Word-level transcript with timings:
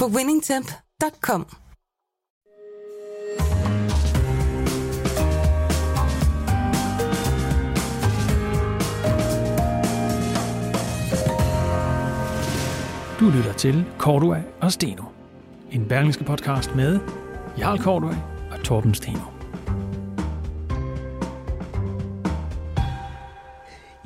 på 0.00 0.06
winningtemp.com. 0.06 1.46
Du 13.20 13.30
lytter 13.30 13.52
til 13.52 13.84
Cordua 13.98 14.42
og 14.60 14.72
Steno. 14.72 15.04
En 15.70 15.88
berlingske 15.88 16.24
podcast 16.24 16.74
med 16.74 16.98
Jarl 17.58 17.78
Cordua 17.78 18.16
og 18.50 18.64
Torben 18.64 18.94
Steno. 18.94 19.33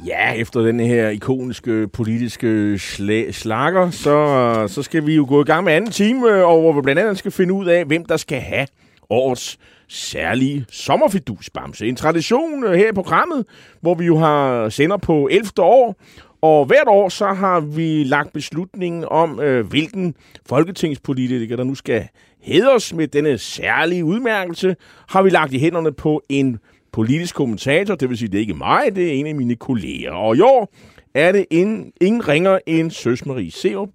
Ja, 0.08 0.32
efter 0.32 0.60
den 0.60 0.80
her 0.80 1.08
ikoniske 1.08 1.88
politiske 1.88 2.74
sla- 2.74 3.32
slakker, 3.32 3.90
så, 3.90 4.64
så 4.68 4.82
skal 4.82 5.06
vi 5.06 5.14
jo 5.14 5.26
gå 5.28 5.40
i 5.40 5.44
gang 5.44 5.64
med 5.64 5.72
anden 5.72 5.90
time, 5.90 6.30
øh, 6.30 6.48
og 6.48 6.60
hvor 6.60 6.72
vi 6.72 6.80
blandt 6.82 7.00
andet 7.00 7.18
skal 7.18 7.30
finde 7.30 7.52
ud 7.54 7.66
af, 7.66 7.84
hvem 7.84 8.04
der 8.04 8.16
skal 8.16 8.40
have 8.40 8.66
årets 9.10 9.58
særlige 9.88 10.66
sommerfidusbamse. 10.70 11.86
En 11.86 11.96
tradition 11.96 12.64
øh, 12.64 12.72
her 12.72 12.88
i 12.88 12.92
programmet, 12.94 13.44
hvor 13.80 13.94
vi 13.94 14.05
jo 14.05 14.16
har 14.16 14.68
sender 14.68 14.96
på 14.96 15.28
11. 15.30 15.50
år, 15.58 15.96
og 16.42 16.64
hvert 16.66 16.86
år 16.88 17.08
så 17.08 17.27
har 17.27 17.61
vi 17.61 18.05
lagt 18.05 18.33
beslutningen 18.33 19.05
om, 19.11 19.40
øh, 19.40 19.66
hvilken 19.66 20.14
folketingspolitiker, 20.46 21.56
der 21.56 21.64
nu 21.64 21.74
skal 21.74 22.08
hædres 22.42 22.94
med 22.94 23.08
denne 23.08 23.38
særlige 23.38 24.05
udmærkelse, 24.05 24.77
har 25.08 25.22
vi 25.22 25.30
lagt 25.30 25.52
i 25.52 25.58
hænderne 25.58 25.92
på 25.92 26.22
en 26.28 26.58
politisk 26.92 27.34
kommentator, 27.34 27.94
det 27.94 28.08
vil 28.08 28.19
sige, 28.19 28.28
det 28.28 28.39
er 28.39 28.41
ikke 28.41 28.55
mig, 28.55 28.83
det 28.97 29.08
er 29.08 29.12
en 29.12 29.27
af 29.27 29.34
mine 29.34 29.56
kolleger. 29.56 30.12
Og 30.12 30.36
i 30.36 30.41
år 30.41 30.72
er 31.14 31.33
det 31.33 31.47
en, 31.50 31.92
ingen 32.00 32.28
ringer 32.28 32.58
end 32.67 32.91
Søs 32.91 33.27
Marie 33.27 33.50
Seup, 33.50 33.89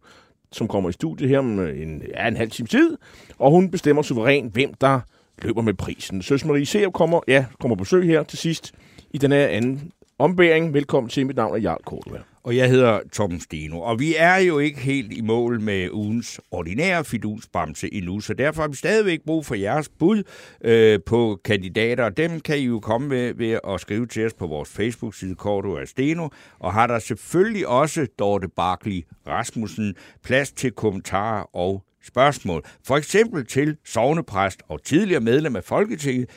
som 0.52 0.68
kommer 0.68 0.90
i 0.90 0.94
studiet 0.94 1.30
her 1.30 1.40
om 1.40 1.60
øh, 1.60 1.82
en, 1.82 2.02
ja, 2.16 2.28
en 2.28 2.38
halv 2.38 2.52
time 2.52 2.68
tid, 2.68 2.98
og 3.38 3.52
hun 3.52 3.72
bestemmer 3.72 4.02
suverænt, 4.02 4.54
hvem 4.54 4.74
der 4.74 5.00
løber 5.42 5.62
med 5.62 5.74
prisen. 5.74 6.22
Søs 6.22 6.46
Marie 6.46 6.66
Seup 6.66 6.94
kommer, 6.94 7.20
ja, 7.28 7.46
kommer 7.60 7.76
på 7.76 7.80
besøg 7.84 8.06
her 8.06 8.24
til 8.24 8.38
sidst 8.38 8.72
i 9.12 9.18
den 9.18 9.32
her 9.32 9.48
anden 9.48 9.92
ombæring. 10.20 10.74
Velkommen 10.74 11.10
til, 11.10 11.28
mit 11.28 11.36
navn 11.36 11.56
er 11.56 11.60
Jarl 11.60 11.84
Kortevær. 11.86 12.33
Og 12.44 12.56
jeg 12.56 12.70
hedder 12.70 13.00
Torben 13.12 13.40
Steno. 13.40 13.82
Og 13.82 14.00
vi 14.00 14.16
er 14.18 14.36
jo 14.38 14.60
ikke 14.60 14.80
helt 14.80 15.14
i 15.14 15.22
mål 15.22 15.62
med 15.62 15.90
ugens 15.92 16.42
ordinære 16.52 17.06
fidusbamse 17.06 17.94
endnu, 17.94 18.20
så 18.20 18.34
derfor 18.34 18.62
har 18.62 18.68
vi 18.68 18.76
stadigvæk 18.76 19.20
brug 19.26 19.46
for 19.46 19.56
jeres 19.56 19.90
bud 19.90 20.24
øh, 20.64 21.00
på 21.06 21.40
kandidater. 21.46 22.10
Dem 22.10 22.40
kan 22.40 22.58
I 22.58 22.62
jo 22.62 22.80
komme 22.80 23.08
med 23.08 23.34
ved 23.34 23.60
at 23.68 23.82
skrive 23.82 24.08
til 24.08 24.26
os 24.26 24.34
på 24.34 24.48
vores 24.48 24.70
Facebook-side 24.70 25.36
Korto 25.36 25.72
og 25.72 25.88
Steno. 25.88 26.30
Og 26.60 26.74
har 26.74 26.88
der 26.88 27.00
selvfølgelig 27.00 27.68
også 27.68 28.08
Dorte 28.20 28.48
Barkley 28.48 29.04
Rasmussen 29.28 29.96
plads 30.24 30.52
til 30.52 30.72
kommentarer 30.72 31.56
og 31.56 31.84
spørgsmål. 32.04 32.66
For 32.86 32.98
eksempel 32.98 33.46
til 33.46 33.78
sovnepræst 33.86 34.64
og 34.70 34.84
tidligere 34.84 35.22
medlem 35.22 35.56
af 35.56 35.64
Folketinget, 35.64 36.30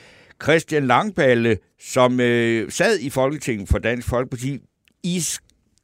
Christian 0.43 0.87
Langballe, 0.87 1.59
som 1.81 2.20
øh, 2.20 2.70
sad 2.70 2.98
i 2.98 3.11
Folketinget 3.11 3.69
for 3.69 3.79
Dansk 3.79 4.09
Folkeparti. 4.09 4.59
I 5.03 5.20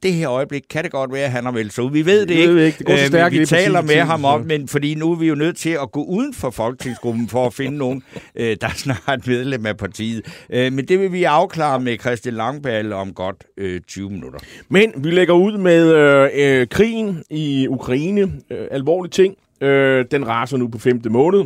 det 0.03 0.13
her 0.13 0.29
øjeblik 0.31 0.63
kan 0.69 0.83
det 0.83 0.91
godt 0.91 1.13
være, 1.13 1.23
at 1.25 1.31
han 1.31 1.43
har 1.43 1.51
meldt 1.51 1.73
sig 1.73 1.83
ud. 1.83 1.91
Vi 1.91 2.05
ved 2.05 2.21
det 2.25 2.29
ikke. 2.33 2.47
ved 2.47 2.55
vi 2.55 2.63
ikke. 2.63 2.77
Det 2.77 2.85
går 2.85 2.95
så 2.95 3.01
Øh, 3.01 3.07
stærkt 3.07 3.31
vi 3.31 3.37
lige 3.37 3.45
taler 3.45 3.81
med 3.81 3.89
tiden, 3.89 4.05
ham 4.07 4.25
om, 4.25 4.41
så. 4.41 4.47
men 4.47 4.67
fordi 4.67 4.95
nu 4.95 5.11
er 5.11 5.15
vi 5.15 5.27
jo 5.27 5.35
nødt 5.35 5.57
til 5.57 5.69
at 5.69 5.91
gå 5.91 6.03
uden 6.03 6.33
for 6.33 6.49
folketingsgruppen 6.49 7.29
for 7.29 7.47
at 7.47 7.53
finde 7.53 7.77
nogen, 7.77 8.03
øh, 8.35 8.57
der 8.61 8.67
er 8.67 8.71
snart 8.75 9.27
medlem 9.27 9.65
af 9.65 9.77
partiet. 9.77 10.45
Øh, 10.49 10.73
men 10.73 10.87
det 10.87 10.99
vil 10.99 11.11
vi 11.11 11.23
afklare 11.23 11.79
med 11.79 11.97
Christian 11.99 12.35
Langballe 12.35 12.95
om 12.95 13.13
godt 13.13 13.43
øh, 13.57 13.81
20 13.87 14.09
minutter. 14.09 14.39
Men 14.69 14.93
vi 14.97 15.11
lægger 15.11 15.33
ud 15.33 15.57
med 15.57 15.93
øh, 15.93 16.29
øh, 16.35 16.67
krigen 16.67 17.23
i 17.29 17.67
Ukraine. 17.69 18.21
Øh, 18.51 18.67
alvorlig 18.71 19.11
ting. 19.11 19.35
Øh, 19.61 20.05
den 20.11 20.27
raser 20.27 20.57
nu 20.57 20.67
på 20.67 20.77
femte 20.79 21.09
måned. 21.09 21.43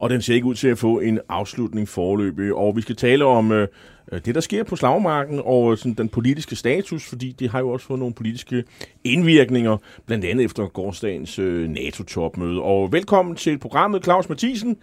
Og 0.00 0.10
den 0.10 0.22
ser 0.22 0.34
ikke 0.34 0.46
ud 0.46 0.54
til 0.54 0.68
at 0.68 0.78
få 0.78 0.98
en 0.98 1.20
afslutning 1.28 1.88
forløbig. 1.88 2.54
Og 2.54 2.76
vi 2.76 2.80
skal 2.80 2.96
tale 2.96 3.24
om 3.24 3.52
øh, 3.52 3.68
det, 4.24 4.34
der 4.34 4.40
sker 4.40 4.64
på 4.64 4.76
slagmarken, 4.76 5.40
og 5.44 5.78
sådan, 5.78 5.94
den 5.94 6.08
politiske 6.08 6.56
status, 6.56 7.08
fordi 7.08 7.32
det 7.32 7.50
har 7.50 7.58
jo 7.58 7.70
også 7.70 7.86
fået 7.86 7.98
nogle 7.98 8.14
politiske 8.14 8.64
indvirkninger, 9.04 9.76
blandt 10.06 10.24
andet 10.24 10.44
efter 10.44 10.66
gårdsdagens 10.66 11.38
øh, 11.38 11.68
NATO-topmøde. 11.68 12.62
Og 12.62 12.92
velkommen 12.92 13.36
til 13.36 13.58
programmet, 13.58 14.04
Claus 14.04 14.28
Mathisen, 14.28 14.76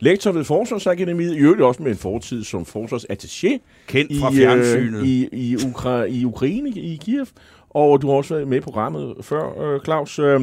lektor 0.00 0.32
ved 0.32 0.44
Forsvarsakademiet, 0.44 1.34
i 1.34 1.38
øvrigt 1.38 1.62
også 1.62 1.82
med 1.82 1.90
en 1.90 1.96
fortid 1.96 2.44
som 2.44 2.62
forsvarsattaché 2.62 3.58
Kendt 3.86 4.20
fra 4.20 4.32
i, 4.32 4.36
fjernsynet. 4.36 5.00
Øh, 5.00 5.08
i, 5.08 5.28
i, 5.32 5.56
Ukra- 5.56 6.04
i 6.04 6.24
Ukraine, 6.24 6.70
i 6.70 6.96
Kiev. 6.96 7.26
Og 7.70 8.02
du 8.02 8.08
har 8.08 8.14
også 8.14 8.34
været 8.34 8.48
med 8.48 8.58
i 8.58 8.60
programmet 8.60 9.14
før, 9.20 9.74
øh, 9.74 9.80
Claus. 9.84 10.18
Øh, 10.18 10.40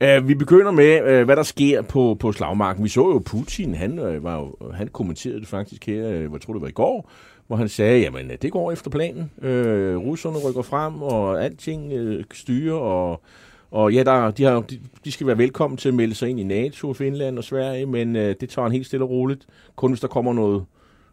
øh, 0.00 0.28
vi 0.28 0.34
begynder 0.34 0.70
med, 0.70 1.20
uh, 1.20 1.24
hvad 1.24 1.36
der 1.36 1.42
sker 1.42 1.82
på, 1.82 2.16
på 2.20 2.32
slagmarken. 2.32 2.84
Vi 2.84 2.88
så 2.88 3.00
jo 3.00 3.22
Putin, 3.26 3.74
han, 3.74 3.98
uh, 3.98 4.24
var 4.24 4.38
jo, 4.38 4.72
han 4.72 4.88
kommenterede 4.88 5.40
det 5.40 5.48
faktisk 5.48 5.86
her, 5.86 6.08
uh, 6.08 6.32
jeg 6.32 6.40
tror 6.40 6.52
det 6.52 6.62
var 6.62 6.68
i 6.68 6.72
går, 6.72 7.10
hvor 7.46 7.56
han 7.56 7.68
sagde, 7.68 8.00
jamen 8.00 8.30
det 8.42 8.52
går 8.52 8.72
efter 8.72 8.90
planen. 8.90 9.30
Øh, 9.42 9.96
russerne 9.96 10.38
rykker 10.48 10.62
frem, 10.62 11.02
og 11.02 11.44
alting 11.44 11.92
øh, 11.92 12.24
styrer, 12.32 12.74
og 12.74 13.22
og 13.70 13.92
ja, 13.92 14.02
der, 14.02 14.30
de, 14.30 14.44
har, 14.44 14.60
de, 14.60 14.80
de 15.04 15.12
skal 15.12 15.26
være 15.26 15.38
velkommen 15.38 15.76
til 15.76 15.88
at 15.88 15.94
melde 15.94 16.14
sig 16.14 16.28
ind 16.28 16.40
i 16.40 16.42
NATO, 16.42 16.92
Finland 16.92 17.38
og 17.38 17.44
Sverige, 17.44 17.86
men 17.86 18.16
øh, 18.16 18.34
det 18.40 18.48
tager 18.48 18.62
han 18.62 18.72
helt 18.72 18.86
stille 18.86 19.04
og 19.04 19.10
roligt. 19.10 19.46
Kun 19.76 19.90
hvis 19.90 20.00
der 20.00 20.08
kommer 20.08 20.32
noget, 20.32 20.64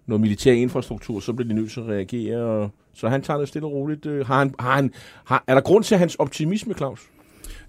noget 0.06 0.22
militær 0.22 0.52
infrastruktur, 0.52 1.20
så 1.20 1.34
bliver 1.34 1.48
de 1.48 1.56
nødt 1.56 1.72
til 1.72 1.80
at 1.80 1.88
reagere. 1.88 2.38
Og, 2.38 2.70
så 2.94 3.10
han 3.10 3.22
tager 3.22 3.40
det 3.40 3.48
stille 3.48 3.68
og 3.68 3.72
roligt. 3.72 4.06
Øh, 4.06 4.28
Har 4.28 4.40
han, 4.40 4.56
har 4.60 4.76
han, 4.76 4.92
har, 5.26 5.44
er 5.48 5.54
der 5.54 5.62
grund 5.62 5.84
til 5.84 5.98
hans 5.98 6.16
optimisme, 6.16 6.74
Claus? 6.74 7.00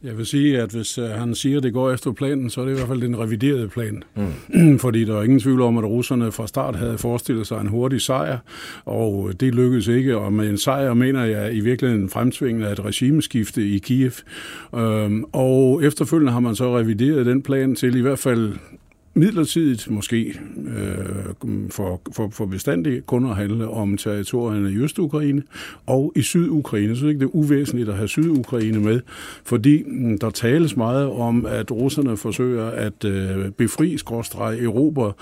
Jeg 0.03 0.19
vil 0.19 0.27
sige, 0.27 0.61
at 0.61 0.71
hvis 0.71 0.99
uh, 0.99 1.05
han 1.05 1.35
siger, 1.35 1.57
at 1.57 1.63
det 1.63 1.73
går 1.73 1.93
efter 1.93 2.13
planen, 2.13 2.51
så 2.51 2.61
er 2.61 2.65
det 2.65 2.73
i 2.73 2.75
hvert 2.75 2.89
fald 2.89 3.01
den 3.01 3.19
reviderede 3.19 3.69
plan. 3.69 4.03
Mm. 4.53 4.79
Fordi 4.85 5.05
der 5.05 5.19
er 5.19 5.23
ingen 5.23 5.41
tvivl 5.41 5.61
om, 5.61 5.79
at 5.79 5.85
russerne 5.85 6.33
fra 6.33 6.47
start 6.47 6.77
havde 6.77 6.99
forestillet 6.99 7.47
sig 7.47 7.61
en 7.61 7.67
hurtig 7.67 8.01
sejr, 8.01 8.39
og 8.85 9.33
det 9.41 9.55
lykkedes 9.55 9.89
ikke. 9.89 10.19
Og 10.19 10.33
med 10.33 10.51
en 10.51 10.59
sejr 10.59 10.95
mener 10.95 11.25
jeg 11.25 11.55
i 11.55 11.61
virkeligheden 11.61 12.11
fremtvingen 12.11 12.63
af 12.63 12.73
et 12.73 12.85
regimeskifte 12.85 13.69
i 13.69 13.79
Kiev. 13.79 14.13
Øhm, 14.75 15.25
og 15.33 15.85
efterfølgende 15.85 16.33
har 16.33 16.41
man 16.41 16.55
så 16.55 16.79
revideret 16.79 17.27
den 17.27 17.43
plan 17.43 17.75
til 17.75 17.97
i 17.97 18.01
hvert 18.01 18.19
fald 18.19 18.53
midlertidigt 19.15 19.91
måske 19.91 20.35
øh, 20.67 21.35
for, 21.71 22.01
for, 22.13 22.29
for 22.33 22.47
bestandigt 22.47 23.07
kun 23.07 23.31
at 23.31 23.37
handle 23.37 23.69
om 23.69 23.97
territorierne 23.97 24.73
i 24.73 24.77
Øst-Ukraine 24.77 25.43
og 25.87 26.13
i 26.17 26.23
Syd-Ukraine. 26.23 26.97
Så 26.97 27.07
ikke 27.07 27.21
det 27.21 27.25
er 27.25 27.37
uvæsentligt 27.37 27.89
at 27.89 27.97
have 27.97 28.09
Syd-Ukraine 28.09 28.81
med, 28.81 29.01
fordi 29.45 29.83
mh, 29.87 30.19
der 30.21 30.31
tales 30.31 30.77
meget 30.77 31.07
om, 31.07 31.47
at 31.47 31.71
russerne 31.71 32.17
forsøger 32.17 32.67
at 32.67 33.05
øh, 33.05 33.51
befri 33.51 33.99
skråstreg 33.99 34.59
Europa 34.63 35.13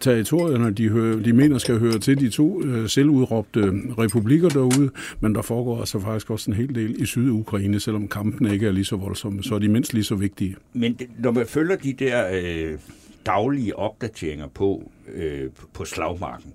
territorierne, 0.00 0.70
de, 0.70 0.88
hører, 0.88 1.22
de 1.22 1.32
mener 1.32 1.58
skal 1.58 1.78
høre 1.78 1.98
til 1.98 2.20
de 2.20 2.28
to 2.28 2.64
øh, 2.64 2.88
selvudråbte 2.88 3.72
republikker 3.98 4.48
derude, 4.48 4.90
men 5.20 5.34
der 5.34 5.42
foregår 5.42 5.78
altså 5.80 6.00
faktisk 6.00 6.30
også 6.30 6.50
en 6.50 6.56
hel 6.56 6.74
del 6.74 7.02
i 7.02 7.06
Syd-Ukraine, 7.06 7.80
selvom 7.80 8.08
kampene 8.08 8.52
ikke 8.52 8.66
er 8.66 8.72
lige 8.72 8.84
så 8.84 8.96
voldsomme, 8.96 9.42
så 9.42 9.54
er 9.54 9.58
de 9.58 9.68
mindst 9.68 9.94
lige 9.94 10.04
så 10.04 10.14
vigtige. 10.14 10.56
Men 10.72 10.94
det, 10.94 11.06
når 11.18 11.30
man 11.30 11.46
følger 11.46 11.76
de 11.76 11.92
der 11.92 12.24
øh, 12.32 12.78
daglige 13.26 13.76
opdateringer 13.76 14.46
på, 14.46 14.90
øh, 15.14 15.50
på 15.72 15.84
slagmarken, 15.84 16.52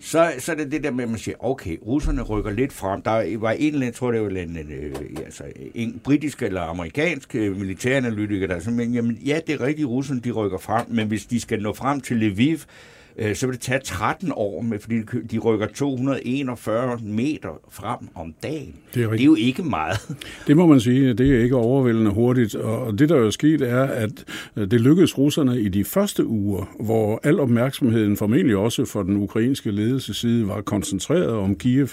så, 0.00 0.32
så 0.38 0.52
er 0.52 0.56
det 0.56 0.72
det 0.72 0.84
der 0.84 0.90
med, 0.90 1.04
at 1.04 1.10
man 1.10 1.18
siger, 1.18 1.44
okay, 1.44 1.78
russerne 1.86 2.22
rykker 2.22 2.50
lidt 2.50 2.72
frem. 2.72 3.02
Der 3.02 3.38
var 3.38 3.50
en 3.50 3.72
eller 3.72 3.86
anden, 3.86 3.92
tror 3.92 4.12
det 4.12 4.22
var 4.22 4.28
en, 4.28 4.56
øh, 4.56 4.94
altså, 5.24 5.44
en 5.74 6.00
britisk 6.04 6.42
eller 6.42 6.60
amerikansk 6.60 7.34
øh, 7.34 7.56
militæranalytiker, 7.56 8.46
der 8.46 8.58
sagde, 8.60 8.82
jamen 8.82 9.12
ja, 9.12 9.40
det 9.46 9.54
er 9.54 9.60
rigtigt, 9.60 9.88
russerne 9.88 10.20
de 10.20 10.30
rykker 10.30 10.58
frem, 10.58 10.86
men 10.88 11.08
hvis 11.08 11.26
de 11.26 11.40
skal 11.40 11.62
nå 11.62 11.72
frem 11.72 12.00
til 12.00 12.16
Lviv, 12.16 12.58
øh, 13.18 13.34
så 13.34 13.46
vil 13.46 13.54
det 13.54 13.62
tage 13.62 13.80
13 13.84 14.32
år, 14.34 14.62
med, 14.62 14.78
fordi 14.78 14.94
de 15.30 15.38
rykker 15.38 15.66
241 15.66 16.98
meter 17.02 17.60
frem 17.70 18.08
om 18.14 18.34
dagen. 18.42 18.74
Det 18.94 19.02
er, 19.02 19.10
det 19.10 19.20
er 19.20 19.24
jo 19.24 19.34
ikke 19.34 19.62
meget. 19.62 19.98
Det 20.46 20.56
må 20.56 20.66
man 20.66 20.80
sige, 20.80 21.14
det 21.14 21.34
er 21.34 21.42
ikke 21.42 21.56
overvældende 21.56 22.10
hurtigt. 22.10 22.54
Og 22.54 22.98
det, 22.98 23.08
der 23.08 23.26
er 23.26 23.30
sket, 23.30 23.62
er, 23.62 23.82
at 23.82 24.24
øh, 24.56 24.70
det 24.70 24.80
lykkedes 24.80 25.18
russerne 25.18 25.60
i 25.60 25.68
de 25.68 25.84
første 25.84 26.26
uger, 26.26 26.76
hvor 26.80 27.20
al 27.22 27.40
opmærksomheden, 27.40 28.16
formentlig 28.16 28.56
også 28.56 28.84
for 28.84 29.02
den 29.02 29.16
ukrainske 29.16 29.70
ledelse 29.70 30.14
side, 30.14 30.48
var 30.48 30.60
koncentreret 30.60 31.30
om 31.30 31.54
Kiev. 31.54 31.88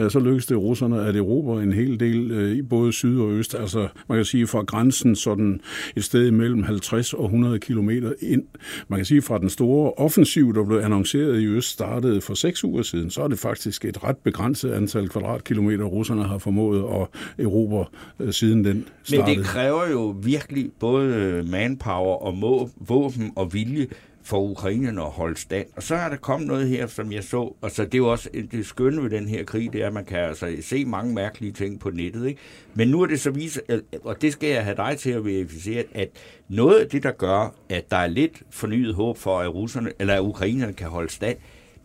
Øh, 0.00 0.10
så 0.10 0.20
lykkedes 0.20 0.46
det 0.46 0.56
russerne 0.56 1.06
at 1.06 1.16
erobre 1.16 1.62
en 1.62 1.72
hel 1.72 2.00
del 2.00 2.54
i 2.58 2.62
både 2.62 2.92
syd 2.92 3.20
og 3.20 3.30
øst. 3.30 3.54
Altså, 3.54 3.88
man 4.08 4.18
kan 4.18 4.24
sige 4.24 4.46
fra 4.46 4.62
grænsen 4.62 5.16
sådan 5.16 5.60
et 5.96 6.04
sted 6.04 6.30
mellem 6.30 6.62
50 6.62 7.12
og 7.12 7.24
100 7.24 7.58
kilometer 7.58 8.12
ind. 8.20 8.42
Man 8.88 8.98
kan 8.98 9.06
sige 9.06 9.22
fra 9.22 9.38
den 9.38 9.50
store 9.50 9.92
offensiv, 9.92 10.54
der 10.54 10.63
blev 10.64 10.78
annonceret 10.78 11.40
i 11.40 11.46
øst, 11.46 11.68
startede 11.68 12.20
for 12.20 12.34
seks 12.34 12.64
uger 12.64 12.82
siden, 12.82 13.10
så 13.10 13.22
er 13.22 13.28
det 13.28 13.38
faktisk 13.38 13.84
et 13.84 14.04
ret 14.04 14.16
begrænset 14.16 14.72
antal 14.72 15.08
kvadratkilometer, 15.08 15.84
russerne 15.84 16.24
har 16.24 16.38
formået 16.38 16.78
at 16.78 17.06
erobre 17.44 17.84
øh, 18.20 18.32
siden 18.32 18.64
den 18.64 18.84
startede. 19.02 19.28
Men 19.28 19.38
det 19.38 19.46
kræver 19.46 19.90
jo 19.90 20.16
virkelig 20.22 20.70
både 20.80 21.42
manpower 21.50 22.16
og 22.16 22.36
må, 22.36 22.70
våben 22.76 23.32
og 23.36 23.54
vilje 23.54 23.86
for 24.24 24.40
ukrainerne 24.40 25.02
at 25.02 25.10
holde 25.10 25.36
stand. 25.36 25.66
Og 25.76 25.82
så 25.82 25.94
er 25.94 26.08
der 26.08 26.16
kommet 26.16 26.48
noget 26.48 26.68
her, 26.68 26.86
som 26.86 27.12
jeg 27.12 27.24
så, 27.24 27.54
og 27.60 27.70
så 27.70 27.84
det 27.84 27.94
er 27.94 27.98
jo 27.98 28.10
også 28.10 28.30
det 28.52 28.66
skønne 28.66 29.02
ved 29.02 29.10
den 29.10 29.28
her 29.28 29.44
krig, 29.44 29.72
det 29.72 29.82
er, 29.82 29.86
at 29.86 29.92
man 29.92 30.04
kan 30.04 30.18
altså 30.18 30.56
se 30.60 30.84
mange 30.84 31.14
mærkelige 31.14 31.52
ting 31.52 31.80
på 31.80 31.90
nettet. 31.90 32.26
Ikke? 32.26 32.40
Men 32.74 32.88
nu 32.88 33.02
er 33.02 33.06
det 33.06 33.20
så 33.20 33.30
vist, 33.30 33.60
øh, 33.68 33.80
øh, 33.92 34.00
og 34.04 34.22
det 34.22 34.32
skal 34.32 34.48
jeg 34.48 34.64
have 34.64 34.76
dig 34.76 34.96
til 34.98 35.10
at 35.10 35.24
verificere, 35.24 35.84
at 35.94 36.08
noget 36.48 36.80
af 36.80 36.88
det, 36.88 37.02
der 37.02 37.10
gør, 37.10 37.54
at 37.68 37.90
der 37.90 37.96
er 37.96 38.06
lidt 38.06 38.42
fornyet 38.50 38.94
håb 38.94 39.18
for, 39.18 39.40
at, 39.40 39.54
russerne, 39.54 39.92
eller 39.98 40.14
at 40.14 40.20
ukrainerne 40.20 40.72
kan 40.72 40.88
holde 40.88 41.12
stand, 41.12 41.36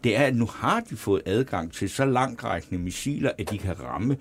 det 0.03 0.17
er, 0.17 0.23
at 0.23 0.35
nu 0.35 0.45
har 0.45 0.79
de 0.79 0.95
fået 0.95 1.21
adgang 1.25 1.73
til 1.73 1.89
så 1.89 2.05
langtrækkende 2.05 2.83
missiler, 2.83 3.31
at 3.37 3.51
de 3.51 3.57
kan 3.57 3.79
ramme 3.83 4.17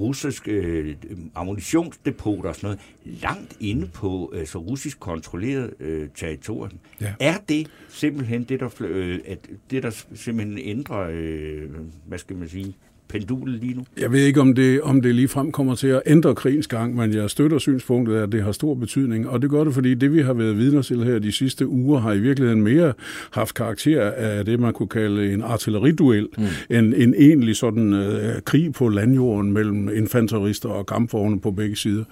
russiske 0.00 0.52
øh, 0.52 0.96
ammunitionsdepoter 1.34 2.48
og 2.48 2.56
sådan 2.56 2.66
noget, 2.66 3.20
langt 3.22 3.56
inde 3.60 3.86
på 3.86 4.32
altså, 4.34 4.58
russisk 4.58 5.00
kontrolleret 5.00 5.74
øh, 5.80 6.08
territorium. 6.14 6.78
Ja. 7.00 7.14
Er 7.20 7.38
det 7.48 7.70
simpelthen 7.88 8.44
det, 8.44 8.60
der, 8.60 8.68
øh, 8.80 9.18
at 9.26 9.38
det, 9.70 9.82
der 9.82 10.04
simpelthen 10.14 10.58
ændrer, 10.58 11.08
øh, 11.12 11.70
hvad 12.06 12.18
skal 12.18 12.36
man 12.36 12.48
sige, 12.48 12.76
pendulet 13.10 13.60
lige 13.60 13.74
nu? 13.74 13.84
Jeg 14.00 14.12
ved 14.12 14.20
ikke, 14.20 14.40
om 14.40 14.54
det, 14.54 14.82
om 14.82 15.00
det 15.00 15.14
lige 15.14 15.28
frem 15.28 15.52
kommer 15.52 15.74
til 15.74 15.86
at 15.86 16.02
ændre 16.06 16.34
krigens 16.34 16.66
gang, 16.66 16.96
men 16.96 17.14
jeg 17.14 17.30
støtter 17.30 17.58
synspunktet, 17.58 18.14
at 18.14 18.32
det 18.32 18.42
har 18.42 18.52
stor 18.52 18.74
betydning. 18.74 19.28
Og 19.28 19.42
det 19.42 19.50
gør 19.50 19.64
det, 19.64 19.74
fordi 19.74 19.94
det, 19.94 20.12
vi 20.12 20.22
har 20.22 20.32
været 20.32 20.58
vidner 20.58 20.82
til 20.82 21.04
her 21.04 21.18
de 21.18 21.32
sidste 21.32 21.68
uger, 21.68 22.00
har 22.00 22.12
i 22.12 22.18
virkeligheden 22.18 22.62
mere 22.62 22.92
haft 23.30 23.54
karakter 23.54 24.10
af 24.10 24.44
det, 24.44 24.60
man 24.60 24.72
kunne 24.72 24.88
kalde 24.88 25.32
en 25.32 25.42
artilleriduel, 25.42 26.28
mm. 26.38 26.44
end 26.76 26.94
en 26.96 27.14
egentlig 27.18 27.56
sådan 27.56 27.92
uh, 27.92 28.42
krig 28.44 28.72
på 28.72 28.88
landjorden 28.88 29.52
mellem 29.52 29.88
infanterister 29.96 30.68
og 30.68 30.86
kampvogne 30.86 31.40
på 31.40 31.50
begge 31.50 31.76
sider. 31.76 32.04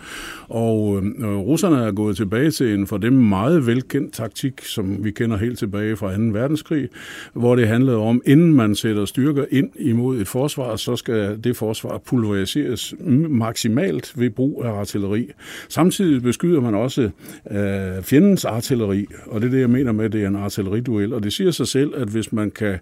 Og 0.48 0.88
uh, 0.88 1.24
russerne 1.24 1.76
er 1.76 1.92
gået 1.92 2.16
tilbage 2.16 2.50
til 2.50 2.74
en 2.74 2.86
for 2.86 2.96
dem 2.96 3.12
meget 3.12 3.66
velkendt 3.66 4.12
taktik, 4.14 4.64
som 4.64 5.04
vi 5.04 5.10
kender 5.10 5.36
helt 5.36 5.58
tilbage 5.58 5.96
fra 5.96 6.16
2. 6.16 6.22
verdenskrig, 6.22 6.88
hvor 7.32 7.56
det 7.56 7.68
handlede 7.68 7.96
om, 7.96 8.22
inden 8.26 8.54
man 8.54 8.74
sætter 8.74 9.04
styrker 9.04 9.44
ind 9.50 9.70
imod 9.78 10.20
et 10.20 10.28
forsvar, 10.28 10.76
så 10.88 10.96
skal 10.96 11.38
det 11.44 11.56
forsvar 11.56 11.98
pulveriseres 11.98 12.94
maksimalt 13.28 14.12
ved 14.16 14.30
brug 14.30 14.64
af 14.64 14.70
artilleri. 14.70 15.30
Samtidig 15.68 16.22
beskyder 16.22 16.60
man 16.60 16.74
også 16.74 17.10
øh, 17.50 18.02
fjendens 18.02 18.44
artilleri, 18.44 19.06
og 19.26 19.40
det 19.40 19.46
er 19.46 19.50
det, 19.50 19.60
jeg 19.60 19.70
mener 19.70 19.92
med, 19.92 20.04
at 20.04 20.12
det 20.12 20.22
er 20.22 20.28
en 20.28 20.36
artilleriduel. 20.36 21.12
Og 21.12 21.22
det 21.22 21.32
siger 21.32 21.50
sig 21.50 21.68
selv, 21.68 21.92
at 21.96 22.08
hvis 22.08 22.32
man 22.32 22.50
kan 22.50 22.78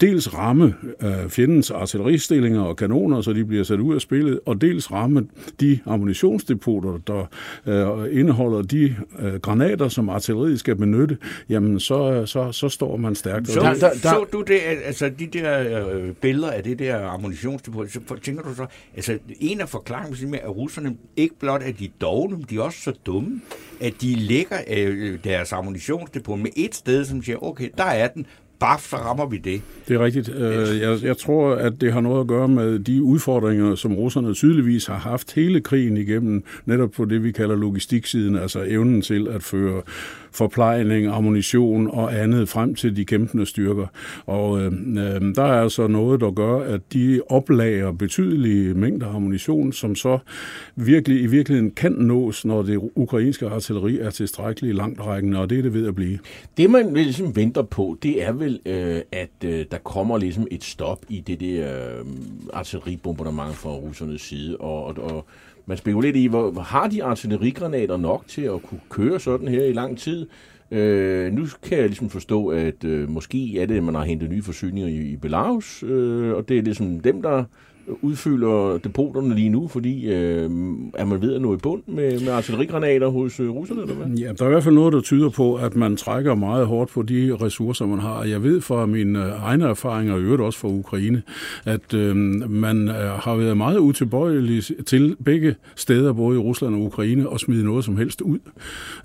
dels 0.00 0.34
ramme 0.34 0.74
øh, 1.02 1.28
fjendens 1.28 1.70
artilleristillinger 1.70 2.60
og 2.60 2.76
kanoner, 2.76 3.20
så 3.20 3.32
de 3.32 3.44
bliver 3.44 3.64
sat 3.64 3.80
ud 3.80 3.94
af 3.94 4.00
spillet, 4.00 4.40
og 4.46 4.60
dels 4.60 4.92
ramme 4.92 5.26
de 5.60 5.78
ammunitionsdepoter, 5.86 6.98
der 7.06 7.28
øh, 7.66 8.18
indeholder 8.18 8.62
de 8.62 8.96
øh, 9.18 9.34
granater, 9.34 9.88
som 9.88 10.08
artilleriet 10.08 10.60
skal 10.60 10.76
benytte, 10.76 11.16
jamen 11.48 11.80
så, 11.80 12.26
så, 12.26 12.52
så 12.52 12.68
står 12.68 12.96
man 12.96 13.14
stærkt. 13.14 13.48
Så, 13.48 13.60
der, 13.60 13.74
der, 13.74 13.90
der, 13.90 13.96
så 13.98 14.26
du 14.32 14.40
det, 14.40 14.58
altså 14.84 15.10
de 15.18 15.26
der 15.26 15.84
øh, 15.94 16.12
billeder 16.12 16.50
af 16.50 16.62
det 16.62 16.78
der 16.78 17.06
ammunition, 17.06 17.39
ammunitionsdepot, 17.44 17.90
så 17.90 18.16
tænker 18.22 18.42
du 18.42 18.54
så, 18.54 18.66
altså 18.96 19.18
en 19.40 19.60
af 19.60 19.68
forklaringerne 19.68 20.30
med, 20.30 20.38
at 20.42 20.56
russerne 20.56 20.96
ikke 21.16 21.38
blot 21.38 21.62
er 21.62 21.72
de 21.72 21.88
dogne, 22.00 22.44
de 22.50 22.56
er 22.56 22.60
også 22.60 22.80
så 22.80 22.92
dumme, 23.06 23.40
at 23.80 23.94
de 24.00 24.14
lægger 24.14 24.58
øh, 24.76 25.18
deres 25.24 25.52
ammunitionsdepot 25.52 26.38
med 26.38 26.50
et 26.56 26.74
sted, 26.74 27.04
som 27.04 27.22
siger, 27.22 27.44
okay, 27.44 27.68
der 27.78 27.84
er 27.84 28.08
den, 28.08 28.26
baf, 28.60 28.80
så 28.80 28.96
rammer 28.96 29.26
vi 29.26 29.36
det. 29.36 29.62
Det 29.88 29.94
er 29.94 30.04
rigtigt. 30.04 30.28
Øh, 30.28 30.80
jeg, 30.80 31.02
jeg 31.02 31.16
tror, 31.16 31.54
at 31.54 31.80
det 31.80 31.92
har 31.92 32.00
noget 32.00 32.20
at 32.20 32.26
gøre 32.26 32.48
med 32.48 32.78
de 32.78 33.02
udfordringer, 33.02 33.74
som 33.74 33.94
russerne 33.94 34.34
tydeligvis 34.34 34.86
har 34.86 34.98
haft 34.98 35.32
hele 35.32 35.60
krigen 35.60 35.96
igennem, 35.96 36.44
netop 36.66 36.90
på 36.90 37.04
det, 37.04 37.22
vi 37.24 37.32
kalder 37.32 37.56
logistiksiden, 37.56 38.36
altså 38.36 38.64
evnen 38.68 39.02
til 39.02 39.28
at 39.28 39.42
føre 39.42 39.82
forplejning, 40.32 41.06
ammunition 41.06 41.90
og 41.90 42.20
andet 42.20 42.48
frem 42.48 42.74
til 42.74 42.96
de 42.96 43.04
kæmpende 43.04 43.46
styrker. 43.46 43.86
Og 44.26 44.60
øh, 44.60 44.72
øh, 44.72 45.34
der 45.34 45.42
er 45.42 45.62
altså 45.62 45.86
noget, 45.86 46.20
der 46.20 46.30
gør, 46.30 46.58
at 46.58 46.80
de 46.92 47.20
oplager 47.28 47.92
betydelige 47.92 48.74
mængder 48.74 49.06
ammunition, 49.14 49.72
som 49.72 49.94
så 49.94 50.18
virkelig 50.76 51.22
i 51.22 51.26
virkeligheden 51.26 51.70
kan 51.70 51.92
nås, 51.92 52.44
når 52.44 52.62
det 52.62 52.80
ukrainske 52.94 53.46
artilleri 53.46 53.98
er 53.98 54.10
tilstrækkeligt 54.10 54.76
langt 54.76 55.00
rækkende, 55.00 55.38
og 55.38 55.50
det 55.50 55.58
er 55.58 55.62
det 55.62 55.74
ved 55.74 55.88
at 55.88 55.94
blive. 55.94 56.18
Det, 56.56 56.70
man 56.70 56.94
ligesom 56.94 57.36
venter 57.36 57.62
på, 57.62 57.98
det 58.02 58.22
er 58.22 58.32
vel, 58.32 58.60
øh, 58.66 59.00
at 59.12 59.30
øh, 59.44 59.64
der 59.70 59.78
kommer 59.78 60.18
ligesom 60.18 60.46
et 60.50 60.64
stop 60.64 60.98
i 61.08 61.20
det 61.20 61.40
der 61.40 61.98
øh, 61.98 62.04
artilleribombardement 62.52 63.56
fra 63.56 63.70
russernes 63.70 64.20
side, 64.20 64.56
og, 64.56 64.84
og, 64.84 64.96
og 64.96 65.26
man 65.70 65.78
spekulerer 65.78 66.14
i, 66.14 66.26
hvor, 66.26 66.60
har 66.60 66.88
de 66.88 67.04
artillerigranater 67.04 67.96
nok 67.96 68.24
til 68.28 68.42
at 68.42 68.62
kunne 68.62 68.80
køre 68.88 69.20
sådan 69.20 69.48
her 69.48 69.64
i 69.64 69.72
lang 69.72 69.98
tid? 69.98 70.26
Øh, 70.70 71.32
nu 71.32 71.46
kan 71.62 71.78
jeg 71.78 71.86
ligesom 71.86 72.10
forstå, 72.10 72.48
at 72.48 72.84
øh, 72.84 73.08
måske 73.08 73.60
er 73.60 73.66
det, 73.66 73.76
at 73.76 73.82
man 73.82 73.94
har 73.94 74.04
hentet 74.04 74.30
nye 74.30 74.42
forsyninger 74.42 74.88
i, 74.88 74.96
i 74.96 75.16
Belarus, 75.16 75.82
øh, 75.82 76.34
og 76.34 76.48
det 76.48 76.58
er 76.58 76.62
ligesom 76.62 77.00
dem, 77.00 77.22
der 77.22 77.44
udfylder 78.02 78.78
depoterne 78.84 79.34
lige 79.34 79.48
nu, 79.48 79.68
fordi 79.68 80.06
øh, 80.06 80.50
er 80.94 81.04
man 81.04 81.22
ved 81.22 81.34
at 81.34 81.42
nå 81.42 81.54
i 81.54 81.56
bund 81.56 81.82
med, 81.86 82.20
med 82.20 82.28
artillerigranater 82.28 83.08
hos 83.08 83.40
øh, 83.40 83.50
russerne, 83.50 83.82
eller 83.82 83.94
hvad? 83.94 84.06
Ja, 84.06 84.32
der 84.32 84.44
er 84.44 84.48
i 84.48 84.52
hvert 84.52 84.64
fald 84.64 84.74
noget, 84.74 84.92
der 84.92 85.00
tyder 85.00 85.28
på, 85.28 85.54
at 85.54 85.76
man 85.76 85.96
trækker 85.96 86.34
meget 86.34 86.66
hårdt 86.66 86.90
på 86.90 87.02
de 87.02 87.36
ressourcer, 87.42 87.86
man 87.86 87.98
har. 87.98 88.24
Jeg 88.24 88.42
ved 88.42 88.60
fra 88.60 88.86
mine 88.86 89.18
egne 89.18 89.64
erfaringer, 89.64 90.14
og 90.14 90.20
øvrigt 90.20 90.42
også 90.42 90.58
fra 90.58 90.68
Ukraine, 90.68 91.22
at 91.64 91.94
øh, 91.94 92.16
man 92.50 92.88
øh, 92.88 92.94
har 92.94 93.36
været 93.36 93.56
meget 93.56 93.78
utilbøjelig 93.78 94.62
til 94.86 95.16
begge 95.24 95.54
steder, 95.76 96.12
både 96.12 96.36
i 96.36 96.40
Rusland 96.40 96.74
og 96.74 96.80
Ukraine, 96.80 97.26
at 97.34 97.40
smide 97.40 97.64
noget 97.64 97.84
som 97.84 97.96
helst 97.96 98.20
ud. 98.20 98.38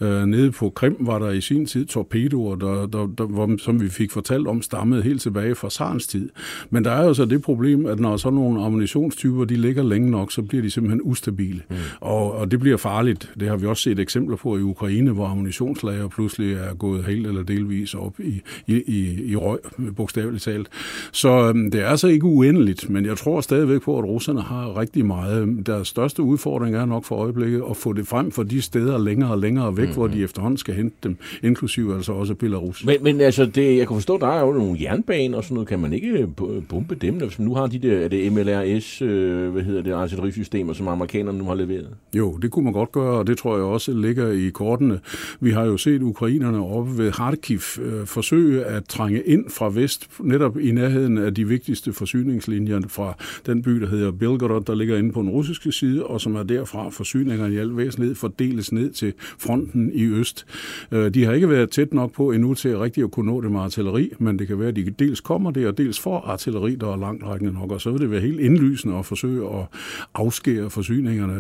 Øh, 0.02 0.26
nede 0.26 0.52
på 0.52 0.70
Krim 0.70 0.98
var 1.00 1.20
der 1.20 1.32
i 1.32 1.42
sin 1.42 1.66
tid 1.66 1.86
torpedoer, 1.86 2.56
der, 2.56 2.86
der, 2.86 3.08
der, 3.18 3.26
hvor, 3.26 3.58
som 3.58 3.82
vi 3.82 3.90
fik 3.90 4.12
fortalt 4.12 4.48
om, 4.48 4.62
stammede 4.62 5.02
helt 5.02 5.22
tilbage 5.22 5.56
fra 5.56 5.70
Sarens 5.70 6.08
tid. 6.08 6.30
Men 6.70 6.86
der 6.86 6.92
er 6.92 7.04
jo 7.06 7.14
så 7.14 7.26
det 7.26 7.42
problem, 7.42 7.86
at 7.86 8.00
når 8.00 8.18
sådan 8.18 8.36
nogle 8.36 8.60
ammunitionstyper, 8.76 9.46
de 9.46 9.56
ligger 9.56 9.84
længe 9.84 10.12
nok, 10.12 10.32
så 10.32 10.42
bliver 10.42 10.62
de 10.62 10.72
simpelthen 10.72 11.02
ustabile. 11.04 11.62
Mm. 11.70 11.76
Og, 12.00 12.32
og 12.32 12.52
det 12.52 12.60
bliver 12.60 12.78
farligt. 12.78 13.34
Det 13.40 13.48
har 13.48 13.58
vi 13.58 13.66
også 13.66 13.84
set 13.84 14.00
eksempler 14.00 14.36
på 14.36 14.58
i 14.58 14.62
Ukraine, 14.62 15.12
hvor 15.12 15.26
ammunitionslager 15.26 16.08
pludselig 16.08 16.54
er 16.54 16.74
gået 16.74 17.06
helt 17.06 17.28
eller 17.28 17.44
delvis 17.44 17.94
op 17.94 18.20
i, 18.20 18.42
i, 18.68 18.82
i, 18.88 19.24
i 19.32 19.36
røg, 19.36 19.60
bogstaveligt 19.96 20.44
talt. 20.44 20.68
Så 21.12 21.30
øhm, 21.30 21.72
det 21.72 21.82
er 21.82 21.88
altså 21.88 22.08
ikke 22.08 22.26
uendeligt, 22.26 22.90
men 22.90 23.06
jeg 23.06 23.18
tror 23.18 23.42
stadigvæk 23.42 23.82
på, 23.82 23.98
at 24.00 24.06
russerne 24.06 24.42
har 24.42 24.80
rigtig 24.80 25.06
meget. 25.06 25.66
Deres 25.66 25.88
største 25.88 26.22
udfordring 26.22 26.76
er 26.76 26.86
nok 26.86 27.06
for 27.06 27.16
øjeblikket 27.16 27.64
at 27.70 27.78
få 27.78 27.94
det 27.94 28.08
frem 28.08 28.32
for 28.32 28.44
de 28.44 28.62
steder 28.62 28.98
længere 28.98 29.32
og 29.32 29.38
længere 29.38 29.78
væk, 29.78 29.88
mm. 29.88 29.94
hvor 29.94 30.08
de 30.08 30.24
efterhånden 30.24 30.58
skal 30.58 30.74
hente 30.74 30.96
dem, 31.04 31.18
inklusive 31.44 31.96
altså 31.96 32.12
også 32.12 32.34
Belarus. 32.34 32.86
Men, 32.86 32.98
men 33.02 33.22
altså, 33.22 33.46
det, 33.46 33.78
jeg 33.78 33.88
kan 33.88 33.96
forstå, 33.96 34.18
der 34.18 34.28
er 34.28 34.46
jo 34.46 34.54
nogle 34.54 34.78
jernbaner 34.82 35.38
og 35.38 35.44
sådan 35.44 35.54
noget. 35.54 35.68
Kan 35.68 35.80
man 35.80 35.94
ikke 35.94 36.28
bombe 36.70 36.96
dem? 36.96 37.16
Hvis 37.16 37.40
man 37.40 37.48
nu 37.48 37.56
har 37.56 37.68
de 37.68 37.80
der, 37.80 38.00
er 38.00 38.08
det 38.08 38.34
MLR 38.34 38.62
DRS, 38.66 39.02
øh, 39.02 39.50
hvad 39.50 39.64
hedder 39.64 39.82
det, 39.82 39.92
artillerisystemer, 39.92 40.74
som 40.74 40.88
amerikanerne 40.88 41.38
nu 41.38 41.44
har 41.44 41.56
leveret? 41.56 41.90
Jo, 42.14 42.38
det 42.38 42.52
kunne 42.52 42.64
man 42.64 42.74
godt 42.74 42.92
gøre, 42.92 43.18
og 43.18 43.28
det 43.28 43.38
tror 43.38 43.56
jeg 43.56 43.66
også 43.66 43.94
ligger 43.94 44.32
i 44.32 44.50
kortene. 44.50 45.00
Vi 45.40 45.52
har 45.52 45.66
jo 45.66 45.78
set 45.78 46.02
ukrainerne 46.02 46.66
oppe 46.66 46.98
ved 46.98 47.12
Kharkiv 47.12 47.60
øh, 47.82 48.06
forsøge 48.06 48.64
at 48.64 48.86
trænge 48.86 49.22
ind 49.22 49.50
fra 49.50 49.70
vest, 49.70 50.10
netop 50.20 50.60
i 50.60 50.72
nærheden 50.72 51.18
af 51.18 51.34
de 51.34 51.48
vigtigste 51.48 51.94
forsyningslinjer 51.94 52.82
fra 52.88 53.18
den 53.46 53.62
by, 53.62 53.72
der 53.72 53.88
hedder 53.88 54.12
Belgorod, 54.12 54.62
der 54.62 54.76
ligger 54.76 54.98
inde 54.98 55.12
på 55.12 55.22
den 55.22 55.30
russiske 55.30 55.72
side, 55.72 56.06
og 56.06 56.22
som 56.22 56.36
er 56.36 56.44
derfra 56.44 56.90
forsyningerne 56.90 57.54
i 57.54 57.58
al 57.58 57.78
væsentlighed 57.78 58.16
fordeles 58.16 58.72
ned 58.72 58.92
til 58.92 59.14
fronten 59.20 59.92
i 59.94 60.04
øst. 60.04 60.46
Øh, 60.92 61.14
de 61.14 61.26
har 61.26 61.34
ikke 61.34 61.50
været 61.50 61.70
tæt 61.70 61.94
nok 61.94 62.14
på 62.14 62.32
endnu 62.32 62.54
til 62.54 62.78
rigtig 62.78 63.04
at 63.04 63.12
kunne 63.12 63.32
nå 63.32 63.42
det 63.42 63.52
med 63.52 63.60
artilleri, 63.60 64.12
men 64.20 64.40
det 64.40 64.48
kan 64.48 64.60
være, 64.60 64.68
at 64.68 64.76
de 64.76 64.90
dels 65.00 65.22
kommer 65.22 65.52
det, 65.52 65.68
og 65.68 65.78
dels 65.78 66.00
får 66.00 66.20
artilleri, 66.20 66.76
der 66.76 66.94
er 66.94 66.98
langt 66.98 67.24
rækkende 67.24 67.54
nok, 67.54 67.72
og 67.72 67.82
så 67.82 67.92
vil 67.92 68.02
det 68.02 68.12
være 68.12 68.22
helt 68.22 68.40
indlysende 68.46 68.98
at 68.98 69.06
forsøge 69.06 69.48
at 69.48 69.66
afskære 70.14 70.70
forsyningerne 70.70 71.34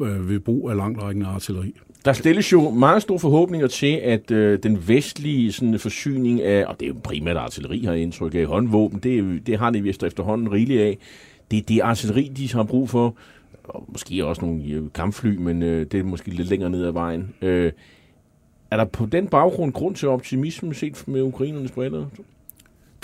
øh, 0.00 0.08
øh, 0.08 0.28
ved 0.28 0.40
brug 0.40 0.70
af 0.70 0.76
langtrækkende 0.76 1.26
artilleri. 1.26 1.74
Der 2.04 2.12
stilles 2.12 2.52
jo 2.52 2.70
meget 2.70 3.02
store 3.02 3.18
forhåbninger 3.18 3.66
til, 3.66 4.00
at 4.02 4.30
øh, 4.30 4.58
den 4.62 4.88
vestlige 4.88 5.52
sådan, 5.52 5.78
forsyning 5.78 6.42
af, 6.42 6.64
og 6.66 6.80
det 6.80 6.86
er 6.86 6.88
jo 6.88 6.96
primært 7.04 7.36
artilleri, 7.36 7.84
har 7.84 7.92
jeg 7.92 8.02
indtryk 8.02 8.34
af, 8.34 8.46
håndvåben, 8.46 8.98
det, 8.98 9.46
det 9.46 9.58
har 9.58 9.70
de 9.70 9.82
vist 9.82 10.02
efterhånden 10.02 10.52
rigeligt 10.52 10.80
af. 10.80 10.98
Det 11.50 11.58
er 11.58 11.62
det 11.62 11.80
artilleri, 11.80 12.32
de 12.36 12.52
har 12.52 12.62
brug 12.62 12.90
for, 12.90 13.16
og 13.64 13.84
måske 13.88 14.26
også 14.26 14.42
nogle 14.42 14.64
øh, 14.64 14.82
kampfly, 14.94 15.36
men 15.36 15.62
øh, 15.62 15.86
det 15.86 16.00
er 16.00 16.04
måske 16.04 16.30
lidt 16.30 16.48
længere 16.48 16.70
ned 16.70 16.84
ad 16.84 16.92
vejen. 16.92 17.34
Øh, 17.42 17.72
er 18.70 18.76
der 18.76 18.84
på 18.84 19.06
den 19.06 19.28
baggrund 19.28 19.72
grund 19.72 19.94
til 19.94 20.08
optimisme 20.08 20.74
set 20.74 21.04
med 21.08 21.22
ukrainernes 21.22 21.70
briller? 21.70 22.06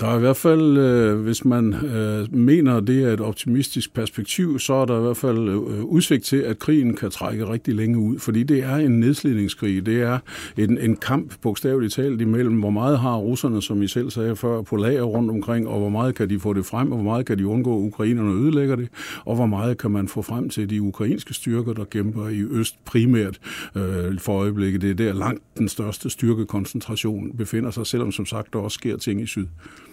Der 0.01 0.07
er 0.07 0.17
i 0.17 0.19
hvert 0.19 0.37
fald, 0.37 0.77
øh, 0.77 1.19
hvis 1.19 1.45
man 1.45 1.73
øh, 1.73 2.33
mener, 2.35 2.75
at 2.77 2.87
det 2.87 3.03
er 3.03 3.13
et 3.13 3.21
optimistisk 3.21 3.93
perspektiv, 3.93 4.59
så 4.59 4.73
er 4.73 4.85
der 4.85 4.99
i 4.99 5.01
hvert 5.01 5.17
fald 5.17 5.49
øh, 5.49 5.83
udsigt 5.83 6.23
til, 6.23 6.37
at 6.37 6.59
krigen 6.59 6.95
kan 6.95 7.11
trække 7.11 7.49
rigtig 7.49 7.75
længe 7.75 7.97
ud, 7.97 8.19
fordi 8.19 8.43
det 8.43 8.63
er 8.63 8.75
en 8.75 8.99
nedslidningskrig. 8.99 9.85
Det 9.85 10.01
er 10.01 10.19
en, 10.57 10.77
en 10.77 10.95
kamp, 10.95 11.33
bogstaveligt 11.41 11.93
talt, 11.93 12.21
imellem, 12.21 12.59
hvor 12.59 12.69
meget 12.69 12.99
har 12.99 13.15
russerne, 13.15 13.61
som 13.61 13.81
I 13.81 13.87
selv 13.87 14.09
sagde 14.09 14.35
før, 14.35 14.61
på 14.61 14.75
lager 14.75 15.03
rundt 15.03 15.31
omkring, 15.31 15.67
og 15.67 15.79
hvor 15.79 15.89
meget 15.89 16.15
kan 16.15 16.29
de 16.29 16.39
få 16.39 16.53
det 16.53 16.65
frem, 16.65 16.91
og 16.91 16.97
hvor 16.97 17.11
meget 17.11 17.25
kan 17.25 17.37
de 17.37 17.47
undgå, 17.47 17.77
at 17.77 17.87
ukrainerne 17.87 18.31
ødelægger 18.31 18.75
det, 18.75 18.89
og 19.25 19.35
hvor 19.35 19.45
meget 19.45 19.77
kan 19.77 19.91
man 19.91 20.07
få 20.07 20.21
frem 20.21 20.49
til 20.49 20.69
de 20.69 20.81
ukrainske 20.81 21.33
styrker, 21.33 21.73
der 21.73 21.83
kæmper 21.83 22.27
i 22.27 22.41
øst 22.41 22.75
primært 22.85 23.39
øh, 23.75 24.19
for 24.19 24.33
øjeblikket. 24.33 24.81
Det 24.81 24.89
er 24.89 24.95
der 24.95 25.13
langt 25.13 25.43
den 25.57 25.69
største 25.69 26.09
styrkekoncentration 26.09 27.37
befinder 27.37 27.71
sig, 27.71 27.87
selvom 27.87 28.11
som 28.11 28.25
sagt 28.25 28.53
der 28.53 28.59
også 28.59 28.75
sker 28.75 28.97
ting 28.97 29.21
i 29.21 29.25
syd. 29.25 29.45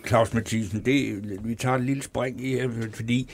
Claus 0.07 0.35
Mathisen, 0.35 0.85
det, 0.85 1.23
vi 1.45 1.55
tager 1.55 1.77
en 1.77 1.85
lille 1.85 2.03
spring 2.03 2.45
i 2.45 2.55
her, 2.55 2.71
fordi 2.95 3.31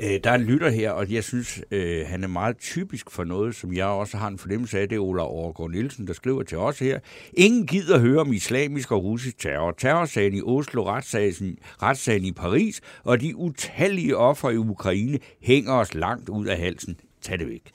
øh, 0.00 0.20
der 0.24 0.30
er 0.30 0.34
en 0.34 0.42
lytter 0.42 0.70
her, 0.70 0.90
og 0.90 1.12
jeg 1.12 1.24
synes, 1.24 1.60
øh, 1.70 2.06
han 2.06 2.24
er 2.24 2.28
meget 2.28 2.58
typisk 2.58 3.10
for 3.10 3.24
noget, 3.24 3.54
som 3.54 3.72
jeg 3.72 3.86
også 3.86 4.16
har 4.16 4.28
en 4.28 4.38
fornemmelse 4.38 4.78
af. 4.78 4.88
Det 4.88 4.96
er 4.96 5.00
Ola 5.00 5.22
Overgaard 5.22 5.70
Nielsen, 5.70 6.06
der 6.06 6.12
skriver 6.12 6.42
til 6.42 6.58
os 6.58 6.78
her. 6.78 6.98
Ingen 7.32 7.66
gider 7.66 7.98
høre 7.98 8.20
om 8.20 8.32
islamisk 8.32 8.92
og 8.92 9.04
russisk 9.04 9.38
terror. 9.38 9.72
Terrorsagen 9.72 10.34
i 10.34 10.42
Oslo, 10.42 10.84
retssagen, 10.84 11.58
retssagen 11.82 12.24
i 12.24 12.32
Paris, 12.32 12.80
og 13.04 13.20
de 13.20 13.36
utallige 13.36 14.16
ofre 14.16 14.54
i 14.54 14.56
Ukraine 14.56 15.18
hænger 15.42 15.72
os 15.72 15.94
langt 15.94 16.28
ud 16.28 16.46
af 16.46 16.58
halsen. 16.58 16.96
Tag 17.22 17.38
det 17.38 17.48
væk. 17.48 17.70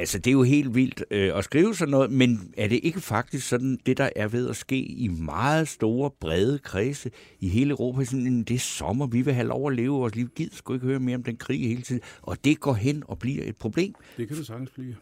Altså, 0.00 0.18
det 0.18 0.26
er 0.26 0.32
jo 0.32 0.42
helt 0.42 0.74
vildt 0.74 1.04
øh, 1.10 1.38
at 1.38 1.44
skrive 1.44 1.74
sådan 1.74 1.90
noget, 1.90 2.12
men 2.12 2.54
er 2.56 2.68
det 2.68 2.80
ikke 2.82 3.00
faktisk 3.00 3.48
sådan, 3.48 3.78
det 3.86 3.98
der 3.98 4.10
er 4.16 4.28
ved 4.28 4.48
at 4.48 4.56
ske 4.56 4.76
i 4.76 5.08
meget 5.08 5.68
store, 5.68 6.10
brede 6.20 6.58
kredse 6.58 7.10
i 7.40 7.48
hele 7.48 7.70
Europa, 7.70 8.04
sådan, 8.04 8.42
det 8.42 8.54
er 8.54 8.58
sommer, 8.58 9.06
vi 9.06 9.22
vil 9.22 9.34
have 9.34 9.46
lov 9.46 9.70
at 9.70 9.76
leve 9.76 9.94
vores 9.94 10.14
liv, 10.14 10.28
gider 10.36 10.56
sgu 10.56 10.74
ikke 10.74 10.86
høre 10.86 11.00
mere 11.00 11.16
om 11.16 11.22
den 11.22 11.36
krig 11.36 11.68
hele 11.68 11.82
tiden, 11.82 12.02
og 12.22 12.44
det 12.44 12.60
går 12.60 12.74
hen 12.74 13.02
og 13.06 13.18
bliver 13.18 13.44
et 13.44 13.56
problem. 13.56 13.94
Det 14.16 14.28
kan 14.28 14.36
det 14.36 14.46
sagtens 14.46 14.70
blive. 14.70 14.96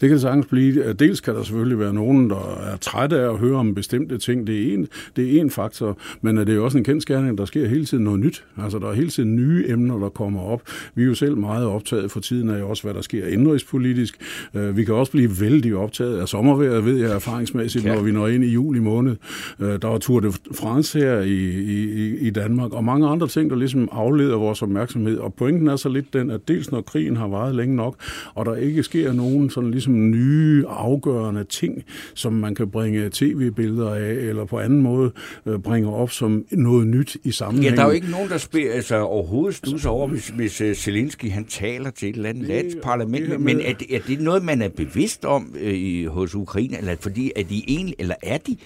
Det 0.00 0.08
kan 0.08 0.20
sagtens 0.20 0.46
blive. 0.46 0.92
Dels 0.92 1.20
kan 1.20 1.34
der 1.34 1.42
selvfølgelig 1.42 1.78
være 1.78 1.94
nogen, 1.94 2.30
der 2.30 2.58
er 2.72 2.76
trætte 2.76 3.16
af 3.18 3.32
at 3.32 3.38
høre 3.38 3.56
om 3.56 3.74
bestemte 3.74 4.18
ting. 4.18 4.46
Det 4.46 4.68
er 4.68 4.74
en, 4.74 4.88
det 5.16 5.36
er 5.36 5.40
en 5.40 5.50
faktor, 5.50 5.98
men 6.20 6.36
det 6.36 6.48
er 6.48 6.60
også 6.60 6.78
en 6.78 6.84
kendskærning, 6.84 7.38
der 7.38 7.44
sker 7.44 7.68
hele 7.68 7.84
tiden 7.84 8.04
noget 8.04 8.20
nyt. 8.20 8.44
Altså, 8.62 8.78
der 8.78 8.88
er 8.88 8.92
hele 8.92 9.08
tiden 9.08 9.36
nye 9.36 9.64
emner, 9.68 9.98
der 9.98 10.08
kommer 10.08 10.40
op. 10.40 10.62
Vi 10.94 11.02
er 11.02 11.06
jo 11.06 11.14
selv 11.14 11.36
meget 11.36 11.66
optaget 11.66 12.10
for 12.10 12.20
tiden 12.20 12.50
af 12.50 12.62
også, 12.62 12.82
hvad 12.82 12.94
der 12.94 13.00
sker 13.00 13.26
indrigspolitisk. 13.26 14.18
Øh, 14.54 14.76
vi 14.76 14.84
kan 14.84 14.94
også 14.94 15.12
blive 15.12 15.30
vældig 15.40 15.76
optaget 15.76 16.18
af 16.18 16.28
sommervejret, 16.28 16.84
ved 16.84 16.96
jeg 16.96 17.10
erfaringsmæssigt, 17.10 17.84
ja. 17.84 17.94
når 17.94 18.02
vi 18.02 18.12
når 18.12 18.28
ind 18.28 18.44
i 18.44 18.48
juli 18.48 18.78
måned. 18.78 19.16
Øh, 19.60 19.68
der 19.82 19.88
var 19.88 19.98
Tour 19.98 20.20
de 20.20 20.32
France 20.54 20.98
her 20.98 21.20
i, 21.20 21.34
i, 21.50 22.16
i 22.16 22.30
Danmark, 22.30 22.72
og 22.72 22.84
mange 22.84 23.08
andre 23.08 23.28
ting, 23.28 23.50
der 23.50 23.56
ligesom 23.56 23.88
afleder 23.92 24.36
vores 24.36 24.62
opmærksomhed. 24.62 25.18
Og 25.18 25.34
pointen 25.34 25.68
er 25.68 25.76
så 25.76 25.88
lidt 25.88 26.12
den, 26.12 26.30
at 26.30 26.48
dels 26.48 26.70
når 26.70 26.80
krigen 26.80 27.16
har 27.16 27.28
varet 27.28 27.54
længe 27.54 27.76
nok, 27.76 27.96
og 28.34 28.46
der 28.46 28.54
ikke 28.54 28.82
sker 28.82 29.12
nogen 29.12 29.50
sådan 29.50 29.67
ligesom 29.70 30.10
nye, 30.10 30.64
afgørende 30.68 31.44
ting, 31.44 31.84
som 32.14 32.32
man 32.32 32.54
kan 32.54 32.70
bringe 32.70 33.10
tv-billeder 33.12 33.94
af, 33.94 34.10
eller 34.12 34.44
på 34.44 34.58
anden 34.58 34.82
måde 34.82 35.12
øh, 35.46 35.58
bringe 35.58 35.92
op 35.92 36.10
som 36.10 36.44
noget 36.50 36.86
nyt 36.86 37.16
i 37.24 37.30
sammenhæng. 37.30 37.70
Ja, 37.70 37.76
der 37.76 37.82
er 37.82 37.86
jo 37.86 37.92
ikke 37.92 38.10
nogen, 38.10 38.28
der 38.28 38.38
spiller, 38.38 38.72
altså, 38.72 38.96
overhovedet 38.96 39.54
stusser 39.54 39.90
over, 39.90 40.08
hvis, 40.08 40.28
hvis 40.28 40.60
uh, 40.60 40.72
Zelensky 40.72 41.30
han 41.30 41.44
taler 41.44 41.90
til 41.90 42.08
et 42.08 42.16
eller 42.16 42.28
andet 42.28 42.48
landsparlament. 42.48 43.40
Men 43.40 43.60
er 43.60 43.72
det, 43.72 43.96
er 43.96 44.00
det 44.06 44.20
noget, 44.20 44.44
man 44.44 44.62
er 44.62 44.68
bevidst 44.68 45.24
om 45.24 45.54
øh, 45.60 46.06
hos 46.06 46.34
Ukraine, 46.34 46.78
eller 46.78 46.96
fordi 47.00 47.32
er 47.36 47.42
de 47.42 47.62
egentlig, 47.68 47.94
eller 47.98 48.14
er 48.22 48.38
de 48.38 48.56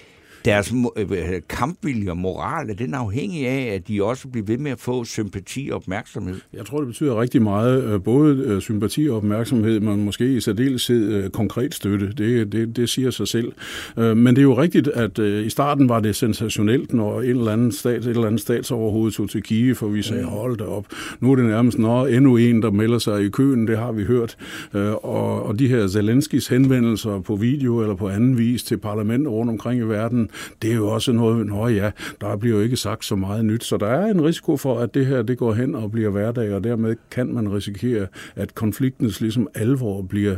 deres 0.45 0.73
øh, 0.97 1.07
kampvilje 1.49 2.09
og 2.09 2.17
moral, 2.17 2.69
er 2.69 2.73
den 2.73 2.93
afhængig 2.93 3.47
af, 3.47 3.75
at 3.75 3.87
de 3.87 4.03
også 4.03 4.27
bliver 4.27 4.45
ved 4.45 4.57
med 4.57 4.71
at 4.71 4.79
få 4.79 5.03
sympati 5.03 5.69
og 5.71 5.75
opmærksomhed? 5.75 6.35
Jeg 6.53 6.65
tror, 6.65 6.77
det 6.77 6.87
betyder 6.87 7.21
rigtig 7.21 7.41
meget. 7.41 7.83
Øh, 7.83 8.03
både 8.03 8.35
øh, 8.37 8.61
sympati 8.61 9.09
og 9.09 9.17
opmærksomhed, 9.17 9.79
men 9.79 10.05
måske 10.05 10.33
i 10.33 10.39
særdeleshed 10.39 11.29
konkret 11.29 11.75
støtte. 11.75 12.13
Det, 12.17 12.51
det, 12.51 12.75
det 12.75 12.89
siger 12.89 13.11
sig 13.11 13.27
selv. 13.27 13.51
Men 13.97 14.27
det 14.27 14.37
er 14.37 14.41
jo 14.41 14.61
rigtigt, 14.61 14.87
at 14.87 15.17
i 15.17 15.49
starten 15.49 15.89
var 15.89 15.99
det 15.99 16.15
sensationelt, 16.15 16.93
når 16.93 17.21
en 17.21 17.29
eller 17.29 17.51
anden 17.51 17.71
stat, 17.71 17.97
et 17.97 18.07
eller 18.07 18.25
andet 18.25 18.41
statsoverhoved 18.41 19.11
tog 19.11 19.29
til 19.29 19.43
Kiev, 19.43 19.75
for 19.75 19.87
vi 19.87 20.01
sagde, 20.01 20.23
hold 20.23 20.57
da 20.57 20.63
op. 20.63 20.85
Nu 21.19 21.31
er 21.31 21.35
det 21.35 21.45
nærmest 21.45 21.79
nå, 21.79 22.05
endnu 22.05 22.37
en, 22.37 22.61
der 22.61 22.71
melder 22.71 22.97
sig 22.97 23.25
i 23.25 23.29
køen, 23.29 23.67
det 23.67 23.77
har 23.77 23.91
vi 23.91 24.03
hørt. 24.03 24.37
Og, 24.73 25.43
og 25.43 25.59
de 25.59 25.67
her 25.67 25.87
Zelenskis 25.87 26.47
henvendelser 26.47 27.19
på 27.19 27.35
video 27.35 27.81
eller 27.81 27.95
på 27.95 28.09
anden 28.09 28.37
vis 28.37 28.63
til 28.63 28.77
parlamenter 28.77 29.31
rundt 29.31 29.51
omkring 29.51 29.79
i 29.79 29.83
verden, 29.83 30.29
det 30.61 30.71
er 30.71 30.75
jo 30.75 30.87
også 30.87 31.11
noget, 31.11 31.45
nå 31.47 31.67
ja, 31.67 31.91
der 32.21 32.37
bliver 32.37 32.57
jo 32.57 32.63
ikke 32.63 32.77
sagt 32.77 33.05
så 33.05 33.15
meget 33.15 33.45
nyt, 33.45 33.63
så 33.63 33.77
der 33.77 33.87
er 33.87 34.05
en 34.05 34.25
risiko 34.25 34.57
for, 34.57 34.79
at 34.79 34.93
det 34.93 35.05
her 35.05 35.21
det 35.21 35.37
går 35.37 35.53
hen 35.53 35.75
og 35.75 35.91
bliver 35.91 36.09
hverdag, 36.09 36.53
og 36.53 36.63
dermed 36.63 36.95
kan 37.11 37.33
man 37.33 37.53
risikere, 37.53 38.07
at 38.35 38.55
konfliktens 38.55 39.21
ligesom 39.21 39.47
alvor 39.55 40.01
bliver 40.01 40.35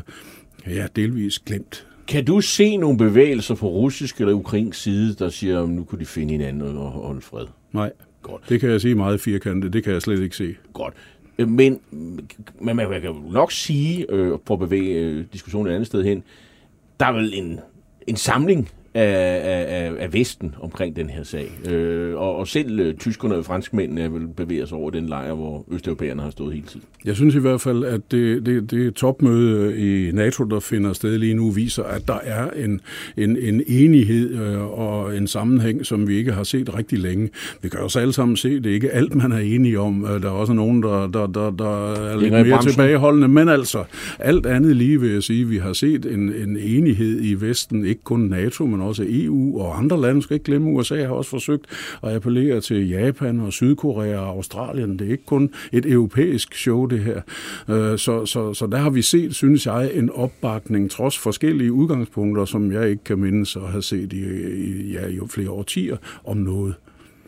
ja, 0.67 0.87
delvis 0.95 1.39
glemt. 1.39 1.87
Kan 2.07 2.25
du 2.25 2.41
se 2.41 2.77
nogle 2.77 2.97
bevægelser 2.97 3.55
på 3.55 3.67
russisk 3.67 4.19
eller 4.21 4.33
ukrainsk 4.33 4.81
side, 4.81 5.15
der 5.15 5.29
siger, 5.29 5.63
at 5.63 5.69
nu 5.69 5.83
kunne 5.83 5.99
de 5.99 6.05
finde 6.05 6.31
hinanden 6.31 6.77
og 6.77 6.91
holde 6.91 7.21
fred? 7.21 7.45
Nej, 7.73 7.91
Godt. 8.21 8.49
det 8.49 8.59
kan 8.59 8.69
jeg 8.69 8.81
sige 8.81 8.95
meget 8.95 9.21
firkantet. 9.21 9.73
Det 9.73 9.83
kan 9.83 9.93
jeg 9.93 10.01
slet 10.01 10.19
ikke 10.19 10.35
se. 10.35 10.55
Godt. 10.73 10.93
Men, 11.37 11.79
men 12.61 12.75
man 12.75 13.01
kan 13.01 13.03
jo 13.03 13.15
nok 13.31 13.51
sige, 13.51 14.05
øh, 14.09 14.37
for 14.45 14.53
at 14.53 14.59
bevæge 14.59 14.99
øh, 14.99 15.25
diskussionen 15.33 15.71
et 15.71 15.75
andet 15.75 15.87
sted 15.87 16.03
hen, 16.03 16.23
der 16.99 17.05
er 17.05 17.11
vel 17.11 17.33
en, 17.33 17.59
en 18.07 18.15
samling 18.15 18.69
af, 18.95 19.65
af, 19.67 19.91
af 19.99 20.13
Vesten 20.13 20.55
omkring 20.61 20.95
den 20.95 21.09
her 21.09 21.23
sag. 21.23 21.51
Øh, 21.71 22.15
og, 22.15 22.35
og 22.35 22.47
selv 22.47 22.79
øh, 22.79 22.93
tyskerne 22.93 23.35
og 23.35 23.45
franskmændene 23.45 24.11
vil 24.11 24.27
bevæge 24.27 24.67
sig 24.67 24.77
over 24.77 24.91
den 24.91 25.05
lejr, 25.05 25.33
hvor 25.33 25.65
østeuropæerne 25.71 26.21
har 26.21 26.29
stået 26.29 26.53
hele 26.53 26.67
tiden. 26.67 26.85
Jeg 27.05 27.15
synes 27.15 27.35
i 27.35 27.39
hvert 27.39 27.61
fald, 27.61 27.83
at 27.83 28.01
det, 28.11 28.45
det, 28.45 28.71
det 28.71 28.93
topmøde 28.93 29.77
i 29.77 30.11
NATO, 30.11 30.43
der 30.43 30.59
finder 30.59 30.93
sted 30.93 31.17
lige 31.17 31.33
nu, 31.33 31.49
viser, 31.49 31.83
at 31.83 32.07
der 32.07 32.19
er 32.23 32.49
en, 32.49 32.81
en, 33.17 33.37
en 33.37 33.61
enighed 33.67 34.35
øh, 34.35 34.79
og 34.79 35.17
en 35.17 35.27
sammenhæng, 35.27 35.85
som 35.85 36.07
vi 36.07 36.17
ikke 36.17 36.31
har 36.31 36.43
set 36.43 36.75
rigtig 36.77 36.99
længe. 36.99 37.29
Vi 37.61 37.69
kan 37.69 37.79
også 37.79 37.99
alle 37.99 38.13
sammen 38.13 38.37
se, 38.37 38.59
det 38.59 38.65
er 38.65 38.73
ikke 38.73 38.91
alt, 38.91 39.15
man 39.15 39.31
er 39.31 39.39
enige 39.39 39.79
om. 39.79 40.05
Øh, 40.05 40.21
der 40.21 40.27
er 40.27 40.33
også 40.33 40.53
nogen, 40.53 40.83
der, 40.83 41.07
der, 41.07 41.27
der, 41.27 41.51
der 41.51 41.93
er 41.93 42.19
lidt 42.19 42.31
mere 42.33 42.61
tilbageholdende. 42.61 43.27
Men 43.27 43.49
altså, 43.49 43.83
alt 44.19 44.45
andet 44.45 44.75
lige 44.75 45.01
vil 45.01 45.11
jeg 45.11 45.23
sige, 45.23 45.47
vi 45.47 45.57
har 45.57 45.73
set 45.73 46.05
en, 46.05 46.33
en 46.33 46.57
enighed 46.57 47.21
i 47.21 47.33
Vesten, 47.33 47.85
ikke 47.85 48.03
kun 48.03 48.19
NATO, 48.19 48.65
men 48.65 48.81
også 48.85 49.05
EU 49.07 49.61
og 49.61 49.77
andre 49.77 50.01
lande. 50.01 50.21
skal 50.21 50.33
ikke 50.33 50.43
glemme, 50.43 50.69
USA 50.69 51.03
har 51.05 51.13
også 51.13 51.29
forsøgt 51.29 51.65
at 52.03 52.15
appellere 52.15 52.61
til 52.61 52.89
Japan 52.89 53.39
og 53.39 53.53
Sydkorea 53.53 54.17
og 54.17 54.27
Australien. 54.27 54.99
Det 54.99 55.07
er 55.07 55.11
ikke 55.11 55.25
kun 55.25 55.49
et 55.71 55.85
europæisk 55.85 56.55
show, 56.55 56.85
det 56.85 56.99
her. 56.99 57.21
Øh, 57.69 57.97
så, 57.97 58.25
så, 58.25 58.53
så 58.53 58.67
der 58.67 58.77
har 58.77 58.89
vi 58.89 59.01
set, 59.01 59.35
synes 59.35 59.65
jeg, 59.65 59.91
en 59.93 60.09
opbakning 60.09 60.91
trods 60.91 61.17
forskellige 61.17 61.73
udgangspunkter, 61.73 62.45
som 62.45 62.71
jeg 62.71 62.89
ikke 62.89 63.03
kan 63.03 63.19
mindes 63.19 63.55
at 63.55 63.61
have 63.61 63.81
set 63.81 64.13
i, 64.13 64.17
i 64.17 64.91
ja, 64.93 65.07
i 65.07 65.19
flere 65.29 65.49
årtier 65.49 65.97
om 66.25 66.37
noget. 66.37 66.73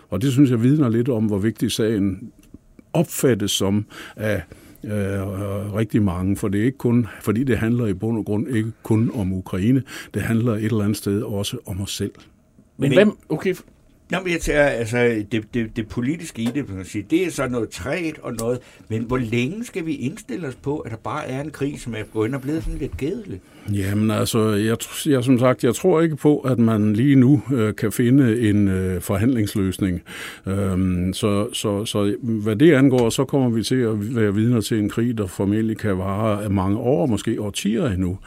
Og 0.10 0.22
det 0.22 0.32
synes 0.32 0.50
jeg 0.50 0.64
vidner 0.64 0.90
lidt 0.90 1.10
om, 1.10 1.26
hvor 1.26 1.38
vigtig 1.38 1.72
sagen 1.72 2.32
opfattes 2.94 3.52
som 3.52 3.86
af 4.16 4.42
øh, 4.84 5.74
rigtig 5.74 6.02
mange, 6.02 6.38
for 6.38 6.48
det 6.48 6.62
er 6.62 6.66
ikke 6.66 6.78
kun, 6.78 7.08
fordi 7.22 7.44
det 7.44 7.58
handler 7.58 7.86
i 7.86 7.94
bund 7.94 8.18
og 8.18 8.26
grund 8.26 8.48
ikke 8.48 8.72
kun 8.84 9.12
om 9.14 9.34
Ukraine, 9.34 9.84
det 10.14 10.22
handler 10.22 10.54
et 10.54 10.64
eller 10.64 10.84
andet 10.84 10.98
sted 10.98 11.22
også 11.22 11.58
om 11.66 11.82
os 11.82 11.96
selv. 11.96 12.12
Men, 12.78 12.90
Men 12.90 12.98
hvem, 12.98 13.18
okay, 13.30 13.56
Nå, 14.12 14.20
men 14.20 14.34
jeg 14.34 14.42
tager, 14.42 14.66
altså, 14.66 15.24
det, 15.32 15.54
det, 15.54 15.76
det 15.76 15.88
politiske 15.88 16.42
i 16.42 16.46
det, 16.46 16.68
kan 16.68 16.76
man 16.76 16.86
sige, 16.86 17.06
det 17.10 17.26
er 17.26 17.32
så 17.32 17.48
noget 17.48 17.70
træt 17.70 18.20
og 18.20 18.34
noget, 18.34 18.60
men 18.88 19.04
hvor 19.04 19.18
længe 19.18 19.64
skal 19.66 19.86
vi 19.86 19.96
indstille 19.96 20.48
os 20.48 20.56
på, 20.56 20.78
at 20.78 20.92
der 20.92 20.98
bare 20.98 21.28
er 21.28 21.42
en 21.42 21.52
krig, 21.52 21.80
som 21.80 21.96
er 21.96 22.04
gået 22.14 22.28
ind 22.28 22.36
og 22.36 22.42
blevet 22.42 22.64
sådan 22.64 22.80
lidt 22.80 22.98
kedelig? 22.98 23.42
Jamen 23.74 24.12
altså, 24.12 24.50
jeg, 24.50 24.78
jeg, 25.06 25.24
som 25.24 25.40
sagt, 25.40 25.64
jeg 25.64 25.76
tror 25.76 26.02
ikke 26.02 26.16
på, 26.16 26.40
at 26.40 26.60
man 26.60 26.94
lige 26.94 27.16
nu 27.16 27.42
øh, 27.54 27.76
kan 27.76 27.92
finde 27.92 28.50
en 28.50 28.68
øh, 28.68 29.02
forhandlingsløsning. 29.02 30.02
Øhm, 30.48 31.14
så, 31.14 31.54
så, 31.54 31.86
så 31.86 32.16
hvad 32.22 32.56
det 32.56 32.74
angår, 32.74 33.10
så 33.10 33.26
kommer 33.26 33.50
vi 33.50 33.64
til 33.64 33.76
at 33.76 34.16
være 34.16 34.34
vidner 34.34 34.62
til 34.62 34.80
en 34.80 34.90
krig, 34.90 35.18
der 35.18 35.28
formentlig 35.28 35.78
kan 35.78 35.98
vare 35.98 36.50
mange 36.50 36.78
år, 36.78 37.06
måske 37.06 37.42
årtier 37.42 37.86
endnu. 37.86 38.18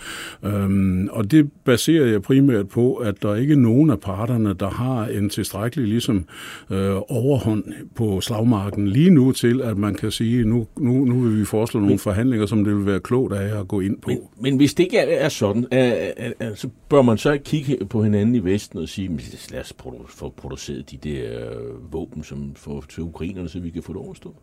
Øhm, 0.45 1.09
og 1.13 1.31
det 1.31 1.51
baserer 1.65 2.07
jeg 2.07 2.23
primært 2.23 2.69
på, 2.69 2.95
at 2.95 3.23
der 3.23 3.35
ikke 3.35 3.53
er 3.53 3.59
nogen 3.59 3.91
af 3.91 4.01
parterne, 4.01 4.55
der 4.55 4.71
har 4.71 5.07
en 5.07 5.31
tilstrækkelig 5.31 5.89
ligesom 5.89 6.25
øh, 6.71 6.97
overhånd 7.09 7.65
på 7.95 8.21
slagmarken 8.21 8.89
lige 8.89 9.11
nu 9.11 9.33
til, 9.33 9.63
at 9.63 9.79
man 9.79 9.95
kan 9.95 10.11
sige, 10.11 10.45
nu, 10.45 10.67
nu, 10.79 11.05
nu 11.05 11.21
vil 11.21 11.41
vi 11.41 11.45
foreslå 11.45 11.81
nogle 11.81 11.93
men, 11.93 11.99
forhandlinger, 11.99 12.47
som 12.47 12.65
det 12.65 12.77
vil 12.77 12.87
være 12.87 13.01
klogt 13.01 13.35
af 13.35 13.61
at 13.61 13.69
gå 13.69 13.81
ind 13.81 13.99
på. 14.03 14.11
Men, 14.11 14.19
men 14.41 14.57
hvis 14.57 14.75
det 14.75 14.85
ikke 14.85 14.99
er 14.99 15.30
sådan, 15.31 15.67
er, 15.71 16.55
så 16.55 16.69
bør 16.89 17.03
man 17.03 17.19
så 17.19 17.39
kigge 17.45 17.87
på 17.87 18.03
hinanden 18.03 18.35
i 18.35 18.39
Vesten 18.39 18.79
og 18.79 18.89
sige, 18.89 19.21
lad 19.51 19.61
os 19.61 19.75
få 20.09 20.29
produceret 20.29 20.91
de 20.91 20.97
der 20.97 21.51
øh, 21.51 21.93
våben 21.93 22.25
som 22.25 22.55
for, 22.55 22.85
til 22.89 23.03
ukrainerne, 23.03 23.49
så 23.49 23.61
vi 23.61 23.71
kan 23.71 23.83
få 23.83 23.93
det 23.93 24.03
overstået. 24.03 24.37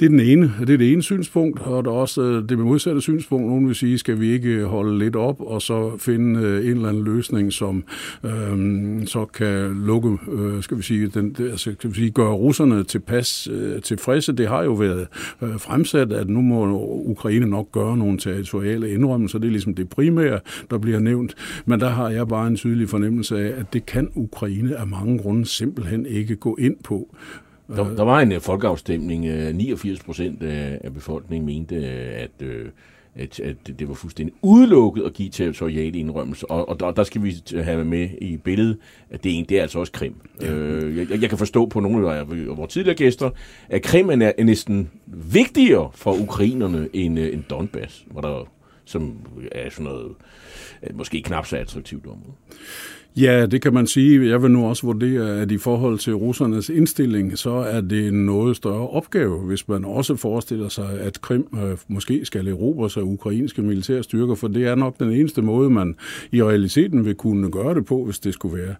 Det 0.00 0.06
er 0.06 0.10
den 0.10 0.20
ene. 0.20 0.52
Det 0.60 0.70
er 0.70 0.76
det 0.76 0.92
ene 0.92 1.02
synspunkt, 1.02 1.60
og 1.60 1.84
der 1.84 1.90
er 1.90 1.94
også 1.94 2.22
det 2.48 2.56
det 2.56 2.64
modsatte 2.64 3.00
synspunkt. 3.00 3.46
Nogen 3.46 3.66
vil 3.66 3.74
sige, 3.74 3.98
skal 3.98 4.20
vi 4.20 4.32
ikke 4.32 4.64
holde 4.64 4.98
lidt 4.98 5.16
op, 5.16 5.40
og 5.40 5.62
så 5.62 5.96
finde 5.98 6.40
øh, 6.40 6.66
en 6.66 6.72
eller 6.72 6.88
anden 6.88 7.04
løsning, 7.04 7.52
som 7.52 7.84
øh, 8.24 9.06
så 9.06 9.24
kan 9.24 9.82
lukke, 9.86 10.18
øh, 10.32 10.62
skal 10.62 10.76
vi 10.76 10.82
sige, 10.82 11.06
den, 11.06 11.36
altså, 11.38 11.72
skal 11.78 11.90
vi 11.90 11.94
sige, 11.94 12.10
gøre 12.10 12.32
russerne 12.32 12.84
tilpas 12.84 13.48
øh, 13.52 13.82
tilfredse. 13.82 14.32
Det 14.32 14.48
har 14.48 14.62
jo 14.64 14.72
været 14.72 15.06
øh, 15.42 15.60
fremsat, 15.60 16.12
at 16.12 16.28
nu 16.28 16.40
må 16.40 16.66
Ukraine 17.04 17.46
nok 17.46 17.72
gøre 17.72 17.96
nogle 17.96 18.18
territoriale 18.18 18.90
indrømmelser. 18.90 19.38
Det 19.38 19.46
er 19.46 19.50
ligesom 19.50 19.74
det 19.74 19.88
primære, 19.88 20.40
der 20.70 20.78
bliver 20.78 21.00
nævnt. 21.00 21.34
Men 21.66 21.80
der 21.80 21.88
har 21.88 22.10
jeg 22.10 22.28
bare 22.28 22.46
en 22.46 22.56
tydelig 22.56 22.88
fornemmelse 22.88 23.38
af, 23.38 23.60
at 23.60 23.72
det 23.72 23.86
kan 23.86 24.08
Ukraine 24.14 24.76
af 24.76 24.86
mange 24.86 25.18
grunde 25.18 25.46
simpelthen 25.46 26.06
ikke 26.06 26.36
gå 26.36 26.56
ind 26.60 26.76
på. 26.84 27.16
Der, 27.68 27.94
der 27.94 28.02
var 28.02 28.20
en 28.20 28.32
uh, 28.32 28.40
folkeafstemning. 28.40 29.24
Uh, 29.24 29.54
89 29.54 30.02
procent 30.02 30.42
af, 30.42 30.78
af 30.84 30.94
befolkningen 30.94 31.46
mente, 31.46 31.76
uh, 31.76 32.22
at, 32.22 32.30
uh, 32.42 32.70
at, 33.14 33.40
at 33.40 33.56
det 33.78 33.88
var 33.88 33.94
fuldstændig 33.94 34.34
udelukket 34.42 35.02
at 35.02 35.12
give 35.12 35.28
territoriale 35.28 35.98
indrømmelser. 35.98 36.46
Og, 36.46 36.68
og 36.68 36.80
der, 36.80 36.90
der 36.90 37.04
skal 37.04 37.22
vi 37.22 37.34
have 37.62 37.84
med 37.84 38.08
i 38.20 38.36
billedet, 38.36 38.78
at 39.10 39.24
det, 39.24 39.38
er, 39.38 39.44
det 39.44 39.58
er 39.58 39.62
altså 39.62 39.78
også 39.78 39.92
Krim. 39.92 40.14
Ja. 40.40 40.54
Uh, 40.54 40.96
jeg, 40.96 41.22
jeg 41.22 41.28
kan 41.28 41.38
forstå 41.38 41.66
på 41.66 41.80
nogle 41.80 42.12
af 42.12 42.28
vores 42.28 42.72
tidligere 42.72 42.96
gæster, 42.96 43.30
at 43.68 43.82
Krim 43.82 44.10
er, 44.10 44.32
er 44.38 44.44
næsten 44.44 44.90
vigtigere 45.06 45.90
for 45.94 46.12
ukrainerne 46.22 46.88
end, 46.92 47.18
uh, 47.18 47.24
end 47.24 47.42
Donbass, 47.50 48.04
hvor 48.10 48.20
der, 48.20 48.48
som 48.84 49.16
er 49.52 49.70
sådan 49.70 49.84
noget 49.84 50.12
måske 50.94 51.22
knap 51.22 51.46
så 51.46 51.56
attraktivt 51.56 52.06
område. 52.06 52.32
Ja, 53.18 53.46
det 53.46 53.62
kan 53.62 53.74
man 53.74 53.86
sige. 53.86 54.28
Jeg 54.28 54.42
vil 54.42 54.50
nu 54.50 54.66
også 54.66 54.86
vurdere, 54.86 55.40
at 55.40 55.50
i 55.50 55.58
forhold 55.58 55.98
til 55.98 56.14
russernes 56.14 56.68
indstilling, 56.68 57.38
så 57.38 57.50
er 57.50 57.80
det 57.80 58.08
en 58.08 58.26
noget 58.26 58.56
større 58.56 58.88
opgave, 58.88 59.38
hvis 59.38 59.68
man 59.68 59.84
også 59.84 60.16
forestiller 60.16 60.68
sig, 60.68 61.00
at 61.00 61.20
Krim 61.20 61.48
øh, 61.54 61.76
måske 61.88 62.24
skal 62.24 62.48
erobres 62.48 62.96
af 62.96 63.00
ukrainske 63.00 63.62
militære 63.62 64.02
styrker, 64.02 64.34
for 64.34 64.48
det 64.48 64.66
er 64.66 64.74
nok 64.74 64.98
den 64.98 65.12
eneste 65.12 65.42
måde, 65.42 65.70
man 65.70 65.94
i 66.32 66.42
realiteten 66.42 67.04
vil 67.04 67.14
kunne 67.14 67.50
gøre 67.50 67.74
det 67.74 67.86
på, 67.86 68.04
hvis 68.04 68.18
det 68.18 68.34
skulle 68.34 68.58
være. 68.58 68.74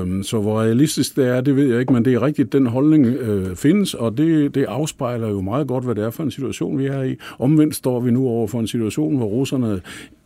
Øhm, 0.00 0.22
så 0.22 0.40
hvor 0.40 0.60
realistisk 0.60 1.16
det 1.16 1.28
er, 1.28 1.40
det 1.40 1.56
ved 1.56 1.68
jeg 1.70 1.80
ikke, 1.80 1.92
men 1.92 2.04
det 2.04 2.14
er 2.14 2.22
rigtigt, 2.22 2.52
den 2.52 2.66
holdning 2.66 3.06
øh, 3.06 3.56
findes, 3.56 3.94
og 3.94 4.18
det, 4.18 4.54
det 4.54 4.64
afspejler 4.64 5.28
jo 5.28 5.40
meget 5.40 5.68
godt, 5.68 5.84
hvad 5.84 5.94
det 5.94 6.04
er 6.04 6.10
for 6.10 6.22
en 6.22 6.30
situation, 6.30 6.78
vi 6.78 6.86
er 6.86 7.02
i. 7.02 7.16
Omvendt 7.38 7.74
står 7.74 8.00
vi 8.00 8.10
nu 8.10 8.28
over 8.28 8.46
for 8.46 8.60
en 8.60 8.66
situation, 8.66 9.16
hvor 9.16 9.26
russerne 9.26 9.80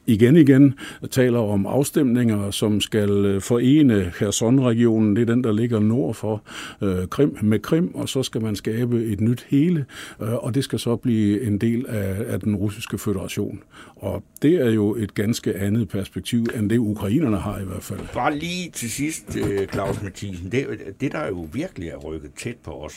igen 0.07 0.37
igen 0.37 0.75
taler 1.11 1.38
om 1.38 1.66
afstemninger, 1.66 2.50
som 2.50 2.80
skal 2.80 3.11
øh, 3.11 3.40
forene 3.40 4.12
Kherson-regionen, 4.14 5.16
det 5.16 5.23
er 5.23 5.35
den, 5.35 5.45
der 5.45 5.52
ligger 5.52 5.80
nord 5.80 6.14
for 6.14 6.42
øh, 6.83 7.07
Krim, 7.09 7.38
med 7.42 7.59
Krim, 7.59 7.95
og 7.95 8.09
så 8.09 8.23
skal 8.23 8.42
man 8.42 8.57
skabe 8.57 9.04
et 9.04 9.21
nyt 9.21 9.47
hele, 9.49 9.85
øh, 10.23 10.35
og 10.35 10.54
det 10.54 10.64
skal 10.64 10.78
så 10.78 10.97
blive 10.97 11.42
en 11.42 11.59
del 11.59 11.87
af, 11.88 12.33
af 12.33 12.40
den 12.40 12.57
russiske 12.57 12.99
føderation. 12.99 13.62
Og 13.97 14.23
det 14.42 14.54
er 14.54 14.71
jo 14.71 14.95
et 14.95 15.14
ganske 15.14 15.57
andet 15.57 15.88
perspektiv, 15.88 16.47
end 16.54 16.71
det 16.71 16.78
ukrainerne 16.78 17.37
har 17.37 17.59
i 17.59 17.64
hvert 17.64 17.83
fald. 17.83 18.00
Bare 18.14 18.38
lige 18.38 18.71
til 18.71 18.90
sidst, 18.90 19.37
øh, 19.37 19.66
Claus 19.66 20.02
Mathisen, 20.02 20.52
det, 20.52 20.66
det 21.00 21.12
der 21.12 21.26
jo 21.26 21.49
virkelig 21.52 21.88
er 21.88 21.97
rykket 21.97 22.30
tæt 22.38 22.57
på 22.64 22.71
os, 22.71 22.95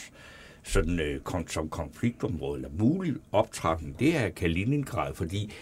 sådan 0.64 1.00
øh, 1.00 1.20
som 1.46 1.68
konfliktområde, 1.68 2.56
eller 2.56 2.70
mulig 2.78 3.14
optrækning, 3.32 3.98
det 3.98 4.16
er 4.16 4.28
Kaliningrad, 4.28 5.14
fordi 5.14 5.52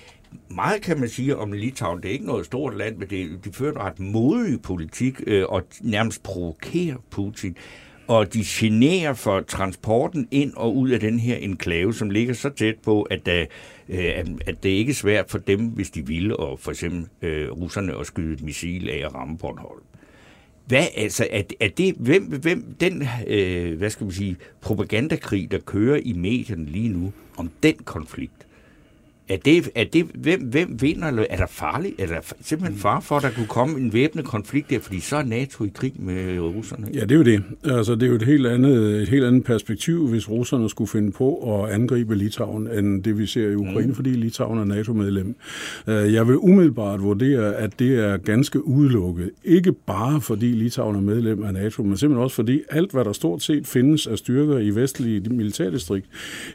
meget 0.50 0.82
kan 0.82 1.00
man 1.00 1.08
sige 1.08 1.36
om 1.36 1.52
Litauen. 1.52 2.02
Det 2.02 2.08
er 2.08 2.12
ikke 2.12 2.26
noget 2.26 2.46
stort 2.46 2.76
land, 2.76 2.96
men 2.96 3.10
det, 3.10 3.44
de 3.44 3.52
fører 3.52 3.72
en 3.72 3.78
ret 3.78 4.00
modig 4.00 4.62
politik 4.62 5.20
øh, 5.26 5.44
og 5.48 5.62
nærmest 5.80 6.22
provokerer 6.22 6.96
Putin. 7.10 7.56
Og 8.06 8.34
de 8.34 8.40
generer 8.46 9.12
for 9.12 9.40
transporten 9.40 10.28
ind 10.30 10.52
og 10.56 10.76
ud 10.76 10.90
af 10.90 11.00
den 11.00 11.18
her 11.18 11.36
enklave, 11.36 11.94
som 11.94 12.10
ligger 12.10 12.34
så 12.34 12.50
tæt 12.50 12.78
på, 12.84 13.02
at, 13.02 13.26
der, 13.26 13.46
øh, 13.88 14.12
at, 14.14 14.28
at 14.46 14.62
det 14.62 14.68
ikke 14.68 14.90
er 14.90 14.94
svært 14.94 15.30
for 15.30 15.38
dem, 15.38 15.60
hvis 15.66 15.90
de 15.90 16.06
vil, 16.06 16.36
og 16.36 16.58
for 16.58 16.70
eksempel 16.70 17.06
øh, 17.22 17.50
russerne 17.50 17.98
at 18.00 18.06
skyde 18.06 18.32
et 18.32 18.42
missil 18.42 18.90
af 18.90 19.06
og 19.06 19.14
ramme 19.14 19.38
Bornholm. 19.38 19.82
Hvad, 20.66 20.86
altså, 20.96 21.26
er, 21.30 21.42
er 21.60 21.68
det, 21.68 21.94
hvem, 21.98 22.24
hvem 22.24 22.74
den, 22.80 23.08
øh, 23.26 23.78
hvad 23.78 23.90
skal 23.90 24.04
man 24.04 24.12
sige, 24.12 24.36
propagandakrig, 24.60 25.50
der 25.50 25.58
kører 25.58 26.00
i 26.04 26.12
medierne 26.12 26.64
lige 26.64 26.88
nu, 26.88 27.12
om 27.36 27.50
den 27.62 27.74
konflikt, 27.74 28.41
er 29.32 29.36
det, 29.44 29.70
er 29.74 29.84
det, 29.84 30.06
hvem, 30.14 30.40
hvem 30.40 30.76
vinder? 30.80 31.08
Eller 31.08 31.24
er 31.30 31.36
der 31.36 31.46
farligt? 31.46 32.00
Er 32.00 32.06
der 32.06 32.34
simpelthen 32.40 32.78
far 32.78 33.00
for, 33.00 33.16
at 33.16 33.22
der 33.22 33.30
kunne 33.30 33.46
komme 33.46 33.80
en 33.80 33.92
væbnet 33.92 34.24
konflikt 34.24 34.70
der? 34.70 34.78
Fordi 34.80 35.00
så 35.00 35.16
er 35.16 35.22
NATO 35.22 35.64
i 35.64 35.70
krig 35.74 35.92
med 35.98 36.38
russerne. 36.40 36.86
Ja, 36.94 37.00
det 37.00 37.12
er 37.12 37.16
jo 37.16 37.22
det. 37.22 37.42
Altså, 37.64 37.94
det 37.94 38.02
er 38.02 38.06
jo 38.06 38.14
et 38.14 38.22
helt, 38.22 38.46
andet, 38.46 39.02
et 39.02 39.08
helt 39.08 39.24
andet 39.24 39.44
perspektiv, 39.44 40.08
hvis 40.08 40.30
russerne 40.30 40.70
skulle 40.70 40.88
finde 40.88 41.12
på 41.12 41.62
at 41.62 41.70
angribe 41.70 42.14
Litauen, 42.14 42.68
end 42.68 43.02
det 43.02 43.18
vi 43.18 43.26
ser 43.26 43.48
i 43.48 43.54
Ukraine, 43.54 43.86
mm. 43.86 43.94
fordi 43.94 44.10
Litauen 44.10 44.58
er 44.58 44.64
NATO-medlem. 44.64 45.34
Øh, 45.86 46.12
jeg 46.12 46.28
vil 46.28 46.36
umiddelbart 46.36 47.02
vurdere, 47.02 47.54
at 47.54 47.78
det 47.78 47.98
er 47.98 48.16
ganske 48.16 48.66
udelukket. 48.66 49.30
Ikke 49.44 49.72
bare 49.72 50.20
fordi 50.20 50.46
Litauen 50.46 50.96
er 50.96 51.00
medlem 51.00 51.42
af 51.42 51.54
NATO, 51.54 51.82
men 51.82 51.96
simpelthen 51.96 52.22
også 52.22 52.36
fordi 52.36 52.62
alt, 52.70 52.92
hvad 52.92 53.04
der 53.04 53.12
stort 53.12 53.42
set 53.42 53.66
findes 53.66 54.06
af 54.06 54.18
styrker 54.18 54.58
i 54.58 54.70
vestlige 54.70 55.30
militærdistrikt, 55.30 56.06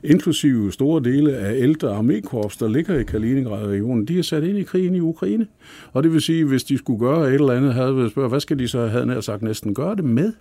inklusive 0.04 0.72
store 0.72 1.04
dele 1.04 1.36
af 1.38 1.56
ældre 1.58 1.98
armékorps, 1.98 2.58
der 2.67 2.73
ligger 2.73 2.99
i 2.99 3.03
Kaliningrad-regionen, 3.03 4.06
de 4.06 4.19
er 4.19 4.23
sat 4.23 4.43
ind 4.43 4.58
i 4.58 4.63
krigen 4.63 4.95
i 4.95 4.99
Ukraine. 4.99 5.47
Og 5.93 6.03
det 6.03 6.13
vil 6.13 6.21
sige, 6.21 6.45
hvis 6.45 6.63
de 6.63 6.77
skulle 6.77 6.99
gøre 6.99 7.27
et 7.27 7.34
eller 7.34 7.53
andet, 7.53 7.73
havde 7.73 7.95
vi 7.95 8.10
spørge, 8.10 8.30
hvad 8.30 8.39
skal 8.39 8.60
de 8.60 8.67
så, 8.67 8.88
havde 8.88 9.06
nær 9.06 9.21
sagt, 9.21 9.41
næsten 9.41 9.73
gøre 9.73 9.95
det 9.95 10.03
med? 10.03 10.34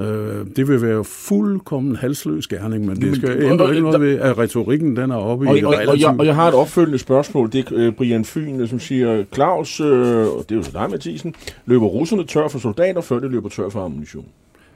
Øh, 0.00 0.46
det 0.56 0.68
vil 0.68 0.82
være 0.82 1.04
fuldkommen 1.04 1.96
halsløs 1.96 2.46
gerning, 2.46 2.86
men 2.86 2.96
det 2.96 3.16
skal 3.16 3.42
ændre 3.42 3.70
ikke 3.70 3.82
noget 3.82 4.00
ved, 4.00 4.18
at 4.18 4.38
retorikken 4.38 4.96
den 4.96 5.10
er 5.10 5.16
oppe 5.16 5.48
og, 5.48 5.58
i... 5.58 5.64
Og, 5.64 5.74
og, 5.74 5.84
og, 5.88 6.00
jeg, 6.00 6.14
og 6.18 6.26
jeg 6.26 6.34
har 6.34 6.48
et 6.48 6.54
opfølgende 6.54 6.98
spørgsmål. 6.98 7.52
Det 7.52 7.68
er 7.68 7.88
uh, 7.88 7.94
Brian 7.94 8.24
Fyn, 8.24 8.66
som 8.66 8.80
siger, 8.80 9.24
Claus, 9.34 9.80
øh, 9.80 9.86
og 10.20 10.44
det 10.48 10.52
er 10.52 10.56
jo 10.56 10.62
så 10.62 10.70
dig, 10.72 10.90
Mathisen, 10.90 11.34
løber 11.66 11.86
russerne 11.86 12.24
tør 12.24 12.48
for 12.48 12.58
soldater, 12.58 13.00
før 13.00 13.18
de 13.18 13.28
løber 13.28 13.48
tør 13.48 13.68
for 13.68 13.84
ammunition? 13.84 14.26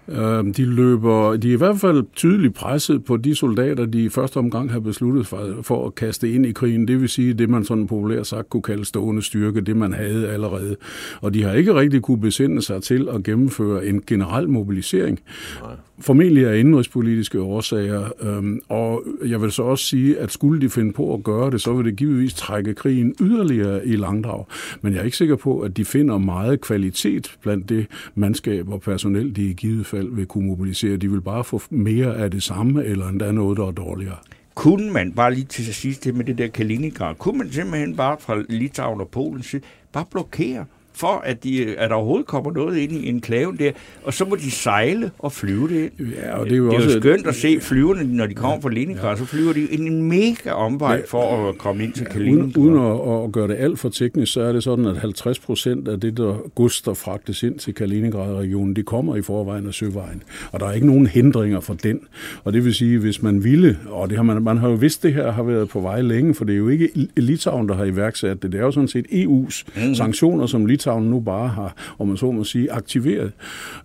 Øhm, 0.08 0.52
de 0.52 0.64
løber, 0.64 1.36
de 1.36 1.48
er 1.48 1.52
i 1.52 1.56
hvert 1.56 1.78
fald 1.78 2.04
tydeligt 2.14 2.54
presset 2.54 3.04
på 3.04 3.16
de 3.16 3.34
soldater, 3.34 3.86
de 3.86 4.04
i 4.04 4.08
første 4.08 4.36
omgang 4.36 4.72
har 4.72 4.80
besluttet 4.80 5.26
for, 5.26 5.48
for 5.62 5.86
at 5.86 5.94
kaste 5.94 6.32
ind 6.32 6.46
i 6.46 6.52
krigen. 6.52 6.88
Det 6.88 7.00
vil 7.00 7.08
sige 7.08 7.34
det, 7.34 7.48
man 7.50 7.64
sådan 7.64 7.86
populært 7.86 8.26
sagt 8.26 8.50
kunne 8.50 8.62
kalde 8.62 8.84
stående 8.84 9.22
styrke, 9.22 9.60
det 9.60 9.76
man 9.76 9.92
havde 9.92 10.28
allerede. 10.28 10.76
Og 11.20 11.34
de 11.34 11.42
har 11.42 11.52
ikke 11.52 11.74
rigtig 11.74 12.02
kunne 12.02 12.20
besinde 12.20 12.62
sig 12.62 12.82
til 12.82 13.08
at 13.14 13.22
gennemføre 13.22 13.86
en 13.86 14.02
generel 14.06 14.48
mobilisering. 14.48 15.20
Nej 15.62 15.70
formentlig 16.02 16.46
af 16.46 16.58
indrigspolitiske 16.58 17.40
årsager. 17.40 18.12
Øhm, 18.20 18.60
og 18.68 19.04
jeg 19.26 19.42
vil 19.42 19.52
så 19.52 19.62
også 19.62 19.86
sige, 19.86 20.18
at 20.18 20.32
skulle 20.32 20.60
de 20.60 20.70
finde 20.70 20.92
på 20.92 21.14
at 21.14 21.22
gøre 21.22 21.50
det, 21.50 21.60
så 21.60 21.72
vil 21.72 21.84
det 21.84 21.96
givetvis 21.96 22.34
trække 22.34 22.74
krigen 22.74 23.14
yderligere 23.20 23.86
i 23.86 23.96
langdrag. 23.96 24.44
Men 24.80 24.92
jeg 24.92 25.00
er 25.00 25.04
ikke 25.04 25.16
sikker 25.16 25.36
på, 25.36 25.60
at 25.60 25.76
de 25.76 25.84
finder 25.84 26.18
meget 26.18 26.60
kvalitet 26.60 27.36
blandt 27.42 27.68
det 27.68 27.86
mandskab 28.14 28.68
og 28.68 28.80
personel, 28.80 29.36
de 29.36 29.50
i 29.50 29.52
givet 29.52 29.86
fald 29.86 30.08
vil 30.14 30.26
kunne 30.26 30.46
mobilisere. 30.46 30.96
De 30.96 31.10
vil 31.10 31.20
bare 31.20 31.44
få 31.44 31.62
mere 31.70 32.16
af 32.16 32.30
det 32.30 32.42
samme, 32.42 32.84
eller 32.84 33.08
endda 33.08 33.32
noget, 33.32 33.58
der 33.58 33.66
er 33.66 33.70
dårligere. 33.70 34.16
Kunne 34.54 34.92
man, 34.92 35.12
bare 35.12 35.34
lige 35.34 35.44
til 35.44 35.74
sidst 35.74 36.04
det 36.04 36.14
med 36.14 36.24
det 36.24 36.38
der 36.38 36.48
Kaliningrad, 36.48 37.14
kunne 37.14 37.38
man 37.38 37.50
simpelthen 37.50 37.96
bare 37.96 38.16
fra 38.20 38.42
Litauen 38.48 39.00
og 39.00 39.08
Polen 39.08 39.44
bare 39.92 40.04
blokere 40.10 40.64
for, 40.94 41.22
at, 41.24 41.44
de, 41.44 41.76
at 41.78 41.90
der 41.90 41.96
overhovedet 41.96 42.26
kommer 42.26 42.52
noget 42.52 42.76
ind 42.76 42.92
i 42.92 43.08
enklaven 43.08 43.58
der, 43.58 43.70
og 44.04 44.14
så 44.14 44.24
må 44.24 44.36
de 44.36 44.50
sejle 44.50 45.10
og 45.18 45.32
flyve 45.32 45.68
det 45.68 45.90
Ja, 45.98 46.38
og 46.38 46.46
det 46.46 46.52
er 46.52 46.56
jo, 46.56 46.66
det 46.66 46.72
er 46.72 46.76
også, 46.76 46.94
jo 46.94 47.00
skønt 47.00 47.26
at 47.26 47.34
se 47.34 47.60
flyverne, 47.60 48.16
når 48.16 48.26
de 48.26 48.34
kommer 48.34 48.60
fra 48.60 48.70
Leningrad, 48.70 49.10
ja. 49.10 49.16
så 49.16 49.24
flyver 49.24 49.52
de 49.52 49.72
en 49.72 50.02
mega 50.02 50.50
omvej 50.50 50.94
ja, 50.94 51.02
for 51.08 51.48
at 51.48 51.58
komme 51.58 51.84
ind 51.84 51.92
til 51.92 52.06
Kaliningrad. 52.06 52.62
Uden, 52.62 52.74
uden 52.74 53.18
at, 53.18 53.24
at 53.24 53.32
gøre 53.32 53.48
det 53.48 53.56
alt 53.58 53.78
for 53.78 53.88
teknisk, 53.88 54.32
så 54.32 54.40
er 54.40 54.52
det 54.52 54.62
sådan, 54.62 54.86
at 54.86 54.96
50 54.96 55.38
procent 55.38 55.88
af 55.88 56.00
det, 56.00 56.16
der 56.16 56.50
gods, 56.54 56.82
der 56.82 56.94
fragtes 56.94 57.42
ind 57.42 57.58
til 57.58 57.74
Kaliningrad-regionen, 57.74 58.76
det 58.76 58.86
kommer 58.86 59.16
i 59.16 59.22
forvejen 59.22 59.66
af 59.66 59.74
søvejen. 59.74 60.22
Og 60.52 60.60
der 60.60 60.66
er 60.66 60.72
ikke 60.72 60.86
nogen 60.86 61.06
hindringer 61.06 61.60
for 61.60 61.74
den. 61.74 62.00
Og 62.44 62.52
det 62.52 62.64
vil 62.64 62.74
sige, 62.74 62.98
hvis 62.98 63.22
man 63.22 63.44
ville, 63.44 63.78
og 63.86 64.08
det 64.08 64.16
har 64.16 64.24
man, 64.24 64.42
man 64.42 64.58
har 64.58 64.68
jo 64.68 64.74
vidst, 64.74 65.02
det 65.02 65.14
her 65.14 65.32
har 65.32 65.42
været 65.42 65.68
på 65.68 65.80
vej 65.80 66.00
længe, 66.00 66.34
for 66.34 66.44
det 66.44 66.52
er 66.52 66.58
jo 66.58 66.68
ikke 66.68 66.88
Litauen, 67.16 67.68
der 67.68 67.74
har 67.74 67.84
iværksat 67.84 68.42
det. 68.42 68.52
Det 68.52 68.60
er 68.60 68.64
jo 68.64 68.70
sådan 68.70 68.88
set 68.88 69.06
EU's 69.06 69.86
mm. 69.86 69.94
sanktioner, 69.94 70.46
som 70.46 70.66
Litauen 70.66 70.82
Litauen 70.92 71.10
nu 71.10 71.20
bare 71.20 71.48
har, 71.48 71.74
om 71.98 72.08
man 72.08 72.16
så 72.16 72.30
må 72.30 72.44
sige, 72.44 72.72
aktiveret. 72.72 73.32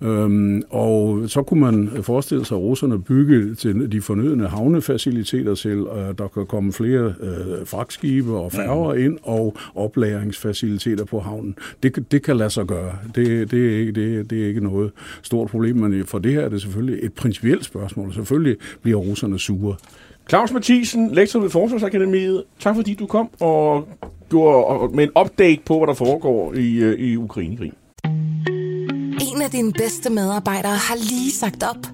Øhm, 0.02 0.62
og 0.70 1.30
så 1.30 1.41
kunne 1.41 1.60
man 1.60 1.89
forestille 2.02 2.46
sig, 2.46 2.56
at 2.56 2.62
russerne 2.62 3.02
bygge 3.02 3.56
til 3.56 3.91
de 3.91 4.02
fornødende 4.02 4.48
havnefaciliteter 4.48 5.56
til, 5.56 5.86
at 5.96 6.17
der 6.17 6.28
kan 6.28 6.46
komme 6.46 6.74
flere 6.74 7.13
øh, 7.20 7.65
fragtskibe 7.65 8.38
og 8.38 8.52
færger 8.52 8.93
mm. 8.93 9.00
ind, 9.00 9.17
og 9.24 9.56
oplæringsfaciliteter 9.76 11.06
på 11.06 11.20
havnen. 11.20 11.56
Det, 11.84 12.12
det 12.12 12.24
kan 12.24 12.38
lade 12.38 12.50
sig 12.50 12.65
gøre. 12.65 12.91
Det, 13.15 13.52
det, 13.52 13.74
er 13.74 13.80
ikke, 13.80 13.91
det, 13.91 14.30
det 14.30 14.43
er 14.43 14.48
ikke 14.48 14.63
noget 14.63 14.91
stort 15.22 15.50
problem, 15.50 15.76
men 15.76 16.06
for 16.06 16.20
det 16.20 16.34
her 16.34 16.41
er 16.41 16.50
det 16.50 16.62
selvfølgelig 16.62 17.00
et 17.04 17.13
principielt 17.13 17.65
spørgsmål. 17.65 18.13
Selvfølgelig 18.13 18.58
bliver 18.82 18.98
russerne 18.98 19.39
sure. 19.39 19.76
Claus 20.30 20.54
Mathisen, 20.54 21.12
lektor 21.12 21.39
ved 21.39 21.50
Forsvarsakademiet. 21.50 22.43
Tak 22.60 22.76
fordi 22.76 22.93
du 22.93 23.06
kom 23.06 23.30
og 23.39 23.88
gjorde 24.30 24.96
med 24.96 25.04
en 25.04 25.12
update 25.22 25.62
på, 25.66 25.78
hvad 25.78 25.88
der 25.88 25.94
foregår 25.94 26.54
i, 26.54 26.76
øh, 26.76 27.00
i 27.00 27.18
Ukrainekrig. 27.18 27.72
En 29.32 29.42
af 29.42 29.52
dine 29.52 29.74
bedste 29.74 30.10
medarbejdere 30.10 30.76
har 30.76 30.96
lige 30.96 31.32
sagt 31.32 31.63
op. 31.63 31.88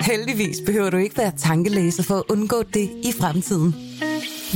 Heldigvis 0.00 0.56
behøver 0.66 0.90
du 0.90 0.96
ikke 0.96 1.18
være 1.18 1.32
tankelæser 1.36 2.02
for 2.02 2.14
at 2.14 2.22
undgå 2.30 2.62
det 2.62 2.90
i 3.04 3.12
fremtiden. 3.20 3.74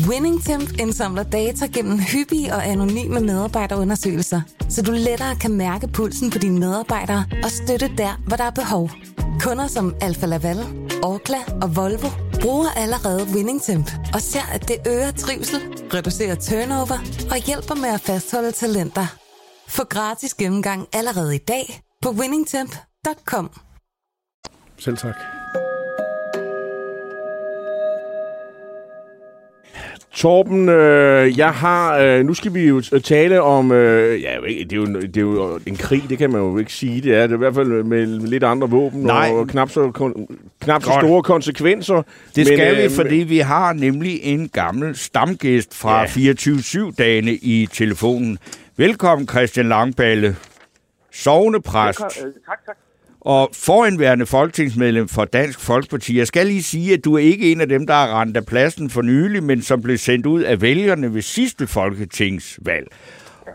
WinningTemp 0.09 0.81
indsamler 0.81 1.23
data 1.23 1.67
gennem 1.67 1.99
hyppige 1.99 2.55
og 2.55 2.67
anonyme 2.67 3.21
medarbejderundersøgelser, 3.21 4.41
så 4.69 4.83
du 4.83 4.93
lettere 4.93 5.37
kan 5.37 5.53
mærke 5.53 5.89
pulsen 5.89 6.31
på 6.31 6.39
dine 6.39 6.59
medarbejdere 6.59 7.25
og 7.45 7.51
støtte 7.51 7.91
der, 7.99 8.21
hvor 8.27 8.37
der 8.37 8.45
er 8.45 8.51
behov. 8.51 8.91
Kunder 9.41 9.67
som 9.67 9.95
Alfa 10.01 10.27
Laval, 10.27 10.59
Orkla 11.03 11.39
og 11.63 11.77
Volvo 11.77 12.09
bruger 12.43 12.71
allerede 12.77 13.27
WinningTemp 13.35 13.91
og 14.15 14.21
ser, 14.21 14.47
at 14.53 14.69
det 14.69 14.77
øger 14.87 15.11
trivsel, 15.11 15.61
reducerer 15.95 16.35
turnover 16.35 16.99
og 17.31 17.37
hjælper 17.47 17.75
med 17.75 17.89
at 17.89 18.01
fastholde 18.01 18.53
talenter. 18.53 19.07
Få 19.69 19.85
gratis 19.85 20.35
gennemgang 20.35 20.89
allerede 20.93 21.35
i 21.35 21.39
dag 21.39 21.83
på 22.03 22.11
winningtemp.com. 22.11 23.51
Selv 24.79 24.97
tak. 24.97 25.32
Torben, 30.15 30.69
øh, 30.69 31.39
jeg 31.39 31.51
har, 31.51 31.99
øh, 31.99 32.25
nu 32.25 32.35
skal 32.35 32.55
vi 32.55 32.69
jo 32.69 32.81
tale 33.05 33.43
om, 33.43 33.73
øh, 33.73 34.23
ja, 34.23 34.37
det 34.47 34.73
er, 34.73 34.77
jo, 34.77 34.87
det 34.87 35.17
er 35.17 35.21
jo 35.21 35.61
en 35.67 35.77
krig, 35.77 36.03
det 36.09 36.19
kan 36.19 36.31
man 36.31 36.41
jo 36.41 36.59
ikke 36.59 36.73
sige, 36.73 37.01
det 37.01 37.15
er 37.15 37.23
det 37.23 37.31
er 37.31 37.35
i 37.35 37.39
hvert 37.39 37.55
fald 37.55 37.83
med 37.83 38.07
lidt 38.07 38.45
andre 38.45 38.71
våben 38.71 39.03
Nej. 39.03 39.31
og 39.33 39.49
knap 39.49 39.71
så, 39.71 39.91
kon, 39.91 40.29
knap 40.61 40.83
så 40.83 40.99
store 41.01 41.23
konsekvenser. 41.23 42.03
Det 42.37 42.37
men, 42.37 42.47
skal 42.47 42.77
øh, 42.77 42.91
vi, 42.91 42.95
fordi 42.95 43.15
vi 43.17 43.39
har 43.39 43.73
nemlig 43.73 44.21
en 44.23 44.49
gammel 44.49 44.97
stamgæst 44.97 45.75
fra 45.75 46.01
ja. 46.01 46.33
24-7-dagene 46.33 47.33
i 47.33 47.69
telefonen. 47.73 48.39
Velkommen, 48.77 49.29
Christian 49.29 49.69
Langballe, 49.69 50.37
sovnepræst. 51.13 52.01
Velkommen. 52.01 52.35
Tak, 52.47 52.67
tak 52.67 52.77
og 53.25 53.51
foranværende 53.53 54.27
folketingsmedlem 54.27 55.09
for 55.09 55.25
Dansk 55.25 55.61
Folkeparti. 55.61 56.19
Jeg 56.19 56.27
skal 56.27 56.47
lige 56.47 56.63
sige, 56.63 56.93
at 56.93 57.05
du 57.05 57.15
er 57.15 57.19
ikke 57.19 57.53
en 57.53 57.61
af 57.61 57.69
dem, 57.69 57.87
der 57.87 57.95
har 57.95 58.21
rendt 58.21 58.37
af 58.37 58.47
pladsen 58.47 58.91
for 58.91 59.03
nylig, 59.03 59.43
men 59.43 59.63
som 59.63 59.83
blev 59.83 59.99
sendt 59.99 60.27
ud 60.27 60.43
af 60.43 60.61
vælgerne 60.61 61.15
ved 61.15 61.23
sidste 61.23 61.67
folketingsvalg. 61.67 62.87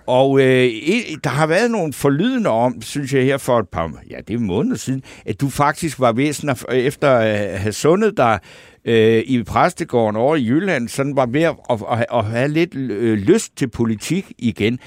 Og 0.08 0.39
øh, 0.39 0.71
der 1.23 1.30
har 1.30 1.47
været 1.47 1.71
nogle 1.71 1.93
forlydende 1.93 2.49
om, 2.49 2.82
synes 2.82 3.13
jeg 3.13 3.23
her 3.23 3.38
for 3.38 3.60
et 3.60 3.69
par, 3.69 3.91
ja, 4.10 4.15
det 4.27 4.34
er 4.34 4.39
måneder 4.39 4.77
siden, 4.77 5.03
at 5.25 5.41
du 5.41 5.49
faktisk 5.49 5.99
var 5.99 6.12
væsen 6.12 6.49
efter 6.73 7.15
øh, 7.15 7.25
at 7.25 7.60
have 7.60 7.73
sundet 7.73 8.17
dig 8.17 8.39
øh, 8.86 9.23
i 9.25 9.43
præstegården 9.43 10.15
over 10.15 10.36
i 10.36 10.45
Jylland, 10.45 10.88
sådan 10.88 11.15
var 11.15 11.25
ved 11.25 11.41
at, 11.41 11.56
at, 11.69 12.06
at, 12.13 12.25
have 12.25 12.47
lidt 12.47 12.75
øh, 12.75 13.17
lyst 13.17 13.58
til 13.58 13.69
politik 13.69 14.32
igen. 14.38 14.80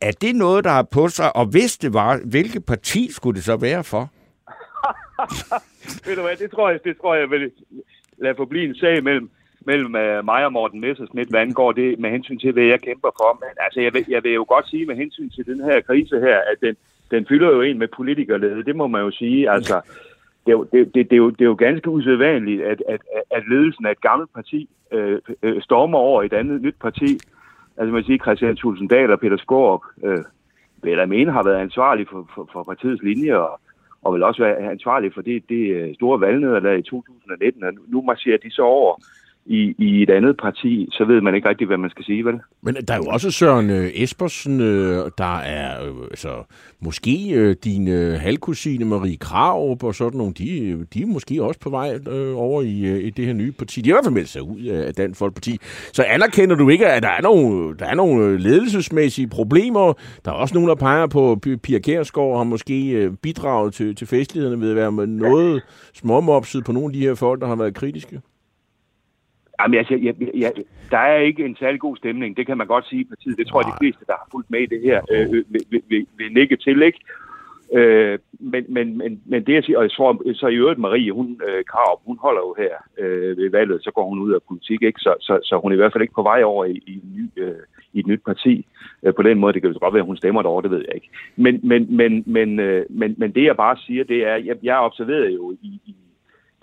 Er 0.00 0.10
det 0.10 0.36
noget, 0.36 0.64
der 0.64 0.70
har 0.70 0.82
på 0.82 1.08
sig, 1.08 1.36
og 1.36 1.46
hvis 1.46 1.76
det 1.76 1.94
var, 1.94 2.20
hvilket 2.24 2.64
parti 2.64 3.12
skulle 3.12 3.36
det 3.36 3.44
så 3.44 3.56
være 3.56 3.84
for? 3.84 4.10
Ved 6.06 6.16
du 6.16 6.22
hvad, 6.22 6.36
det 6.36 6.50
tror 6.50 6.70
jeg, 6.70 6.84
det 6.84 6.96
tror 7.00 7.14
jeg 7.14 7.30
vil 7.30 7.50
lade 8.18 8.34
forblive 8.34 8.68
en 8.68 8.74
sag 8.74 9.04
mellem, 9.04 9.30
mellem 9.60 9.94
uh, 9.94 10.24
mig 10.24 10.44
og 10.44 10.52
Morten 10.52 10.80
Messersmith, 10.80 11.30
hvad 11.30 11.40
angår 11.40 11.72
det 11.72 11.98
med 11.98 12.10
hensyn 12.10 12.38
til, 12.38 12.52
hvad 12.52 12.64
jeg 12.64 12.80
kæmper 12.80 13.10
for. 13.20 13.38
Men 13.40 13.50
altså, 13.60 13.80
jeg 13.80 13.94
vil, 13.94 14.04
jeg 14.08 14.24
vil 14.24 14.32
jo 14.32 14.44
godt 14.48 14.68
sige 14.68 14.86
med 14.86 14.96
hensyn 14.96 15.30
til 15.30 15.46
den 15.46 15.64
her 15.64 15.80
krise 15.80 16.20
her, 16.20 16.38
at 16.38 16.58
den, 16.60 16.76
den 17.10 17.26
fylder 17.26 17.50
jo 17.50 17.60
en 17.60 17.78
med 17.78 17.88
politikerlede. 17.96 18.64
Det 18.64 18.76
må 18.76 18.86
man 18.86 19.02
jo 19.02 19.10
sige. 19.10 19.50
Altså, 19.50 19.80
det 20.46 20.52
er 20.52 20.56
jo, 20.56 20.64
det, 20.72 20.94
det, 20.94 21.10
det 21.10 21.12
er 21.12 21.16
jo, 21.16 21.30
det 21.30 21.40
er 21.40 21.44
jo 21.44 21.54
ganske 21.54 21.90
usædvanligt, 21.90 22.62
at, 22.62 22.82
at, 22.88 23.00
at 23.30 23.42
ledelsen 23.48 23.86
af 23.86 23.90
et 23.90 24.00
gammelt 24.00 24.34
parti 24.34 24.68
øh, 24.92 25.18
øh, 25.42 25.62
stormer 25.62 25.98
over 25.98 26.22
et 26.22 26.32
andet 26.32 26.62
nyt 26.62 26.76
parti. 26.80 27.18
Altså 27.76 27.92
man 27.92 28.04
siger, 28.04 28.18
Christian 28.18 28.56
Tulsendal 28.56 29.10
og 29.12 29.20
Peter 29.20 29.36
Skorup, 29.36 29.80
øh, 30.04 30.24
vil 30.82 30.92
jeg 30.92 31.08
mene, 31.08 31.32
har 31.32 31.42
været 31.42 31.60
ansvarlig 31.60 32.06
for, 32.10 32.28
for, 32.34 32.48
for 32.52 32.62
partiets 32.62 33.02
linje, 33.02 33.36
og, 33.36 33.60
og 34.06 34.14
vil 34.14 34.22
også 34.22 34.42
være 34.42 34.70
ansvarlig 34.76 35.10
for 35.14 35.22
det, 35.22 35.48
det 35.48 35.62
øh, 35.76 35.94
store 35.94 35.94
store 35.94 36.20
valgnederlag 36.20 36.78
i 36.78 36.82
2019. 36.82 37.64
Og 37.64 37.72
nu 37.88 38.02
marcherer 38.02 38.38
de 38.38 38.50
så 38.50 38.62
over 38.62 38.94
i, 39.46 39.74
i 39.78 40.02
et 40.02 40.10
andet 40.10 40.36
parti, 40.42 40.88
så 40.92 41.04
ved 41.04 41.20
man 41.20 41.34
ikke 41.34 41.48
rigtig, 41.48 41.66
hvad 41.66 41.76
man 41.76 41.90
skal 41.90 42.04
sige, 42.04 42.24
vel? 42.24 42.34
Men 42.62 42.74
der 42.74 42.94
er 42.94 42.98
jo 42.98 43.04
også 43.04 43.30
Søren 43.30 43.70
øh, 43.70 43.90
Espersen, 43.94 44.60
øh, 44.60 45.10
der 45.18 45.38
er 45.38 45.84
øh, 45.84 45.94
altså, 46.10 46.28
måske 46.80 47.30
øh, 47.34 47.56
din 47.64 47.88
øh, 47.88 48.20
halvkusine 48.20 48.84
Marie 48.84 49.16
Krav 49.16 49.76
og 49.82 49.94
sådan 49.94 50.18
nogle, 50.18 50.34
de, 50.34 50.68
øh, 50.68 50.78
de 50.94 51.02
er 51.02 51.06
måske 51.06 51.42
også 51.42 51.60
på 51.60 51.70
vej 51.70 51.98
øh, 52.10 52.36
over 52.36 52.62
i, 52.62 52.84
øh, 52.84 53.04
i 53.04 53.10
det 53.10 53.26
her 53.26 53.32
nye 53.32 53.52
parti. 53.52 53.80
De 53.80 53.90
har 53.90 53.94
i 53.94 53.96
hvert 53.96 54.04
fald 54.04 54.14
meldt 54.14 54.28
sig 54.28 54.42
ud 54.42 54.62
af 54.64 54.94
Dansk 54.94 55.18
Folkeparti. 55.18 55.58
Så 55.92 56.02
anerkender 56.02 56.56
du 56.56 56.68
ikke, 56.68 56.86
at 56.86 57.02
der 57.02 57.08
er 57.08 57.22
nogle, 57.22 57.76
der 57.78 57.86
er 57.86 57.94
nogle 57.94 58.24
øh, 58.24 58.38
ledelsesmæssige 58.38 59.28
problemer? 59.28 59.92
Der 60.24 60.30
er 60.30 60.34
også 60.34 60.54
nogen, 60.54 60.68
der 60.68 60.74
peger 60.74 61.06
på, 61.06 61.40
Pia 61.62 61.78
Kærsgaard 61.78 62.36
har 62.36 62.44
måske 62.44 62.90
øh, 62.90 63.12
bidraget 63.22 63.74
til, 63.74 63.94
til 63.94 64.06
festlighederne 64.06 64.60
ved 64.60 64.70
at 64.70 64.76
være 64.76 64.92
med 64.92 65.06
noget 65.06 65.62
småmopset 65.94 66.64
på 66.64 66.72
nogle 66.72 66.88
af 66.88 66.92
de 66.92 67.00
her 67.00 67.14
folk, 67.14 67.40
der 67.40 67.46
har 67.46 67.56
været 67.56 67.74
kritiske. 67.74 68.20
Jamen, 69.60 69.78
altså, 69.78 69.94
jeg, 70.02 70.14
jeg, 70.34 70.52
der 70.90 70.98
er 70.98 71.18
ikke 71.18 71.44
en 71.44 71.56
særlig 71.56 71.80
god 71.80 71.96
stemning. 71.96 72.36
Det 72.36 72.46
kan 72.46 72.58
man 72.58 72.66
godt 72.66 72.88
sige 72.88 73.00
i 73.00 73.04
partiet. 73.04 73.38
Det 73.38 73.46
tror 73.46 73.60
jeg, 73.60 73.72
de 73.72 73.78
fleste, 73.80 74.04
der 74.06 74.12
har 74.12 74.28
fulgt 74.32 74.50
med 74.50 74.60
i 74.60 74.66
det 74.66 74.80
her, 74.82 75.00
øh, 75.10 75.32
vil, 75.32 75.44
vil, 75.48 75.82
vil, 75.88 76.06
vil 76.18 76.32
nikke 76.32 76.56
til, 76.56 76.82
ikke? 76.82 77.00
Øh, 77.72 78.18
men, 78.40 78.64
men, 78.68 78.98
men, 78.98 79.22
men 79.26 79.44
det 79.44 79.54
jeg 79.54 79.64
siger, 79.64 79.78
og 79.78 79.84
jeg 79.84 79.90
tror, 79.90 80.34
så 80.34 80.46
i 80.46 80.54
øvrigt 80.54 80.78
Marie, 80.78 81.12
hun, 81.12 81.40
øh, 81.48 81.64
Krav, 81.64 82.00
hun 82.06 82.18
holder 82.18 82.40
jo 82.40 82.54
her 82.58 82.74
øh, 82.98 83.36
ved 83.36 83.50
valget, 83.50 83.84
så 83.84 83.90
går 83.90 84.08
hun 84.08 84.18
ud 84.18 84.32
af 84.32 84.40
politik, 84.48 84.82
ikke? 84.82 85.00
Så, 85.00 85.14
så, 85.20 85.40
så 85.42 85.60
hun 85.62 85.72
er 85.72 85.76
i 85.76 85.76
hvert 85.76 85.92
fald 85.92 86.02
ikke 86.02 86.14
på 86.14 86.22
vej 86.22 86.42
over 86.42 86.64
i, 86.64 86.76
i, 86.86 87.00
ny, 87.16 87.42
øh, 87.42 87.54
i 87.92 88.00
et 88.00 88.06
nyt 88.06 88.20
parti. 88.26 88.66
Øh, 89.02 89.14
på 89.14 89.22
den 89.22 89.38
måde, 89.38 89.52
det 89.52 89.62
kan 89.62 89.72
jo 89.72 89.78
godt 89.80 89.94
være, 89.94 90.00
at 90.00 90.06
hun 90.06 90.16
stemmer 90.16 90.42
derovre, 90.42 90.62
det 90.62 90.70
ved 90.70 90.84
jeg 90.86 90.94
ikke. 90.94 91.10
Men, 91.36 91.60
men, 91.62 91.96
men, 91.96 92.22
men, 92.26 92.60
øh, 92.60 92.86
men, 92.90 93.14
men 93.18 93.32
det 93.32 93.44
jeg 93.44 93.56
bare 93.56 93.76
siger, 93.86 94.04
det 94.04 94.26
er, 94.26 94.36
jeg, 94.36 94.56
jeg 94.62 94.76
observerede 94.76 95.32
jo 95.32 95.52
i, 95.62 95.80
i 95.86 95.94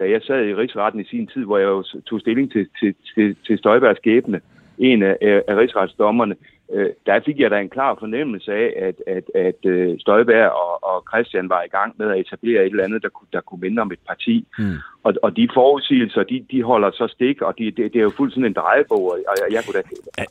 da 0.04 0.10
jeg 0.10 0.22
sad 0.22 0.46
i 0.46 0.56
rigsretten 0.56 1.02
i 1.02 1.10
sin 1.12 1.28
tid, 1.28 1.44
hvor 1.46 1.58
jeg 1.58 1.66
jo 1.66 1.84
tog 2.10 2.20
stilling 2.20 2.52
til, 2.52 2.68
til, 2.80 2.96
til, 3.16 3.36
til 3.46 3.58
Støjbergs 3.58 3.98
skæbne, 3.98 4.42
en 4.78 5.04
af, 5.04 5.18
af 5.48 5.56
rigsretsdommerne, 5.58 6.36
øh, 6.74 6.90
der 7.06 7.20
fik 7.26 7.40
jeg 7.40 7.52
da 7.52 7.60
en 7.60 7.70
klar 7.70 7.96
fornemmelse 8.00 8.54
af, 8.54 8.74
at, 8.88 8.96
at, 9.16 9.24
at 9.36 9.66
øh, 9.66 10.00
Støjberg 10.00 10.50
og, 10.50 10.74
og 10.90 11.04
Christian 11.10 11.50
var 11.50 11.62
i 11.64 11.68
gang 11.68 11.96
med 11.98 12.08
at 12.12 12.20
etablere 12.20 12.66
et 12.66 12.72
eller 12.72 12.84
andet, 12.84 13.04
der, 13.04 13.10
der 13.34 13.42
kunne 13.42 13.62
minde 13.62 13.82
om 13.82 13.92
et 13.92 14.00
parti. 14.08 14.48
Mm. 14.60 14.78
Og, 15.04 15.14
og 15.24 15.38
de 15.38 15.48
forudsigelser, 15.54 16.24
de, 16.24 16.46
de 16.52 16.64
holder 16.64 16.92
så 16.92 17.08
stik, 17.08 17.42
og 17.42 17.58
de, 17.58 17.66
det, 17.66 17.94
det 17.94 18.00
er 18.00 18.04
jo 18.10 18.18
fuldstændig 18.18 18.48
en 18.48 18.62
drejebog, 18.62 19.04
og 19.12 19.18
jeg, 19.40 19.54
jeg 19.56 19.64
kunne 19.66 19.82
da 19.82 19.84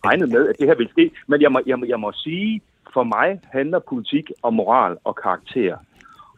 regne 0.08 0.26
med, 0.26 0.48
at 0.48 0.58
det 0.58 0.66
her 0.66 0.74
vil 0.74 0.88
ske. 0.88 1.10
Men 1.26 1.40
jeg 1.42 1.52
må, 1.52 1.60
jeg, 1.66 1.78
må, 1.78 1.84
jeg 1.88 2.00
må 2.00 2.12
sige, 2.12 2.60
for 2.94 3.04
mig 3.04 3.40
handler 3.52 3.78
politik 3.78 4.30
om 4.42 4.54
moral 4.54 4.96
og 5.04 5.16
karakter. 5.16 5.76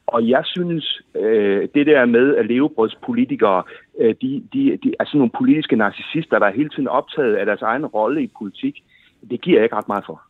Og 0.07 0.29
jeg 0.29 0.43
synes, 0.45 1.03
øh, 1.15 1.69
det 1.75 1.87
der 1.87 2.07
med 2.07 2.37
at 2.37 2.47
levebrødspolitikere, 2.47 3.63
øh, 4.01 4.15
de, 4.23 4.43
de, 4.53 4.79
de 4.83 4.95
er 5.01 5.05
sådan 5.05 5.19
nogle 5.19 5.39
politiske 5.39 5.77
narcissister, 5.77 6.39
der 6.39 6.47
er 6.47 6.53
hele 6.53 6.69
tiden 6.69 6.89
optaget 6.89 7.35
af 7.35 7.47
deres 7.47 7.63
egen 7.63 7.87
rolle 7.87 8.23
i 8.23 8.31
politik, 8.39 8.85
det 9.31 9.41
giver 9.41 9.57
jeg 9.57 9.65
ikke 9.65 9.77
ret 9.77 9.89
meget 9.89 10.05
for. 10.07 10.23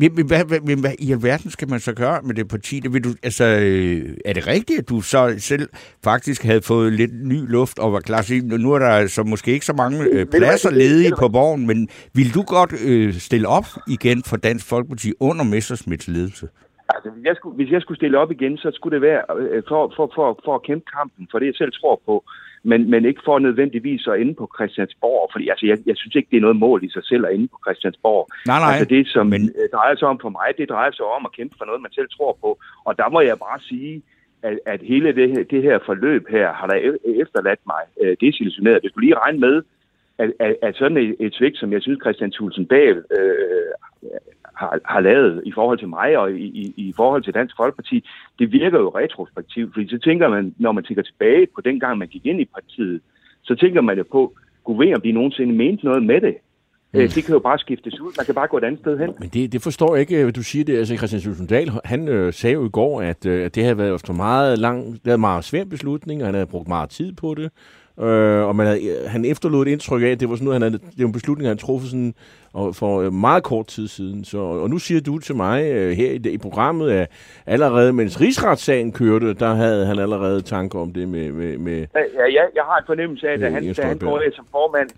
Men, 0.00 0.26
hvad, 0.26 0.44
hvad, 0.44 0.80
hvad 0.80 0.92
i 0.98 1.12
alverden 1.12 1.50
skal 1.50 1.68
man 1.70 1.80
så 1.80 1.92
gøre 1.94 2.22
med 2.22 2.34
det 2.34 2.48
parti? 2.48 2.80
Det 2.80 2.92
vil 2.92 3.04
du, 3.04 3.10
altså, 3.22 3.44
øh, 3.44 4.16
er 4.24 4.32
det 4.32 4.46
rigtigt, 4.46 4.78
at 4.78 4.88
du 4.88 5.00
så 5.00 5.34
selv 5.38 5.68
faktisk 6.04 6.42
havde 6.42 6.62
fået 6.62 6.92
lidt 6.92 7.26
ny 7.26 7.50
luft 7.50 7.78
og 7.78 7.92
var 7.92 8.00
klar 8.00 8.22
til, 8.22 8.44
nu 8.44 8.72
er 8.72 8.78
der 8.78 9.06
så 9.06 9.22
måske 9.22 9.52
ikke 9.52 9.66
så 9.66 9.72
mange 9.72 10.04
øh, 10.04 10.26
pladser 10.26 10.70
ledige 10.70 11.12
på 11.18 11.28
borgen, 11.28 11.66
men 11.66 11.88
vil 12.14 12.34
du 12.34 12.42
godt 12.42 12.72
øh, 12.86 13.14
stille 13.14 13.48
op 13.48 13.66
igen 13.88 14.22
for 14.26 14.36
Dansk 14.36 14.68
Folkeparti 14.68 15.12
under 15.20 15.44
Messersmiths 15.44 16.08
ledelse? 16.08 16.48
Altså, 16.94 17.10
hvis 17.10 17.24
jeg, 17.24 17.36
skulle, 17.36 17.56
hvis 17.56 17.70
jeg 17.70 17.82
skulle 17.82 17.98
stille 17.98 18.18
op 18.18 18.30
igen, 18.30 18.58
så 18.58 18.70
skulle 18.74 18.94
det 18.94 19.02
være 19.02 19.22
øh, 19.38 19.62
for, 19.68 19.92
for, 19.96 20.12
for, 20.14 20.40
for 20.44 20.54
at 20.54 20.62
kæmpe 20.62 20.86
kampen 20.96 21.28
for 21.30 21.38
det, 21.38 21.46
jeg 21.46 21.54
selv 21.54 21.72
tror 21.72 22.00
på, 22.06 22.24
men, 22.62 22.90
men 22.90 23.04
ikke 23.04 23.20
for 23.24 23.38
nødvendigvis 23.38 24.06
at 24.06 24.20
ende 24.20 24.34
på 24.34 24.50
Christiansborg, 24.56 25.28
fordi 25.32 25.48
altså, 25.48 25.66
jeg, 25.66 25.78
jeg 25.86 25.96
synes 25.96 26.14
ikke, 26.14 26.28
det 26.30 26.36
er 26.36 26.46
noget 26.46 26.56
mål 26.56 26.84
i 26.84 26.90
sig 26.90 27.04
selv 27.04 27.26
at 27.26 27.34
ende 27.34 27.48
på 27.48 27.58
Christiansborg. 27.64 28.28
Nej, 28.46 28.58
nej. 28.58 28.72
Altså, 28.72 28.84
det, 28.94 29.08
som 29.08 29.26
men... 29.26 29.42
Øh, 29.42 29.68
drejer 29.72 29.96
sig 29.96 30.08
om 30.08 30.18
for 30.20 30.28
mig, 30.28 30.48
det 30.58 30.68
drejer 30.68 30.92
sig 30.92 31.06
om 31.06 31.26
at 31.26 31.32
kæmpe 31.32 31.54
for 31.58 31.64
noget, 31.64 31.82
man 31.82 31.92
selv 31.92 32.08
tror 32.16 32.38
på, 32.40 32.58
og 32.84 32.98
der 32.98 33.08
må 33.08 33.20
jeg 33.20 33.38
bare 33.38 33.60
sige, 33.60 34.02
at, 34.42 34.58
at 34.66 34.80
hele 34.82 35.12
det 35.14 35.28
her, 35.30 35.42
det 35.44 35.62
her 35.62 35.78
forløb 35.86 36.28
her 36.28 36.52
har 36.52 36.66
der 36.66 36.78
efterladt 37.22 37.60
mig 37.66 37.82
øh, 38.02 38.16
desillusioneret. 38.20 38.82
Hvis 38.82 38.92
du 38.92 39.00
lige 39.00 39.18
regner 39.18 39.38
med, 39.38 39.62
at, 40.18 40.32
at, 40.40 40.56
at 40.62 40.76
sådan 40.76 40.96
et, 40.96 41.16
et 41.20 41.34
svigt, 41.34 41.58
som 41.58 41.72
jeg 41.72 41.82
synes, 41.82 41.98
Christian 42.02 42.32
Thulsen 42.32 42.64
Dahl 42.64 43.04
øh, 43.18 43.72
har, 44.60 44.78
har 44.84 45.00
lavet 45.00 45.42
i 45.46 45.52
forhold 45.52 45.78
til 45.78 45.88
mig 45.88 46.18
og 46.18 46.32
i, 46.32 46.46
i, 46.62 46.74
i 46.76 46.92
forhold 46.96 47.22
til 47.22 47.34
Dansk 47.34 47.54
Folkeparti, 47.56 48.04
det 48.38 48.52
virker 48.52 48.78
jo 48.78 48.88
retrospektivt, 48.88 49.74
fordi 49.74 49.88
så 49.88 49.98
tænker 49.98 50.28
man, 50.28 50.54
når 50.58 50.72
man 50.72 50.84
tænker 50.84 51.02
tilbage 51.02 51.46
på 51.54 51.60
den 51.60 51.80
gang, 51.80 51.98
man 51.98 52.08
gik 52.08 52.26
ind 52.26 52.40
i 52.40 52.44
partiet, 52.44 53.00
så 53.42 53.54
tænker 53.54 53.80
man 53.80 53.98
jo 53.98 54.04
på, 54.12 54.32
gud 54.64 54.76
ved, 54.76 54.94
om 54.94 55.00
de 55.00 55.12
nogensinde 55.12 55.52
mente 55.54 55.84
noget 55.84 56.02
med 56.02 56.20
det. 56.20 56.36
Mm. 56.92 57.00
Det 57.00 57.24
kan 57.24 57.34
jo 57.34 57.38
bare 57.38 57.58
skiftes 57.58 58.00
ud. 58.00 58.12
Man 58.18 58.26
kan 58.26 58.34
bare 58.34 58.48
gå 58.48 58.58
et 58.58 58.64
andet 58.64 58.80
sted 58.80 58.98
hen. 58.98 59.10
Men 59.18 59.28
det, 59.28 59.52
det 59.52 59.62
forstår 59.62 59.94
jeg 59.94 60.00
ikke, 60.00 60.22
hvad 60.22 60.32
du 60.32 60.42
siger 60.42 60.64
det. 60.64 60.78
Altså, 60.78 60.96
Christian 60.96 61.22
Tulsendal, 61.22 61.70
han 61.84 62.08
øh, 62.08 62.32
sagde 62.32 62.54
jo 62.54 62.66
i 62.66 62.68
går, 62.68 63.02
at 63.02 63.26
øh, 63.26 63.50
det 63.54 63.62
havde 63.62 63.78
været 63.78 63.94
efter 63.94 64.12
meget 64.12 64.58
lang, 64.58 65.04
det 65.04 65.20
meget 65.20 65.44
svær 65.44 65.64
beslutning, 65.64 66.20
og 66.20 66.26
han 66.26 66.34
havde 66.34 66.46
brugt 66.46 66.68
meget 66.68 66.90
tid 66.90 67.12
på 67.12 67.34
det. 67.34 67.52
Øh, 68.00 68.46
og 68.48 68.56
man 68.56 68.66
havde, 68.66 69.08
han 69.08 69.24
efterlod 69.24 69.66
et 69.66 69.70
indtryk 69.70 70.02
af, 70.02 70.06
at 70.06 70.20
det 70.20 70.28
var 70.28 70.34
sådan 70.34 70.44
noget, 70.44 70.62
han 70.62 70.72
havde, 70.72 70.82
det 70.84 70.98
var 70.98 71.06
en 71.06 71.12
beslutning, 71.12 71.48
han 71.48 71.58
truffet 71.58 71.90
sådan, 71.90 72.14
og 72.52 72.74
for 72.74 73.00
øh, 73.00 73.12
meget 73.12 73.42
kort 73.42 73.66
tid 73.66 73.88
siden. 73.88 74.24
Så, 74.24 74.38
og 74.38 74.70
nu 74.70 74.78
siger 74.78 75.00
du 75.00 75.18
til 75.18 75.36
mig 75.36 75.72
øh, 75.72 75.90
her 75.90 76.10
i, 76.10 76.28
i 76.28 76.38
programmet, 76.38 76.90
at 76.90 77.10
allerede 77.46 77.92
mens 77.92 78.20
rigsretssagen 78.20 78.92
kørte, 78.92 79.34
der 79.34 79.54
havde 79.54 79.86
han 79.86 79.98
allerede 79.98 80.40
tanker 80.40 80.78
om 80.78 80.92
det 80.92 81.08
med... 81.08 81.32
med, 81.32 81.58
med 81.58 81.86
ja, 81.94 82.26
ja, 82.32 82.42
jeg 82.54 82.64
har 82.64 82.76
en 82.78 82.86
fornemmelse 82.86 83.28
af, 83.28 83.32
at 83.32 83.52
han, 83.52 83.74
da 83.74 83.82
han 83.82 83.98
går 83.98 84.22
som 84.36 84.46
formand, 84.50 84.90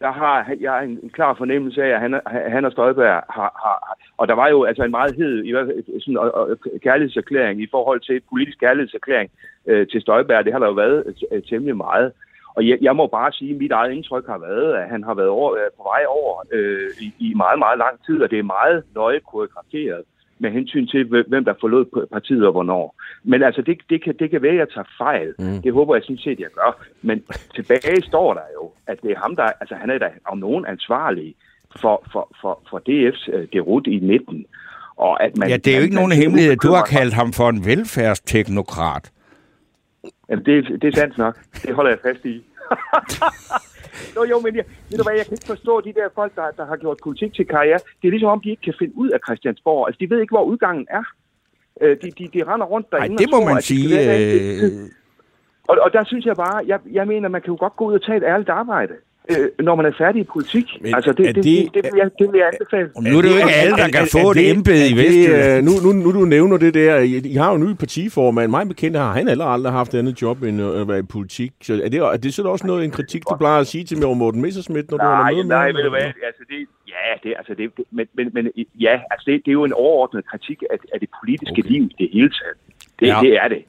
der 0.00 0.12
har 0.12 0.56
jeg 0.60 0.72
har 0.72 0.80
en, 0.80 0.98
en 1.02 1.10
klar 1.10 1.34
fornemmelse 1.34 1.82
af, 1.82 1.88
at 1.94 2.00
han, 2.00 2.20
han 2.26 2.64
og 2.64 2.72
Støjberg 2.72 3.22
har, 3.30 3.50
har, 3.64 3.98
og 4.16 4.28
der 4.28 4.34
var 4.34 4.48
jo 4.48 4.64
altså 4.64 4.82
en 4.82 4.90
meget 4.90 5.16
hed 5.16 5.44
i 5.44 5.50
hvert 5.50 5.66
fald, 5.66 6.00
sådan, 6.00 6.16
og, 6.16 6.34
og, 6.34 6.58
kærlighedserklæring 6.82 7.62
i 7.62 7.68
forhold 7.70 8.00
til 8.00 8.16
et 8.16 8.22
politisk 8.30 8.60
kærlighedserklæring 8.60 9.30
øh, 9.66 9.86
til 9.86 10.00
Støjberg. 10.00 10.44
Det 10.44 10.52
har 10.52 10.60
der 10.60 10.66
jo 10.66 10.72
været 10.72 11.14
øh, 11.32 11.42
temmelig 11.42 11.76
meget. 11.76 12.12
Og 12.56 12.68
jeg, 12.68 12.78
jeg 12.80 12.96
må 12.96 13.06
bare 13.06 13.32
sige, 13.32 13.50
at 13.50 13.56
mit 13.56 13.72
eget 13.72 13.92
indtryk 13.92 14.26
har 14.26 14.38
været, 14.38 14.74
at 14.74 14.88
han 14.88 15.02
har 15.04 15.14
været 15.14 15.28
over, 15.28 15.54
øh, 15.54 15.70
på 15.76 15.82
vej 15.82 16.02
over 16.08 16.42
øh, 16.52 16.90
i, 17.00 17.12
i 17.18 17.34
meget, 17.34 17.58
meget 17.58 17.78
lang 17.78 17.94
tid, 18.06 18.22
og 18.22 18.30
det 18.30 18.38
er 18.38 18.52
meget 18.58 18.84
nøje 18.94 19.20
koreograferet 19.20 20.02
med 20.38 20.50
hensyn 20.50 20.86
til, 20.86 21.04
hvem 21.28 21.44
der 21.44 21.54
forlod 21.60 22.06
partiet 22.12 22.46
og 22.46 22.52
hvornår. 22.52 22.94
Men 23.24 23.42
altså, 23.42 23.62
det, 23.62 23.78
det, 23.90 24.04
kan, 24.04 24.14
det 24.18 24.30
kan 24.30 24.42
være, 24.42 24.52
at 24.52 24.58
jeg 24.58 24.68
tager 24.74 24.88
fejl. 24.98 25.34
Mm. 25.38 25.62
Det 25.62 25.72
håber 25.72 25.94
jeg 25.94 26.02
sådan 26.02 26.18
set, 26.18 26.40
jeg 26.40 26.52
gør. 26.54 26.84
Men 27.02 27.22
tilbage 27.54 28.02
står 28.02 28.34
der 28.34 28.46
jo, 28.54 28.70
at 28.86 28.98
det 29.02 29.10
er 29.10 29.18
ham, 29.18 29.36
der... 29.36 29.42
Altså, 29.60 29.74
han 29.74 29.90
er 29.90 29.98
da 29.98 30.08
om 30.24 30.38
nogen 30.38 30.66
ansvarlig 30.66 31.34
for, 31.80 32.06
for, 32.12 32.36
for, 32.40 32.60
for 32.70 32.78
DF's 32.88 33.36
uh, 33.36 33.44
derut 33.52 33.86
i 33.86 33.98
19. 34.02 34.46
Og 34.96 35.22
at 35.24 35.38
man, 35.38 35.48
ja, 35.48 35.56
det 35.56 35.72
er 35.72 35.76
jo 35.76 35.82
ikke 35.82 35.94
man, 35.94 36.02
nogen 36.02 36.12
hemmelighed, 36.12 36.52
at 36.52 36.62
du 36.62 36.72
har 36.72 36.84
kaldt 36.84 37.14
ham 37.14 37.32
for 37.32 37.48
en 37.48 37.64
velfærdsteknokrat. 37.64 39.10
Jamen, 40.28 40.44
det, 40.44 40.82
det 40.82 40.88
er 40.88 40.96
sandt 40.96 41.18
nok. 41.18 41.38
Det 41.62 41.74
holder 41.74 41.90
jeg 41.90 41.98
fast 42.02 42.24
i. 42.24 42.44
Nå 44.14 44.24
jo, 44.24 44.40
men 44.40 44.56
jeg, 44.56 44.64
ved 44.90 44.98
du 44.98 45.04
hvad, 45.04 45.16
jeg 45.16 45.26
kan 45.26 45.32
ikke 45.32 45.46
forstå 45.46 45.80
de 45.80 45.92
der 45.92 46.08
folk, 46.14 46.34
der, 46.36 46.50
der 46.56 46.66
har 46.66 46.76
gjort 46.76 46.98
politik 47.02 47.34
til 47.34 47.46
karriere. 47.46 47.78
Det 48.02 48.08
er 48.08 48.10
ligesom 48.10 48.28
om, 48.28 48.40
de 48.40 48.50
ikke 48.50 48.62
kan 48.62 48.74
finde 48.78 48.96
ud 48.96 49.10
af 49.10 49.18
Christiansborg. 49.26 49.86
Altså, 49.86 49.98
de 50.00 50.10
ved 50.10 50.20
ikke, 50.20 50.32
hvor 50.32 50.42
udgangen 50.42 50.86
er. 50.90 51.04
Øh, 51.80 51.96
de, 52.02 52.10
de, 52.18 52.28
de 52.34 52.44
render 52.50 52.66
rundt 52.66 52.90
derinde 52.90 53.14
Ej, 53.14 53.18
det 53.18 53.28
må 53.30 53.38
tror, 53.38 53.52
man 53.52 53.62
sige. 53.62 53.88
De 53.88 54.64
øh... 54.64 54.90
og, 55.68 55.76
og 55.84 55.92
der 55.92 56.04
synes 56.04 56.24
jeg 56.24 56.36
bare, 56.36 56.64
jeg, 56.66 56.80
jeg 56.92 57.06
mener, 57.06 57.28
man 57.28 57.42
kan 57.42 57.50
jo 57.50 57.56
godt 57.60 57.76
gå 57.76 57.84
ud 57.84 57.94
og 57.94 58.02
tage 58.02 58.16
et 58.16 58.22
ærligt 58.22 58.48
arbejde 58.50 58.94
øh, 59.30 59.48
når 59.58 59.74
man 59.74 59.86
er 59.86 59.92
færdig 59.98 60.20
i 60.20 60.24
politik. 60.24 60.66
Men 60.80 60.94
altså, 60.94 61.12
det, 61.12 61.26
det, 61.26 61.34
det, 61.34 61.44
det, 61.44 61.74
det, 61.74 61.92
vil 61.92 61.98
jeg, 62.02 62.10
det 62.18 62.32
vil 62.32 62.38
jeg 62.38 62.48
anbefale. 62.52 62.90
Nu 63.00 63.18
er 63.18 63.22
det 63.22 63.30
jo 63.30 63.36
ikke 63.36 63.54
alle, 63.62 63.76
der 63.76 63.88
kan 63.88 64.06
få 64.12 64.30
et 64.30 64.50
embede 64.50 64.88
i 64.90 64.96
Vestjylland. 64.96 65.64
Nu, 65.66 65.72
nu, 65.84 65.90
nu 66.04 66.20
du 66.20 66.24
nævner 66.24 66.56
det 66.56 66.74
der, 66.74 66.98
I, 66.98 67.16
I 67.16 67.34
har 67.34 67.50
jo 67.50 67.56
en 67.56 67.64
ny 67.68 67.74
partiformand. 67.74 68.50
Mig 68.50 68.68
bekendt 68.68 68.96
har 68.96 69.12
han 69.12 69.28
heller 69.28 69.44
aldrig 69.44 69.72
haft 69.72 69.94
andet 69.94 70.22
job 70.22 70.42
end 70.42 70.62
at 70.80 70.88
være 70.88 70.98
i 70.98 71.02
politik. 71.02 71.52
Så 71.62 71.80
er 71.84 71.88
det, 71.88 71.98
er 72.00 72.16
det 72.16 72.34
så 72.34 72.42
også 72.42 72.66
noget, 72.66 72.84
en 72.84 72.90
kritik, 72.90 73.22
du 73.30 73.36
plejer 73.36 73.60
at 73.60 73.66
sige 73.66 73.84
til 73.84 73.98
mig 73.98 74.16
Morten 74.16 74.42
Messersmith, 74.42 74.90
når 74.90 74.98
nej, 74.98 75.06
du 75.06 75.36
har 75.36 75.42
med? 75.42 75.44
Nej, 75.44 75.66
ved 75.66 75.82
du 75.82 75.90
hvad, 75.90 76.00
altså 76.00 76.42
det, 76.48 76.66
ja, 76.88 77.28
det, 77.28 77.34
altså 77.38 77.54
det, 77.54 77.76
det 77.76 77.84
men, 77.90 78.06
men, 78.14 78.30
men 78.32 78.50
ja, 78.80 79.00
altså 79.10 79.24
det, 79.26 79.42
det 79.44 79.50
er 79.50 79.52
jo 79.52 79.64
en 79.64 79.72
overordnet 79.72 80.26
kritik 80.30 80.62
af, 80.70 80.76
af 80.94 81.00
det 81.00 81.08
politiske 81.22 81.60
okay. 81.62 81.70
liv 81.70 81.82
i 81.82 81.94
det 81.98 82.08
hele 82.12 82.30
taget. 82.38 82.56
Det, 83.00 83.06
ja. 83.06 83.18
det 83.22 83.36
er 83.36 83.48
det. 83.48 83.62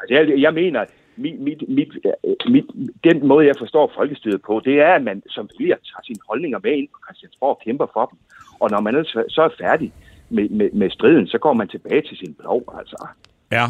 Altså 0.00 0.14
jeg, 0.14 0.40
jeg 0.40 0.54
mener, 0.54 0.84
mit, 1.24 1.40
mit, 1.40 1.60
mit, 1.68 1.88
øh, 2.04 2.52
mit, 2.54 2.66
den 3.04 3.26
måde, 3.26 3.46
jeg 3.46 3.54
forstår 3.58 3.92
folkestyret 3.98 4.42
på, 4.42 4.60
det 4.64 4.74
er, 4.80 4.92
at 4.94 5.02
man 5.02 5.22
som 5.28 5.48
vælger 5.58 5.76
tager 5.76 6.02
sine 6.06 6.22
holdninger 6.28 6.58
med 6.62 6.72
ind 6.72 6.88
på 6.94 6.98
Christiansborg 7.04 7.56
og 7.56 7.60
kæmper 7.64 7.86
for 7.92 8.04
dem. 8.10 8.18
Og 8.60 8.70
når 8.70 8.80
man 8.80 9.04
så 9.36 9.42
er 9.42 9.64
færdig 9.64 9.92
med, 10.30 10.48
med, 10.48 10.70
med 10.72 10.90
striden, 10.90 11.26
så 11.26 11.38
går 11.38 11.52
man 11.52 11.68
tilbage 11.68 12.02
til 12.02 12.16
sin 12.16 12.34
blog, 12.34 12.74
altså. 12.78 13.06
Ja, 13.52 13.66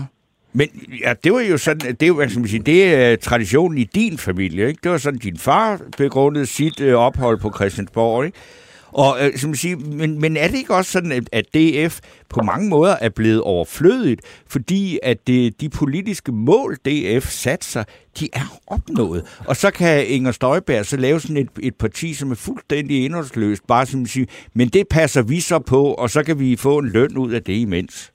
men 0.53 0.69
ja, 1.05 1.15
det 1.25 1.33
var 1.33 1.41
jo 1.41 1.59
sådan, 1.59 1.97
det 2.01 2.09
er, 2.09 2.29
skal 2.29 2.41
man 2.41 2.49
sige, 2.49 2.63
det 2.63 2.95
er 2.95 3.13
øh, 3.13 3.19
traditionen 3.19 3.79
i 3.79 3.85
din 3.85 4.19
familie, 4.19 4.69
ikke? 4.69 4.81
Det 4.83 4.91
var 4.91 4.99
sådan, 4.99 5.19
din 5.19 5.37
far 5.37 5.81
begrundede 5.97 6.47
sit 6.47 6.81
øh, 6.81 6.95
ophold 6.95 7.39
på 7.41 7.53
Christiansborg, 7.57 8.25
ikke? 8.25 8.39
Og, 8.93 9.17
øh, 9.23 9.33
som 9.33 9.55
siger, 9.55 9.77
men, 9.77 10.21
men 10.21 10.37
er 10.37 10.47
det 10.47 10.59
ikke 10.59 10.75
også 10.75 10.91
sådan, 10.91 11.13
at 11.33 11.47
DF 11.55 12.01
på 12.29 12.41
mange 12.43 12.69
måder 12.69 12.95
er 13.01 13.09
blevet 13.09 13.41
overflødigt, 13.41 14.43
fordi 14.49 14.99
at 15.03 15.27
det, 15.27 15.61
de 15.61 15.69
politiske 15.69 16.33
mål, 16.33 16.75
DF 16.75 17.25
satser, 17.25 17.85
de 18.21 18.29
er 18.33 18.49
opnået. 18.67 19.23
Og 19.49 19.57
så 19.57 19.73
kan 19.73 20.07
Inger 20.07 20.33
Støjberg 20.33 20.87
så 20.87 20.97
lave 20.97 21.21
sådan 21.21 21.37
et, 21.37 21.51
et 21.63 21.75
parti, 21.75 22.15
som 22.15 22.31
er 22.31 22.35
fuldstændig 22.35 23.05
indholdsløst, 23.05 23.67
bare 23.67 23.87
som 23.87 24.07
siger, 24.07 24.27
men 24.55 24.69
det 24.69 24.85
passer 24.91 25.23
vi 25.23 25.41
så 25.41 25.59
på, 25.59 25.83
og 25.95 26.11
så 26.11 26.25
kan 26.25 26.41
vi 26.41 26.57
få 26.57 26.79
en 26.79 26.89
løn 26.89 27.19
ud 27.19 27.31
af 27.33 27.43
det 27.43 27.57
imens. 27.57 28.13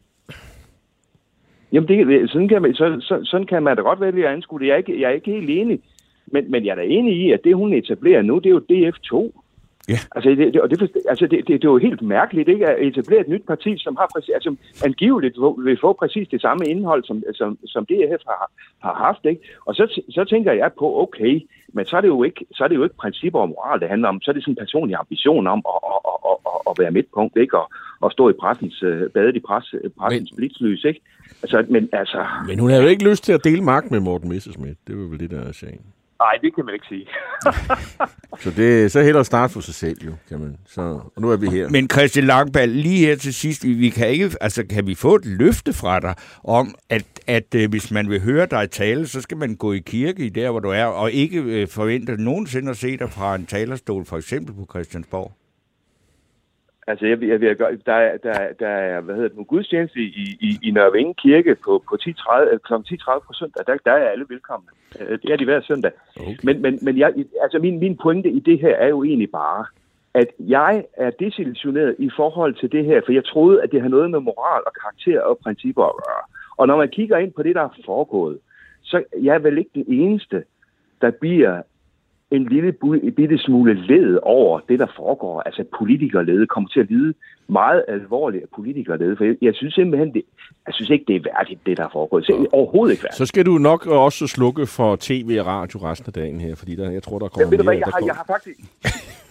Jamen, 1.71 1.87
det, 1.87 2.29
sådan, 2.29 2.47
kan 2.47 2.61
man, 2.61 2.73
så, 2.73 2.97
så, 3.01 3.19
sådan 3.23 3.47
kan 3.47 3.63
man 3.63 3.75
da 3.75 3.81
godt 3.81 4.01
vælge 4.01 4.27
at 4.27 4.33
anskue 4.33 4.59
det. 4.59 4.67
Jeg 4.67 4.73
er 4.73 4.77
ikke, 4.77 5.01
jeg 5.01 5.09
er 5.09 5.13
ikke 5.13 5.31
helt 5.31 5.49
enig. 5.49 5.79
Men, 6.27 6.51
men 6.51 6.65
jeg 6.65 6.71
er 6.71 6.75
da 6.75 6.81
enig 6.81 7.13
i, 7.17 7.31
at 7.31 7.39
det, 7.43 7.55
hun 7.55 7.73
etablerer 7.73 8.21
nu, 8.21 8.37
det 8.37 8.45
er 8.45 8.49
jo 8.49 8.61
DF2. 8.71 9.41
Ja. 9.89 9.99
Altså, 10.15 10.29
det, 10.29 10.53
det, 10.53 10.61
og 10.61 10.69
det, 10.69 10.91
altså 11.09 11.27
det, 11.27 11.39
det, 11.47 11.47
det 11.47 11.63
er 11.63 11.73
jo 11.75 11.77
helt 11.77 12.01
mærkeligt 12.01 12.49
ikke, 12.49 12.67
at 12.67 12.87
etablere 12.87 13.21
et 13.21 13.27
nyt 13.27 13.45
parti, 13.47 13.77
som 13.77 13.95
har 13.95 14.09
præcis, 14.15 14.33
altså, 14.33 14.55
angiveligt 14.85 15.37
vil 15.57 15.77
få 15.81 15.93
præcis 15.93 16.27
det 16.27 16.41
samme 16.41 16.65
indhold, 16.65 17.03
som, 17.03 17.23
som, 17.33 17.57
som 17.65 17.85
DF 17.85 18.21
har, 18.27 18.51
har 18.79 18.93
haft. 19.05 19.25
Ikke? 19.25 19.41
Og 19.65 19.75
så, 19.75 20.01
så 20.09 20.23
tænker 20.23 20.51
jeg 20.51 20.71
på, 20.79 21.01
okay, 21.01 21.41
men 21.73 21.85
så 21.85 21.97
er, 21.97 22.01
det 22.01 22.07
jo 22.07 22.23
ikke, 22.23 22.45
så 22.53 22.63
er 22.63 22.67
det 22.67 22.75
jo 22.75 22.83
ikke 22.83 22.95
principper 22.95 23.39
og 23.39 23.49
moral, 23.49 23.79
det 23.79 23.89
handler 23.89 24.07
om. 24.09 24.21
Så 24.21 24.31
er 24.31 24.33
det 24.33 24.43
sådan 24.43 24.51
en 24.51 24.63
personlig 24.65 24.95
ambition 24.95 25.47
om 25.47 25.61
at, 25.73 25.79
at, 25.91 25.99
at, 26.29 26.37
at, 26.45 26.61
at 26.69 26.73
være 26.79 26.91
midtpunkt, 26.91 27.37
ikke? 27.37 27.57
Og, 27.57 27.71
og 28.01 28.11
stå 28.11 28.29
i 28.29 28.33
pressens, 28.33 28.83
uh, 28.83 29.01
badet 29.13 29.35
i 29.35 29.39
press, 29.39 29.75
pressens 29.99 30.31
men, 30.31 30.37
blitzlys, 30.37 30.83
ikke? 30.83 31.01
Altså, 31.43 31.65
men, 31.69 31.89
altså... 31.93 32.25
Men 32.47 32.59
hun 32.59 32.69
havde 32.69 32.83
jo 32.83 32.89
ikke 32.89 33.09
lyst 33.09 33.23
til 33.23 33.33
at 33.33 33.43
dele 33.43 33.61
magt 33.61 33.91
med 33.91 33.99
Morten 33.99 34.29
Messersmith. 34.29 34.77
Det 34.87 34.97
var 34.97 35.03
vel 35.03 35.19
det, 35.19 35.31
der 35.31 35.41
er 35.41 35.51
sagen. 35.51 35.81
Nej, 36.19 36.37
det 36.41 36.55
kan 36.55 36.65
man 36.65 36.73
ikke 36.73 36.85
sige. 36.87 37.07
så 38.43 38.51
det 38.61 38.91
så 38.91 39.01
hellere 39.01 39.25
starte 39.25 39.53
for 39.53 39.59
sig 39.59 39.73
selv 39.73 39.97
jo, 40.05 40.11
kan 40.29 40.39
man. 40.39 40.57
Så, 40.65 40.81
og 40.81 41.21
nu 41.21 41.31
er 41.31 41.37
vi 41.37 41.49
her. 41.49 41.69
Men 41.69 41.89
Christian 41.89 42.25
Langball, 42.25 42.69
lige 42.69 43.05
her 43.05 43.15
til 43.15 43.33
sidst, 43.33 43.63
vi 43.63 43.89
kan 43.89 44.07
ikke, 44.07 44.31
altså 44.41 44.65
kan 44.69 44.87
vi 44.87 44.95
få 44.95 45.15
et 45.15 45.25
løfte 45.25 45.73
fra 45.73 45.99
dig 45.99 46.15
om, 46.43 46.75
at, 46.89 47.05
at 47.27 47.55
uh, 47.55 47.69
hvis 47.69 47.91
man 47.91 48.09
vil 48.09 48.21
høre 48.21 48.45
dig 48.45 48.71
tale, 48.71 49.07
så 49.07 49.21
skal 49.21 49.37
man 49.37 49.55
gå 49.55 49.73
i 49.73 49.79
kirke 49.79 50.25
i 50.25 50.29
der, 50.29 50.51
hvor 50.51 50.59
du 50.59 50.69
er, 50.69 50.85
og 50.85 51.11
ikke 51.11 51.41
uh, 51.41 51.69
forvente 51.69 52.23
nogensinde 52.23 52.69
at 52.69 52.77
se 52.77 52.97
dig 52.97 53.09
fra 53.09 53.35
en 53.35 53.45
talerstol, 53.45 54.05
for 54.05 54.17
eksempel 54.17 54.55
på 54.55 54.65
Christiansborg? 54.69 55.31
Altså, 56.87 57.05
jeg, 57.05 57.21
jeg, 57.21 57.41
jeg, 57.41 57.57
der, 57.85 58.17
der, 58.17 58.53
der 58.59 58.67
er, 58.67 59.01
hvad 59.01 59.15
hedder 59.15 59.29
det, 59.29 59.37
en 59.37 59.45
gudstjeneste 59.45 59.99
i, 59.99 60.37
i, 60.41 60.59
i 60.63 60.71
Nørre 60.71 61.13
Kirke 61.13 61.55
på, 61.55 61.83
på 61.89 61.97
10.30 62.01 62.57
kl. 62.57 62.73
10.30 62.73 63.19
på 63.27 63.33
søndag. 63.33 63.65
Der, 63.67 63.77
der 63.85 63.91
er 63.91 64.09
alle 64.09 64.25
velkomne. 64.29 64.67
Øh, 64.99 65.19
det 65.21 65.31
er 65.31 65.35
de 65.35 65.45
hver 65.45 65.61
søndag. 65.61 65.91
Okay. 66.19 66.35
Men, 66.43 66.61
men, 66.61 66.79
men 66.81 66.97
jeg, 66.97 67.13
altså 67.41 67.59
min, 67.59 67.79
min 67.79 67.97
pointe 67.97 68.29
i 68.29 68.39
det 68.39 68.59
her 68.59 68.75
er 68.75 68.87
jo 68.87 69.03
egentlig 69.03 69.31
bare, 69.31 69.65
at 70.13 70.27
jeg 70.39 70.85
er 70.97 71.09
desillusioneret 71.09 71.95
i 71.99 72.09
forhold 72.15 72.53
til 72.53 72.71
det 72.71 72.85
her, 72.85 73.01
for 73.05 73.11
jeg 73.11 73.25
troede, 73.25 73.63
at 73.63 73.71
det 73.71 73.81
har 73.81 73.89
noget 73.89 74.11
med 74.11 74.19
moral 74.19 74.61
og 74.65 74.73
karakter 74.81 75.21
og 75.21 75.37
principper 75.37 75.83
at 75.83 75.95
gøre. 76.05 76.23
Og 76.57 76.67
når 76.67 76.77
man 76.77 76.89
kigger 76.89 77.17
ind 77.17 77.33
på 77.33 77.43
det, 77.43 77.55
der 77.55 77.61
er 77.61 77.81
foregået, 77.85 78.39
så 78.81 79.03
jeg 79.21 79.35
er 79.35 79.39
vel 79.39 79.57
ikke 79.57 79.71
den 79.73 79.85
eneste, 79.87 80.43
der 81.01 81.11
bliver 81.11 81.61
en 82.31 82.43
lille 82.43 82.71
bitte 83.15 83.37
smule 83.37 83.73
led 83.73 84.19
over 84.23 84.59
det, 84.59 84.79
der 84.79 84.87
foregår. 84.95 85.41
Altså 85.41 85.63
politikerlede 85.77 86.47
kommer 86.47 86.69
til 86.69 86.79
at 86.79 86.89
lide 86.89 87.13
meget 87.47 87.85
alvorligt 87.87 88.43
af 88.43 88.49
politikerlede. 88.55 89.17
For 89.17 89.23
jeg, 89.23 89.35
jeg 89.41 89.53
synes 89.55 89.73
simpelthen, 89.73 90.13
det, 90.13 90.23
jeg 90.67 90.73
synes 90.73 90.89
ikke, 90.89 91.05
det 91.07 91.15
er 91.15 91.19
værdigt, 91.19 91.59
det 91.65 91.77
der 91.77 91.83
er 91.83 91.89
foregået. 91.93 92.25
Så, 92.25 92.47
overhovedet 92.51 92.93
ikke 92.93 93.03
værdigt. 93.03 93.17
Så 93.17 93.25
skal 93.25 93.45
du 93.45 93.57
nok 93.57 93.87
også 93.87 94.27
slukke 94.27 94.67
for 94.67 94.97
tv 94.99 95.37
og 95.39 95.45
radio 95.45 95.79
resten 95.79 96.07
af 96.09 96.13
dagen 96.13 96.41
her, 96.41 96.55
fordi 96.55 96.75
der, 96.75 96.91
jeg 96.91 97.03
tror, 97.03 97.19
der 97.19 97.27
kommer 97.27 97.45
ja, 97.45 97.49
ved 97.49 97.57
du 97.57 97.63
hvad, 97.63 97.77
jeg, 97.77 97.87
har, 97.93 98.01
jeg 98.05 98.15
har 98.15 98.25
faktisk... 98.27 98.59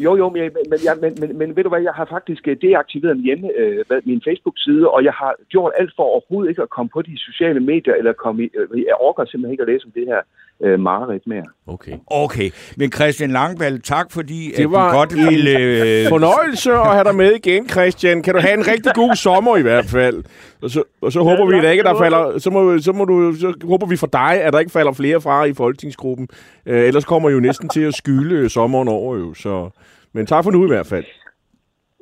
Jo, 0.01 0.17
jo, 0.17 0.29
men, 0.29 0.43
men, 0.71 0.79
jeg, 0.85 0.95
men, 1.03 1.13
men, 1.21 1.39
men 1.39 1.57
ved 1.57 1.63
du 1.63 1.69
hvad, 1.69 1.83
jeg 1.83 1.93
har 1.93 2.05
faktisk 2.05 2.49
øh, 2.49 2.57
deaktiveret 2.63 3.17
min, 3.17 3.25
hjemme, 3.25 3.51
øh, 3.59 3.85
min 4.05 4.21
Facebook-side, 4.29 4.89
og 4.89 5.05
jeg 5.05 5.13
har 5.13 5.35
gjort 5.49 5.73
alt 5.81 5.93
for 5.97 6.03
overhovedet 6.03 6.51
ikke 6.51 6.63
at 6.63 6.71
komme 6.71 6.91
på 6.97 7.03
de 7.03 7.19
sociale 7.19 7.61
medier, 7.61 7.95
eller 7.95 8.13
komme 8.13 8.45
i, 8.45 8.49
øh, 8.59 8.81
jeg 8.91 8.97
orker 9.01 9.25
simpelthen 9.25 9.53
ikke 9.53 9.63
at 9.63 9.69
læse 9.69 9.87
om 9.87 9.93
det 9.99 10.07
her 10.07 10.21
øh, 10.65 10.81
mareridt 10.81 11.27
mere. 11.27 11.45
Okay. 11.67 11.97
Okay, 12.07 12.51
men 12.77 12.93
Christian 12.93 13.31
Langvald, 13.31 13.79
tak 13.95 14.07
fordi 14.13 14.41
det 14.57 14.71
var 14.71 14.87
at 14.89 14.93
godt 14.99 15.13
ville... 15.31 15.53
Øh... 15.59 16.09
fornøjelse 16.09 16.73
at 16.73 16.93
have 16.97 17.05
dig 17.05 17.15
med 17.15 17.33
igen, 17.33 17.69
Christian. 17.69 18.04
Jen. 18.05 18.23
Kan 18.23 18.35
du 18.35 18.41
have 18.41 18.55
en 18.55 18.67
rigtig 18.73 18.93
god 18.95 19.17
sommer 19.17 19.57
i 19.57 19.63
hvert 19.63 19.85
fald? 19.85 20.25
Og 20.63 20.71
så, 20.71 20.83
og 21.01 21.13
så 21.13 21.23
håber 21.23 21.55
ja, 21.55 21.61
vi, 21.61 21.67
at 21.67 21.73
ikke, 21.73 21.85
der 21.85 21.99
falder... 21.99 22.39
Så, 22.39 22.51
må, 22.51 22.79
så, 22.79 22.93
må 22.93 23.05
du, 23.05 23.35
så 23.41 23.55
håber 23.65 23.87
vi 23.87 23.97
for 23.97 24.07
dig, 24.07 24.43
at 24.43 24.53
der 24.53 24.59
ikke 24.59 24.73
falder 24.73 24.93
flere 24.93 25.21
fra 25.21 25.45
i 25.45 25.53
folketingsgruppen. 25.53 26.29
Øh, 26.67 26.87
ellers 26.87 27.05
kommer 27.05 27.31
jo 27.31 27.41
næsten 27.41 27.69
til 27.69 27.81
at 27.81 27.95
skyle 27.95 28.49
sommeren 28.49 28.89
over 28.89 29.17
jo. 29.17 29.35
Så. 29.35 29.71
Men 30.13 30.27
tak 30.27 30.45
for 30.45 30.51
nu 30.51 30.65
i 30.65 30.69
hvert 30.69 30.87
fald. 30.87 31.05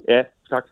Ja, 0.09 0.23
tak. 0.51 0.63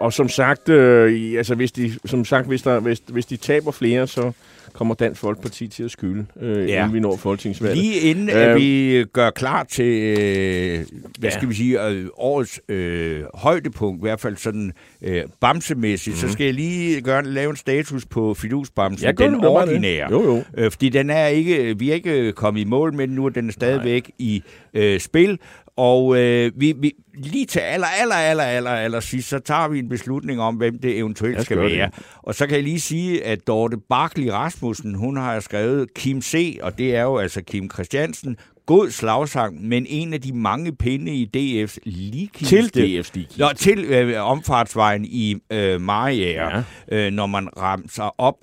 Og 0.00 0.12
som 0.12 0.28
sagt, 0.28 0.68
øh, 0.68 1.38
altså 1.38 1.54
hvis 1.54 1.72
de, 1.72 1.92
som 2.04 2.24
sagt, 2.24 2.46
hvis, 2.46 2.62
der, 2.62 2.80
hvis, 2.80 3.02
hvis 3.08 3.26
de 3.26 3.36
taber 3.36 3.70
flere, 3.70 4.06
så, 4.06 4.32
kommer 4.76 4.94
Dansk 4.94 5.20
Folkeparti 5.20 5.68
til 5.68 5.82
at 5.82 5.90
skylde, 5.90 6.26
øh, 6.40 6.68
Ja. 6.68 6.78
inden 6.80 6.94
vi 6.94 7.00
når 7.00 7.16
folketingsvalget. 7.16 7.78
Lige 7.78 8.00
inden 8.00 8.28
at 8.28 8.48
Øh, 8.50 8.56
vi 8.56 9.04
gør 9.12 9.30
klar 9.30 9.64
til, 9.64 9.84
øh, 10.18 10.78
hvad 11.18 11.30
Ja. 11.30 11.30
skal 11.30 11.48
vi 11.48 11.54
sige, 11.54 11.86
øh, 11.88 12.06
årets 12.16 12.60
øh, 12.68 13.22
højdepunkt, 13.34 13.98
i 14.00 14.04
hvert 14.04 14.20
fald 14.20 14.36
sådan 14.36 14.72
øh, 15.02 15.22
bamsemæssigt, 15.40 16.16
mm. 16.16 16.20
så 16.20 16.32
skal 16.32 16.44
jeg 16.44 16.54
lige 16.54 17.00
gøre, 17.00 17.24
lave 17.24 17.50
en 17.50 17.56
status 17.56 18.06
på 18.06 18.34
fidusbamsen, 18.34 19.08
Mhm. 19.10 19.20
Ja, 19.22 19.24
den 19.30 19.34
det. 19.34 19.44
ordinære. 19.48 20.10
Jo, 20.10 20.22
jo. 20.24 20.42
Øh, 20.56 20.70
fordi 20.70 20.88
den 20.88 21.10
er 21.10 21.26
ikke, 21.26 21.78
vi 21.78 21.90
er 21.90 21.94
ikke 21.94 22.32
kommet 22.32 22.60
i 22.60 22.64
mål 22.64 22.94
med 22.94 23.06
den 23.08 23.14
nu, 23.14 23.28
den 23.28 23.48
er 23.48 23.52
stadigvæk 23.52 24.10
i 24.18 24.42
øh, 24.74 25.00
spil. 25.00 25.38
Og 25.76 26.16
øh, 26.18 26.52
vi, 26.56 26.74
vi, 26.80 26.92
lige 27.14 27.46
til 27.46 27.58
aller, 27.60 27.86
aller, 27.86 28.14
aller, 28.14 28.44
aller, 28.44 28.70
aller 28.70 29.00
sidst, 29.00 29.28
så 29.28 29.38
tager 29.38 29.68
vi 29.68 29.78
en 29.78 29.88
beslutning 29.88 30.40
om, 30.40 30.54
hvem 30.56 30.78
det 30.78 30.98
eventuelt 30.98 31.42
skal 31.44 31.56
gøre 31.56 31.68
det. 31.68 31.78
være. 31.78 31.90
Og 32.22 32.34
så 32.34 32.46
kan 32.46 32.54
jeg 32.56 32.64
lige 32.64 32.80
sige, 32.80 33.24
at 33.24 33.46
Dorte 33.46 33.76
Barkley 33.88 34.26
Rasmussen, 34.28 34.94
hun 34.94 35.16
har 35.16 35.40
skrevet 35.40 35.94
Kim 35.94 36.22
C., 36.22 36.58
og 36.62 36.78
det 36.78 36.96
er 36.96 37.02
jo 37.02 37.16
altså 37.18 37.42
Kim 37.42 37.70
Christiansen, 37.70 38.36
god 38.66 38.90
slagsang, 38.90 39.68
men 39.68 39.86
en 39.88 40.12
af 40.12 40.20
de 40.20 40.32
mange 40.32 40.72
pinde 40.76 41.14
i 41.14 41.30
DF's 41.36 41.76
ligkiste. 41.84 42.56
Til 42.56 42.64
DF's 43.00 43.10
ligkiste. 43.14 43.38
Nå, 43.40 43.48
til 43.56 43.78
øh, 43.84 44.24
omfartsvejen 44.30 45.04
i 45.04 45.36
øh, 45.52 45.80
Mariager, 45.80 46.62
Ja. 46.90 47.06
øh, 47.06 47.12
når 47.12 47.26
man 47.26 47.48
rammer 47.56 48.14
op 48.18 48.36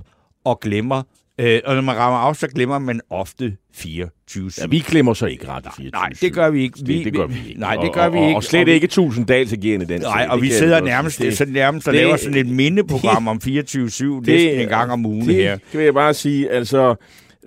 og 0.45 0.59
glemmer, 0.59 1.03
øh, 1.39 1.59
og 1.65 1.75
når 1.75 1.81
man 1.81 1.95
rammer 1.95 2.19
op, 2.19 2.35
så 2.35 2.47
glemmer 2.47 2.79
man 2.79 3.01
ofte 3.09 3.55
24 3.75 4.51
Ja, 4.61 4.67
vi 4.67 4.79
glemmer 4.79 5.13
så 5.13 5.25
ikke 5.25 5.47
ret 5.47 5.65
i 5.65 5.69
24 5.77 5.89
Nej, 5.91 6.09
det 6.21 6.33
gør 6.33 6.49
vi 6.49 6.61
ikke. 6.61 6.79
Det, 6.79 7.05
det 7.05 7.13
gør 7.13 7.25
vi 7.27 7.35
ikke. 7.47 7.59
Nej, 7.59 7.75
det 7.75 7.89
Og- 7.89 7.93
gør 7.93 8.09
vi 8.09 8.17
og, 8.17 8.23
ikke. 8.27 8.35
Og 8.37 8.43
slet 8.43 8.67
vi- 8.67 8.71
ikke 8.71 8.85
1000 8.85 9.25
dags 9.27 9.53
agerende 9.53 9.85
den 9.85 10.01
Nej, 10.01 10.27
og 10.29 10.41
vi 10.41 10.49
sidder 10.49 10.81
nærmest, 10.81 11.19
det, 11.19 11.37
så 11.37 11.45
nærmest 11.45 11.87
og 11.87 11.93
det- 11.93 12.01
laver 12.01 12.17
sådan 12.17 12.37
et 12.37 12.47
mindeprogram 12.47 13.27
om 13.33 13.41
24-7 13.43 13.49
næsten 14.21 14.59
en 14.59 14.67
gang 14.67 14.91
om 14.91 15.05
ugen 15.05 15.27
det, 15.27 15.35
her. 15.35 15.51
Det 15.71 15.77
vil 15.77 15.83
jeg 15.83 15.93
bare 15.93 16.13
sige. 16.13 16.49
Altså, 16.51 16.95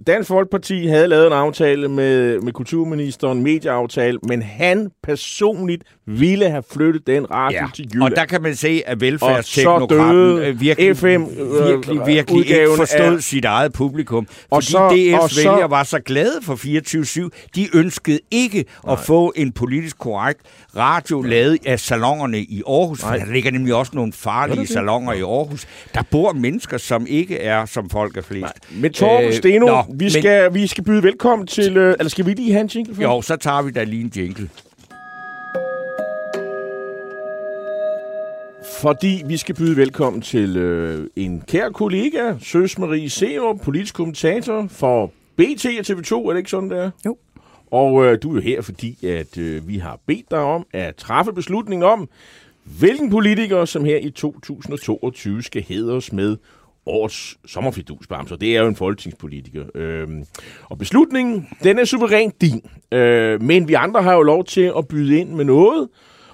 Dansk 0.06 0.28
Folkeparti 0.28 0.86
havde 0.86 1.08
lavet 1.08 1.26
en 1.26 1.32
aftale 1.32 1.88
med, 1.88 2.40
med 2.40 2.52
kulturministeren, 2.52 3.42
medieaftale, 3.42 4.18
men 4.28 4.42
han 4.42 4.90
personligt 5.02 5.82
ville 6.06 6.50
have 6.50 6.62
flyttet 6.72 7.06
den 7.06 7.30
radio 7.30 7.58
Ja, 7.58 7.66
til 7.74 7.88
Jylland. 7.94 8.02
og 8.12 8.16
der 8.16 8.24
kan 8.24 8.42
man 8.42 8.54
se, 8.56 8.82
at 8.86 9.00
velfærdsteknokraten 9.00 10.38
øh, 10.38 10.60
virkelig, 10.60 10.96
FM, 10.96 11.06
øh, 11.06 11.68
virkelig, 11.68 12.06
virkelig 12.06 12.38
ikke 12.50 12.68
forstod 12.76 13.16
af- 13.16 13.22
sit 13.22 13.44
eget 13.44 13.72
publikum. 13.72 14.26
Og 14.50 14.62
Fordi 14.62 14.66
så- 14.66 14.88
DF's 14.88 15.28
så- 15.28 15.50
vælgere 15.50 15.70
var 15.70 15.82
så 15.82 16.00
glade 16.00 16.38
for 16.42 16.54
24-7. 16.54 17.30
De 17.54 17.68
ønskede 17.76 18.18
ikke 18.30 18.64
at 18.90 18.98
få 18.98 19.32
en 19.36 19.52
politisk 19.52 19.98
korrekt 19.98 20.40
radio 20.76 21.22
lavet 21.22 21.58
af 21.66 21.80
salongerne 21.80 22.38
i 22.38 22.62
Aarhus. 22.68 23.02
Nej. 23.02 23.16
der 23.16 23.32
ligger 23.32 23.50
nemlig 23.50 23.74
også 23.74 23.92
nogle 23.94 24.12
farlige 24.12 24.56
der 24.56 24.62
det? 24.62 24.70
salonger 24.70 25.12
i 25.12 25.20
Aarhus. 25.20 25.66
Der 25.94 26.02
bor 26.10 26.32
mennesker, 26.32 26.78
som 26.78 27.06
ikke 27.08 27.38
er, 27.38 27.64
som 27.66 27.90
folk 27.90 28.16
er 28.16 28.22
flest. 28.22 28.52
Men 28.70 28.92
Torben 28.92 29.26
Øh, 29.28 29.32
Steno, 29.34 29.66
nå, 29.66 29.82
vi, 29.94 30.04
men- 30.04 30.10
skal, 30.10 30.54
vi 30.54 30.66
skal 30.66 30.84
byde 30.84 31.02
velkommen 31.02 31.46
til... 31.46 31.76
Øh, 31.76 31.94
eller 31.98 32.10
skal 32.10 32.26
vi 32.26 32.34
lige 32.34 32.52
have 32.52 32.60
en 32.60 32.66
jingle 32.74 32.94
for? 32.94 33.02
Jo, 33.02 33.22
så 33.22 33.36
tager 33.36 33.62
vi 33.62 33.70
da 33.70 33.84
lige 33.84 34.02
en 34.02 34.12
jingle. 34.16 34.50
Fordi 38.80 39.22
vi 39.26 39.36
skal 39.36 39.54
byde 39.54 39.76
velkommen 39.76 40.22
til 40.22 40.56
øh, 40.56 41.06
en 41.16 41.42
kær 41.48 41.68
kollega, 41.68 42.34
Søs 42.42 42.78
Marie 42.78 43.10
Serup, 43.10 43.60
politisk 43.60 43.94
kommentator 43.94 44.66
for 44.70 45.06
BT 45.36 45.66
og 45.66 45.86
TV2, 45.96 46.14
er 46.14 46.30
det 46.30 46.36
ikke 46.38 46.50
sådan, 46.50 46.70
det 46.70 46.78
er? 46.78 46.90
Jo. 47.06 47.16
Og 47.70 48.04
øh, 48.04 48.18
du 48.22 48.30
er 48.30 48.34
jo 48.34 48.40
her, 48.40 48.62
fordi 48.62 49.06
at 49.06 49.38
øh, 49.38 49.68
vi 49.68 49.78
har 49.78 49.98
bedt 50.06 50.30
dig 50.30 50.38
om 50.38 50.66
at 50.72 50.96
træffe 50.96 51.32
beslutningen 51.32 51.82
om, 51.88 52.08
hvilken 52.78 53.10
politiker, 53.10 53.64
som 53.64 53.84
her 53.84 53.96
i 53.98 54.10
2022 54.10 55.42
skal 55.42 55.64
hædres 55.68 56.12
med 56.12 56.36
årets 56.86 57.36
sommerfidusbamser. 57.46 58.36
Det 58.36 58.56
er 58.56 58.60
jo 58.60 58.68
en 58.68 58.76
folketingspolitiker. 58.76 59.64
Øhm, 59.74 60.24
og 60.62 60.78
beslutningen, 60.78 61.48
den 61.62 61.78
er 61.78 61.84
suverænt 61.84 62.40
din. 62.40 62.62
Øh, 62.92 63.42
men 63.42 63.68
vi 63.68 63.74
andre 63.74 64.02
har 64.02 64.14
jo 64.14 64.22
lov 64.22 64.44
til 64.44 64.72
at 64.78 64.88
byde 64.88 65.18
ind 65.18 65.28
med 65.28 65.44
noget. 65.44 65.88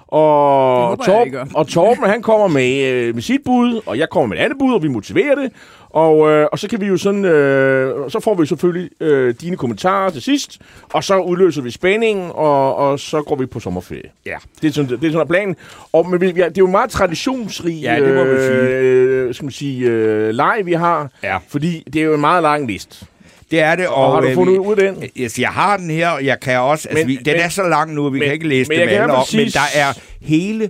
Og, 0.07 0.97
gør. 1.31 1.45
og 1.55 1.67
Torben, 1.67 2.03
han 2.03 2.21
kommer 2.21 2.47
med, 2.47 2.83
øh, 2.83 3.13
med 3.13 3.21
sit 3.21 3.41
bud, 3.45 3.81
og 3.85 3.97
jeg 3.97 4.09
kommer 4.09 4.27
med 4.27 4.37
et 4.37 4.41
andet 4.41 4.57
bud, 4.59 4.73
og 4.73 4.83
vi 4.83 4.87
motiverer 4.87 5.35
det. 5.35 5.51
Og, 5.93 6.29
øh, 6.31 6.47
og 6.51 6.59
så 6.59 6.67
kan 6.67 6.81
vi 6.81 6.85
jo 6.85 6.97
sådan, 6.97 7.25
øh, 7.25 8.11
så 8.11 8.19
får 8.19 8.35
vi 8.35 8.45
selvfølgelig 8.45 8.89
øh, 8.99 9.35
dine 9.41 9.57
kommentarer 9.57 10.09
til 10.09 10.21
sidst, 10.21 10.59
og 10.93 11.03
så 11.03 11.17
udløser 11.17 11.61
vi 11.61 11.71
spændingen, 11.71 12.31
og, 12.33 12.75
og 12.75 12.99
så 12.99 13.21
går 13.21 13.35
vi 13.35 13.45
på 13.45 13.59
sommerferie. 13.59 14.09
Ja. 14.25 14.35
Det 14.61 14.67
er 14.67 14.71
sådan, 14.71 14.89
det 15.01 15.07
er 15.07 15.11
sådan 15.11 15.27
planen. 15.27 15.55
Og, 15.93 16.09
men 16.09 16.21
vi, 16.21 16.27
er- 16.29 16.33
det 16.33 16.43
er 16.45 16.51
jo 16.57 16.67
meget 16.67 16.89
traditionsrig 16.89 17.73
Ja, 17.81 17.95
det 17.99 18.15
må 18.15 18.23
man 18.23 18.37
sige. 18.39 18.53
øh, 18.53 19.33
skal 19.33 19.45
man 19.45 19.51
sige, 19.51 19.85
øh, 19.89 20.29
leg, 20.29 20.61
vi 20.63 20.73
har. 20.73 21.09
Ja. 21.23 21.37
Fordi 21.47 21.83
det 21.93 22.01
er 22.01 22.05
jo 22.05 22.13
en 22.13 22.21
meget 22.21 22.41
lang 22.43 22.67
liste. 22.67 23.05
Det 23.51 23.59
er 23.61 23.75
det. 23.75 23.87
Og, 23.87 23.95
og 23.95 24.13
har 24.13 24.21
du 24.21 24.27
øh, 24.27 24.33
fundet 24.33 24.57
ud 24.57 24.75
af 24.77 24.93
den? 24.93 25.03
Yes, 25.17 25.39
jeg 25.39 25.49
har 25.49 25.77
den 25.77 25.89
her, 25.89 26.09
og 26.09 26.25
jeg 26.25 26.39
kan 26.39 26.59
også... 26.59 26.87
Men, 26.91 26.97
altså, 26.97 27.07
Men- 27.07 27.17
vi, 27.17 27.23
den 27.23 27.33
men- 27.33 27.41
er 27.45 27.49
så 27.49 27.63
lang 27.63 27.93
nu, 27.93 28.07
at 28.07 28.13
vi 28.13 28.19
men- 28.19 28.25
kan 28.25 28.33
ikke 28.33 28.47
læse 28.47 28.69
men 28.69 28.79
dem 28.79 28.89
alle 28.89 29.13
op. 29.13 29.17
Men 29.17 29.25
sige- 29.25 29.49
der 29.51 29.59
er 29.75 29.93
hele 30.21 30.69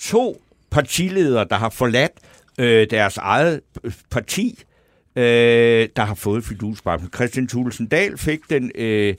to 0.00 0.40
partiledere, 0.70 1.46
der 1.50 1.56
har 1.56 1.68
forladt 1.70 2.12
øh, 2.60 2.86
deres 2.90 3.16
eget 3.16 3.60
parti, 4.10 4.62
øh, 5.16 5.88
der 5.96 6.04
har 6.04 6.14
fået 6.14 6.44
fidusbamsen. 6.44 7.10
Christian 7.14 7.48
Thulesen 7.48 7.86
Dahl 7.86 8.18
fik 8.18 8.40
den 8.50 8.70
øh, 8.74 9.14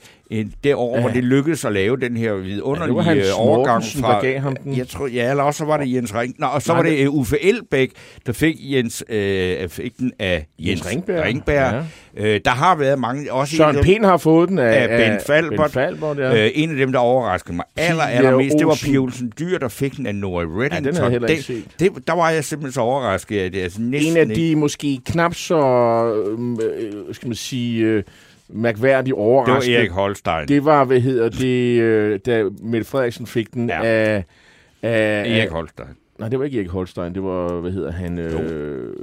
det 0.64 0.74
år, 0.74 0.94
Ja. 0.96 1.00
hvor 1.00 1.10
det 1.10 1.24
lykkedes 1.24 1.64
at 1.64 1.72
lave 1.72 1.96
den 1.96 2.16
her 2.16 2.30
Ja, 2.30 2.36
det 2.36 2.44
vidunderlige 2.44 3.02
Hans 3.02 3.18
øh, 3.26 3.32
overgang 3.36 3.84
fra... 3.84 4.14
der 4.14 4.20
gav 4.20 4.38
ham 4.40 4.56
den. 4.56 4.76
Jeg 4.76 4.88
tror, 4.88 5.06
ja, 5.06 5.30
eller 5.30 5.42
også 5.42 5.58
så 5.58 5.64
var 5.64 5.76
det 5.76 5.92
Jens 5.94 6.14
Ring. 6.14 6.34
Nå, 6.38 6.46
og 6.46 6.62
så 6.62 6.72
Nej, 6.72 6.82
var 6.82 6.88
det 6.90 6.98
øh, 6.98 7.10
Uffe 7.14 7.44
Elbæk, 7.44 7.90
der 8.26 8.32
fik, 8.32 8.54
Jens, 8.60 9.04
øh, 9.08 9.68
fik 9.68 9.98
den 9.98 10.12
af 10.18 10.46
Jens 10.58 10.68
Jens, 10.68 10.90
Ringberg. 10.90 11.24
Ringberg. 11.24 11.84
Øh, 12.16 12.40
der 12.44 12.50
har 12.50 12.76
været 12.76 12.98
mange... 12.98 13.32
Også 13.32 13.56
Søren 13.56 13.76
en- 13.76 13.82
Pind 13.82 14.04
har 14.04 14.16
fået 14.16 14.48
den 14.48 14.58
af, 14.58 14.82
af 14.82 14.88
Ben 15.10 15.20
Falbert. 15.26 15.58
Ben 15.60 15.70
Falbert 15.70 16.18
ja. 16.18 16.44
Øh, 16.44 16.50
en 16.54 16.70
af 16.70 16.76
dem, 16.76 16.92
der 16.92 16.98
overraskede 16.98 17.56
mig 17.56 17.64
aller, 17.76 18.02
allermest, 18.02 18.56
det 18.58 18.66
var 18.66 18.72
Olsen. 18.72 18.90
Pia 18.90 18.98
Olsen 18.98 19.32
Dyr, 19.38 19.58
der 19.58 19.68
fik 19.68 19.96
den 19.96 20.06
af 20.06 20.14
Nora 20.14 20.42
Reddington. 20.42 20.84
Ja, 20.84 20.90
den 20.90 20.96
havde 20.96 21.10
heller 21.10 21.28
ikke 21.28 21.38
det, 21.38 21.46
set. 21.46 21.64
det, 21.94 22.06
der 22.06 22.12
var 22.12 22.30
jeg 22.30 22.44
simpelthen 22.44 22.72
så 22.72 22.80
overrasket 22.80 23.40
af 23.40 23.52
det. 23.52 23.60
Altså, 23.60 23.80
næsten 23.82 24.10
en 24.12 24.16
af 24.16 24.22
ikke. 24.22 24.34
de 24.50 24.56
måske 24.56 24.98
knap 25.06 25.34
så, 25.34 25.56
øh, 26.38 27.14
skal 27.14 27.28
man 27.28 27.36
sige, 27.36 27.84
øh, 27.84 28.02
mærkværdige 28.48 29.12
Det 29.14 29.18
var 29.18 29.22
overraskende. 29.24 29.76
Erik 29.78 29.90
Holstein. 29.90 30.48
Det 30.48 30.64
var, 30.64 30.84
hvad 30.84 31.00
hedder 31.00 31.28
det, 31.28 31.80
øh, 31.80 32.20
da 32.26 32.44
Mette 32.62 32.86
Frederiksen 32.86 33.26
fik 33.26 33.54
den 33.54 33.68
Ja. 33.68 33.84
af, 33.84 34.24
af, 34.82 35.20
Erik 35.20 35.42
af... 35.42 35.48
Holstein. 35.50 35.88
Nej, 36.18 36.28
det 36.28 36.38
var 36.38 36.44
ikke 36.44 36.58
Erik 36.58 36.68
Holstein. 36.70 37.14
Det 37.14 37.22
var, 37.22 37.48
hvad 37.60 37.70
hedder 37.72 37.92
han? 37.92 38.18
Øh, 38.18 38.94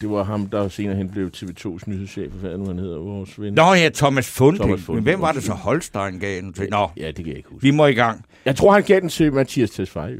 det 0.00 0.10
var 0.10 0.22
ham, 0.22 0.46
der 0.46 0.68
senere 0.68 0.96
hen 0.96 1.08
blev 1.08 1.30
TV2's 1.36 1.78
nyhedschef. 1.86 2.32
Hvad 2.32 2.50
det 2.50 2.58
nu, 2.58 2.66
han 2.66 2.78
hedder? 2.78 2.98
Vores 2.98 3.40
ven. 3.40 3.52
Nå 3.54 3.62
ja, 3.74 3.88
Thomas 3.94 4.30
Funding. 4.30 4.60
Thomas 4.62 4.78
Men 4.78 4.84
Funding, 4.84 5.04
hvem 5.04 5.20
var 5.20 5.32
det 5.32 5.42
så 5.42 5.52
Holstein 5.52 6.18
gav 6.18 6.40
den 6.40 6.52
til? 6.52 6.68
Nå, 6.70 6.88
Ja, 6.96 7.06
det 7.06 7.14
kan 7.16 7.26
jeg 7.26 7.36
ikke 7.36 7.48
huske. 7.48 7.62
vi 7.62 7.70
må 7.70 7.86
i 7.86 7.92
gang. 7.94 8.24
Jeg 8.44 8.56
tror, 8.56 8.72
han 8.72 8.82
gav 8.82 9.00
den 9.00 9.08
til 9.08 9.32
Mathias 9.32 9.70
Tesfaye. 9.70 10.18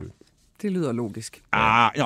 Det 0.62 0.72
lyder 0.72 0.92
logisk. 0.92 1.40
Ah, 1.52 1.90
nå. 1.96 2.04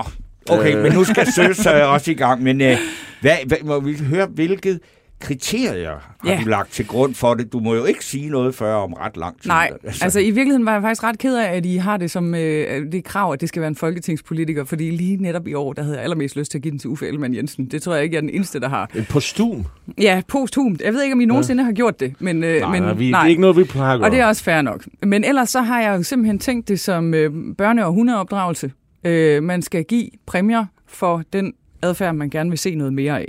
Okay, 0.51 0.77
Øh. 0.77 0.83
men 0.83 0.93
nu 0.93 1.05
skal 1.05 1.27
Søs 1.33 1.67
øh, 1.67 1.93
også 1.93 2.11
i 2.11 2.15
gang. 2.15 2.43
Men 2.43 2.61
øh, 2.61 2.77
hvad, 3.21 3.37
hvad, 3.47 3.59
må 3.65 3.81
vi 3.81 3.95
høre, 3.95 4.27
hvilket 4.27 4.81
kriterier 5.21 5.91
har 5.91 6.17
Ja. 6.31 6.41
du 6.45 6.49
lagt 6.49 6.73
til 6.73 6.87
grund 6.87 7.15
for 7.15 7.35
det? 7.35 7.53
Du 7.53 7.61
må 7.61 7.75
jo 7.75 7.85
ikke 7.85 8.05
sige 8.05 8.29
noget 8.31 8.55
før 8.55 8.75
om 8.75 8.93
ret 8.93 9.17
lang 9.17 9.43
tid. 9.43 9.49
Nej, 9.49 9.71
altså 10.03 10.21
i 10.21 10.25
virkeligheden 10.25 10.67
var 10.67 10.73
jeg 10.73 10.83
faktisk 10.83 11.03
ret 11.05 11.19
ked 11.19 11.37
af, 11.37 11.57
at 11.57 11.67
I 11.67 11.77
har 11.77 11.97
det 11.97 12.11
som 12.11 12.35
øh, 12.35 12.93
det 12.93 13.05
krav, 13.05 13.33
at 13.33 13.41
det 13.41 13.49
skal 13.49 13.61
være 13.61 13.69
en 13.69 13.77
folketingspolitiker, 13.77 14.65
fordi 14.65 14.91
lige 14.91 15.17
netop 15.17 15.47
i 15.49 15.55
år, 15.55 15.73
der 15.73 15.83
havde 15.83 15.95
jeg 15.97 16.03
allermest 16.05 16.37
lyst 16.37 16.51
til 16.51 16.59
at 16.59 16.63
give 16.63 16.71
den 16.71 16.79
til 16.79 16.91
Uffe 16.91 17.07
Ellemann 17.07 17.35
Jensen. 17.35 17.67
Det 17.67 17.83
tror 17.83 17.95
jeg 17.95 18.05
ikke, 18.05 18.15
jeg 18.15 18.19
er 18.19 18.27
den 18.27 18.31
eneste, 18.31 18.61
der 18.61 18.69
har. 18.69 18.91
En 18.95 19.05
postum. 19.11 19.65
Ja, 20.01 20.23
posthumt. 20.29 20.81
Jeg 20.81 20.93
ved 20.93 21.03
ikke, 21.03 21.13
om 21.13 21.21
I 21.21 21.25
nogensinde 21.25 21.65
har 21.65 21.73
gjort 21.73 22.01
det, 22.01 22.15
men, 22.19 22.45
øh, 22.45 22.61
Nej, 22.61 22.71
men 22.73 22.83
nej, 22.83 22.93
vi, 22.95 23.07
det 23.07 23.15
er 23.15 23.25
ikke 23.27 23.41
noget, 23.41 23.57
vi 23.57 23.65
plejer 23.65 23.95
at 23.95 23.99
gøre. 24.01 24.09
Og 24.09 24.13
det 24.13 24.21
er 24.21 24.27
også 24.27 24.45
fair 24.45 24.63
nok. 24.63 24.85
Men 25.03 25.25
ellers 25.25 25.51
så 25.51 25.61
har 25.61 25.81
jeg 25.83 25.97
jo 25.99 26.03
simpelthen 26.03 26.39
tænkt 26.39 26.69
det 26.69 26.81
som 26.81 27.15
øh, 27.15 27.31
børne- 27.63 27.83
og 27.83 27.93
hundeopdragelse. 27.93 28.73
Øh, 29.05 29.43
man 29.43 29.63
skal 29.63 29.85
give 29.85 30.09
præmier 30.27 30.65
for 30.87 31.23
den 31.33 31.53
adfærd, 31.83 32.15
man 32.15 32.31
gerne 32.31 32.51
vil 32.51 32.59
se 32.59 32.75
noget 32.75 32.93
mere 32.93 33.19
af. 33.21 33.29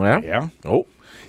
Ja. 0.00 0.18
Ja, 0.24 0.40
Jo. 0.64 0.84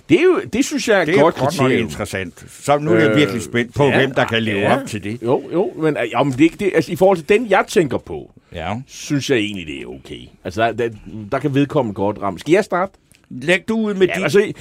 Det, 0.08 0.18
er 0.18 0.22
jo, 0.24 0.40
det 0.52 0.64
synes 0.64 0.88
jeg 0.88 0.98
er 0.98 1.00
et 1.02 1.06
det 1.06 1.16
er 1.16 1.20
godt 1.20 1.58
nok 1.60 1.70
interessant. 1.70 2.44
Så 2.50 2.78
nu 2.78 2.90
er 2.92 2.98
jeg 2.98 3.10
Øh, 3.10 3.16
virkelig 3.16 3.42
spændt 3.42 3.74
på, 3.74 3.84
ja, 3.84 3.96
hvem 3.96 4.14
der 4.14 4.24
kan 4.24 4.42
leve 4.42 4.58
ja. 4.58 4.80
op 4.80 4.86
til 4.86 5.04
det. 5.04 5.22
Jo, 5.22 5.42
jo, 5.52 5.72
men, 5.76 5.96
øh, 5.96 6.12
jo, 6.12 6.22
men 6.22 6.32
det, 6.32 6.60
det, 6.60 6.70
altså, 6.74 6.92
i 6.92 6.96
forhold 6.96 7.18
til 7.18 7.28
den, 7.28 7.50
jeg 7.50 7.64
tænker 7.68 7.98
på, 7.98 8.32
Ja. 8.54 8.74
synes 8.86 9.30
jeg 9.30 9.38
egentlig, 9.38 9.66
det 9.66 9.82
er 9.82 9.86
okay. 9.86 10.20
Altså, 10.44 10.62
der, 10.62 10.72
der, 10.72 10.88
der 11.32 11.38
kan 11.38 11.54
vedkomme 11.54 11.92
godt 11.92 12.18
ramme. 12.22 12.38
Skal 12.38 12.52
jeg 12.52 12.64
starte? 12.64 12.92
Læg 13.30 13.68
du 13.68 13.76
ud 13.78 13.94
med 13.94 14.06
Ja, 14.06 14.14
dit... 14.14 14.22
altså, 14.22 14.52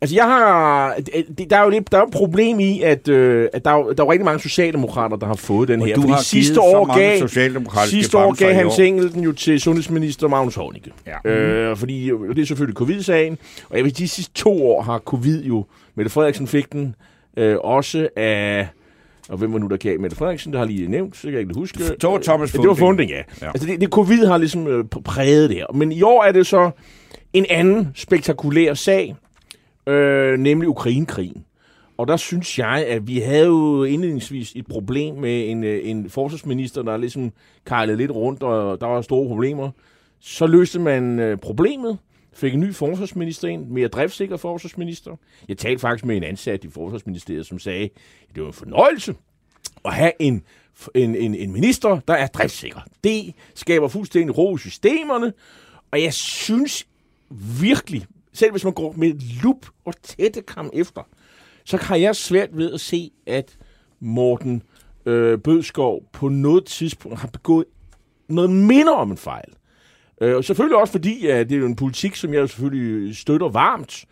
altså, 0.00 0.16
jeg 0.16 0.24
har... 0.24 0.94
Der 1.50 1.56
er 1.56 1.62
jo 1.64 1.68
lidt, 1.70 1.92
der 1.92 1.98
er 1.98 2.02
et 2.02 2.10
problem 2.12 2.60
i, 2.60 2.82
at, 2.82 3.08
øh, 3.08 3.48
at 3.52 3.64
der, 3.64 3.70
er, 3.70 3.92
der 3.92 4.04
er 4.04 4.10
rigtig 4.10 4.24
mange 4.24 4.40
socialdemokrater, 4.40 5.16
der 5.16 5.26
har 5.26 5.34
fået 5.34 5.68
den 5.68 5.80
Og 5.80 5.86
her. 5.86 5.94
du 5.94 6.00
Fordi 6.00 6.12
har 6.12 6.20
sidste 6.20 6.60
år 6.60 6.94
gav, 6.98 7.28
sidste 7.88 8.18
år 8.18 8.34
gav 8.34 8.54
Hans 8.54 8.78
år. 8.78 8.82
Engel 8.82 9.12
den 9.12 9.22
jo 9.22 9.32
til 9.32 9.60
sundhedsminister 9.60 10.28
Magnus 10.28 10.54
Heunicke. 10.54 10.90
Ja. 11.24 11.30
Øh, 11.30 11.76
fordi 11.76 12.12
og 12.12 12.36
det 12.36 12.42
er 12.42 12.46
selvfølgelig 12.46 12.76
covid-sagen. 12.76 13.38
Og 13.70 13.76
jeg 13.76 13.84
vil 13.84 13.96
sige, 13.96 14.04
de 14.04 14.08
sidste 14.08 14.32
to 14.34 14.66
år 14.70 14.82
har 14.82 14.98
covid 14.98 15.44
jo... 15.44 15.64
Mette 15.94 16.10
Frederiksen 16.10 16.46
fik 16.46 16.72
den 16.72 16.94
øh, 17.36 17.56
også 17.60 18.08
af... 18.16 18.68
Og 19.28 19.38
hvem 19.38 19.52
var 19.52 19.58
nu, 19.58 19.66
der 19.66 19.76
gav 19.76 20.00
Mette 20.00 20.16
Frederiksen? 20.16 20.52
Det 20.52 20.58
har 20.58 20.66
lige 20.66 20.88
nævnt, 20.90 21.16
så 21.16 21.22
kan 21.22 21.32
jeg 21.32 21.40
ikke 21.40 21.54
huske. 21.54 21.78
Det 21.78 22.02
var 22.02 22.18
Thomas 22.22 22.54
Ja, 22.54 22.58
Det 22.58 22.68
var 22.68 22.74
Funding. 22.74 22.78
Funding, 22.78 23.10
ja. 23.10 23.16
Ja. 23.16 23.22
ja. 23.46 23.46
Altså, 23.46 23.66
det, 23.68 23.80
det, 23.80 23.88
covid 23.88 24.26
har 24.26 24.38
ligesom 24.38 24.66
øh, 24.66 24.84
præget 25.04 25.50
det 25.50 25.56
her. 25.56 25.66
Men 25.74 25.92
i 25.92 26.02
år 26.02 26.24
er 26.24 26.32
det 26.32 26.46
så 26.46 26.70
en 27.32 27.46
anden 27.50 27.88
spektakulær 27.94 28.74
sag, 28.74 29.14
øh, 29.90 30.38
nemlig 30.38 30.68
Ukrainekrigen. 30.68 31.44
Og 31.98 32.08
der 32.08 32.16
synes 32.16 32.58
jeg, 32.58 32.86
at 32.88 33.08
vi 33.08 33.18
havde 33.18 33.46
jo 33.46 33.84
indledningsvis 33.84 34.52
et 34.56 34.66
problem 34.66 35.14
med 35.14 35.50
en, 35.50 35.64
øh, 35.64 35.80
en 35.84 36.10
forsvarsminister, 36.10 36.82
der 36.82 36.96
ligesom 36.96 37.32
kejlede 37.66 37.96
lidt 37.96 38.10
rundt, 38.10 38.42
og 38.42 38.80
der 38.80 38.86
var 38.86 39.02
store 39.02 39.28
problemer. 39.28 39.70
Så 40.20 40.46
løste 40.46 40.78
man 40.78 41.18
øh, 41.18 41.36
problemet, 41.38 41.98
fik 42.32 42.54
en 42.54 42.60
ny 42.60 42.74
forsvarsminister 42.74 43.48
ind, 43.48 43.66
mere 43.66 43.88
driftsikker 43.88 44.36
forsvarsminister. 44.36 45.16
Jeg 45.48 45.58
talte 45.58 45.80
faktisk 45.80 46.04
med 46.04 46.16
en 46.16 46.24
ansat 46.24 46.64
i 46.64 46.70
forsvarsministeriet, 46.70 47.46
som 47.46 47.58
sagde, 47.58 47.84
at 48.28 48.34
det 48.34 48.42
var 48.42 48.48
en 48.48 48.52
fornøjelse 48.54 49.14
at 49.84 49.94
have 49.94 50.12
en, 50.18 50.42
en, 50.94 51.16
en, 51.16 51.34
en 51.34 51.52
minister, 51.52 52.00
der 52.08 52.14
er 52.14 52.26
driftsikker. 52.26 52.80
Det 53.04 53.34
skaber 53.54 53.88
fuldstændig 53.88 54.38
ro 54.38 54.56
i 54.56 54.58
systemerne, 54.58 55.32
og 55.90 56.02
jeg 56.02 56.14
synes 56.14 56.86
virkelig, 57.60 58.06
selv 58.32 58.50
hvis 58.50 58.64
man 58.64 58.72
går 58.72 58.94
med 58.96 59.42
lup 59.42 59.66
og 59.84 59.94
tætte 60.02 60.42
kram 60.42 60.70
efter, 60.72 61.02
så 61.64 61.76
har 61.76 61.96
jeg 61.96 62.16
svært 62.16 62.48
ved 62.52 62.72
at 62.72 62.80
se, 62.80 63.10
at 63.26 63.58
Morten 64.00 64.62
øh, 65.06 65.38
Bødskov 65.38 66.02
på 66.12 66.28
noget 66.28 66.64
tidspunkt 66.64 67.18
har 67.18 67.28
begået 67.28 67.64
noget 68.28 68.50
mindre 68.50 68.94
om 68.94 69.10
en 69.10 69.16
fejl. 69.16 69.48
Øh, 70.20 70.36
og 70.36 70.44
selvfølgelig 70.44 70.78
også 70.78 70.92
fordi, 70.92 71.26
at 71.26 71.48
det 71.48 71.56
er 71.56 71.60
jo 71.60 71.66
en 71.66 71.76
politik, 71.76 72.16
som 72.16 72.34
jeg 72.34 72.48
selvfølgelig 72.48 73.16
støtter 73.16 73.48
varmt. 73.48 74.04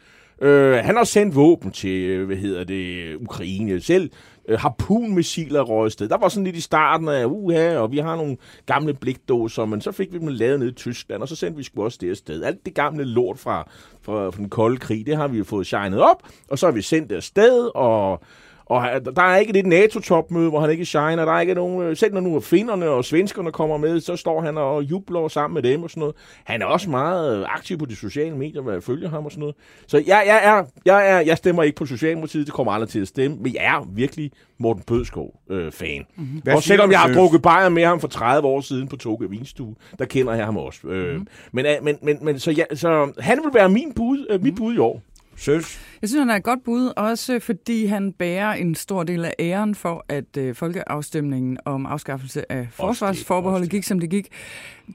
Øh, 0.43 0.77
han 0.77 0.97
har 0.97 1.05
sendt 1.05 1.35
våben 1.35 1.71
til, 1.71 2.01
øh, 2.01 2.27
hvad 2.27 2.37
hedder 2.37 2.64
det, 2.64 3.14
Ukraine. 3.16 3.81
Selv 3.81 4.11
øh, 4.49 4.59
harpunmissiler 4.59 5.61
røget 5.61 5.93
sted. 5.93 6.09
Der 6.09 6.19
var 6.19 6.29
sådan 6.29 6.45
lidt 6.45 6.57
i 6.57 6.61
starten 6.61 7.09
af, 7.09 7.25
uha, 7.25 7.79
og 7.79 7.93
vi 7.93 7.99
har 7.99 8.17
nogle 8.17 8.37
gamle 8.67 8.95
blikdåser, 8.95 9.65
men 9.65 9.81
så 9.81 9.93
fik 9.93 10.13
vi 10.13 10.19
dem 10.19 10.29
lavet 10.29 10.61
ned 10.61 10.69
i 10.69 10.75
Tyskland, 10.75 11.23
og 11.23 11.29
så 11.29 11.37
sendte 11.37 11.57
vi 11.57 11.63
sgu 11.63 11.85
også 11.85 11.99
det 12.01 12.11
afsted. 12.11 12.43
Alt 12.43 12.67
det 12.67 12.75
gamle 12.75 13.05
lort 13.05 13.39
fra, 13.39 13.71
fra, 14.03 14.31
fra 14.31 14.37
den 14.37 14.49
kolde 14.49 14.77
krig, 14.77 15.07
det 15.07 15.17
har 15.17 15.29
vi 15.29 15.39
jo 15.39 15.45
fået 15.45 15.67
shined 15.67 15.99
op, 15.99 16.23
og 16.51 16.59
så 16.59 16.67
har 16.67 16.73
vi 16.73 16.83
sendt 16.83 17.11
det 17.11 17.17
afsted, 17.17 17.71
og 17.75 18.23
og 18.69 19.16
der 19.16 19.23
er 19.23 19.37
ikke 19.37 19.53
det 19.53 19.66
NATO-topmøde, 19.66 20.49
hvor 20.49 20.61
han 20.61 20.71
ikke 20.71 20.85
shiner. 20.85 21.25
Der 21.25 21.33
er 21.33 21.41
ikke 21.41 21.55
nogen... 21.55 21.83
øh, 21.83 21.97
Selv 21.97 22.14
når 22.14 22.21
nu 22.21 22.41
finnerne 22.41 22.89
og 22.89 23.05
svenskerne 23.05 23.53
kommer 23.53 23.77
med, 23.77 24.01
så 24.01 24.16
står 24.16 24.41
han 24.41 24.59
og 24.59 24.83
jubler 24.83 25.29
sammen 25.29 25.55
med 25.55 25.62
dem 25.73 25.83
og 25.83 25.91
sådan 25.91 26.01
noget. 26.01 26.14
Han 26.45 26.62
er 26.62 26.66
også 26.66 26.91
meget 26.91 27.47
aktiv 27.49 27.79
på 27.79 27.85
de 27.85 27.97
sociale 27.97 28.37
medier, 28.37 28.62
hvor 28.62 28.73
jeg 28.73 28.83
følger 28.83 29.09
ham 29.09 29.25
og 29.25 29.31
sådan 29.31 29.41
noget. 29.41 29.57
Så 29.87 29.97
jeg, 29.97 30.23
jeg, 30.27 30.41
er, 30.45 30.64
jeg, 30.85 31.11
er, 31.11 31.21
jeg 31.21 31.37
stemmer 31.37 31.62
ikke 31.62 31.77
på 31.77 31.87
Socialdemokratiet, 31.87 32.47
det 32.47 32.55
kommer 32.55 32.73
aldrig 32.73 32.89
til 32.89 33.01
at 33.01 33.09
stemme, 33.09 33.37
men 33.41 33.55
jeg 33.55 33.64
er 33.64 33.87
virkelig 33.95 34.31
Morten 34.59 34.83
Bødskov-fan. 34.87 36.05
Mm-hmm. 36.16 36.41
Hvad 36.45 36.55
Og 36.55 36.62
selvom 36.62 36.91
jeg 36.91 37.01
har 37.01 37.12
drukket 37.14 37.43
bajer 37.43 37.69
med 37.69 37.85
ham 37.85 38.01
for 38.01 38.09
30 38.09 38.49
år 38.49 38.61
siden 38.61 38.89
på 38.89 38.97
Toge 38.97 39.31
Vinstue, 39.31 39.75
der 39.99 40.05
kender 40.05 40.35
jeg 40.35 40.45
ham 40.45 40.57
også. 40.57 40.81
Mm-hmm. 40.85 41.27
men, 41.53 41.66
øh, 41.66 41.73
men, 41.83 41.97
men, 42.03 42.19
men 42.23 42.39
så, 42.39 42.51
ja, 42.51 42.64
så 42.75 43.12
han 43.19 43.39
vil 43.45 43.55
være 43.55 43.69
min 43.69 43.93
bud, 43.97 44.27
øh, 44.31 44.43
mit 44.43 44.55
bud 44.57 44.75
i 44.75 44.79
år. 44.79 45.03
Søs, 45.39 45.80
Jeg 46.03 46.09
synes, 46.09 46.20
han 46.20 46.30
er 46.30 46.36
et 46.36 46.43
godt 46.43 46.64
bud, 46.64 46.93
også 46.97 47.39
fordi 47.41 47.86
han 47.86 48.12
bærer 48.12 48.53
en 48.53 48.74
stor 48.74 49.03
del 49.03 49.24
af 49.24 49.34
æren 49.39 49.74
for, 49.74 50.05
at 50.09 50.36
øh, 50.39 50.55
folkeafstemningen 50.55 51.59
om 51.64 51.86
afskaffelse 51.86 52.53
af 52.53 52.68
forsvarsforbeholdet 52.70 53.70
gik, 53.70 53.84
som 53.84 53.99
det 53.99 54.11
gik. 54.11 54.28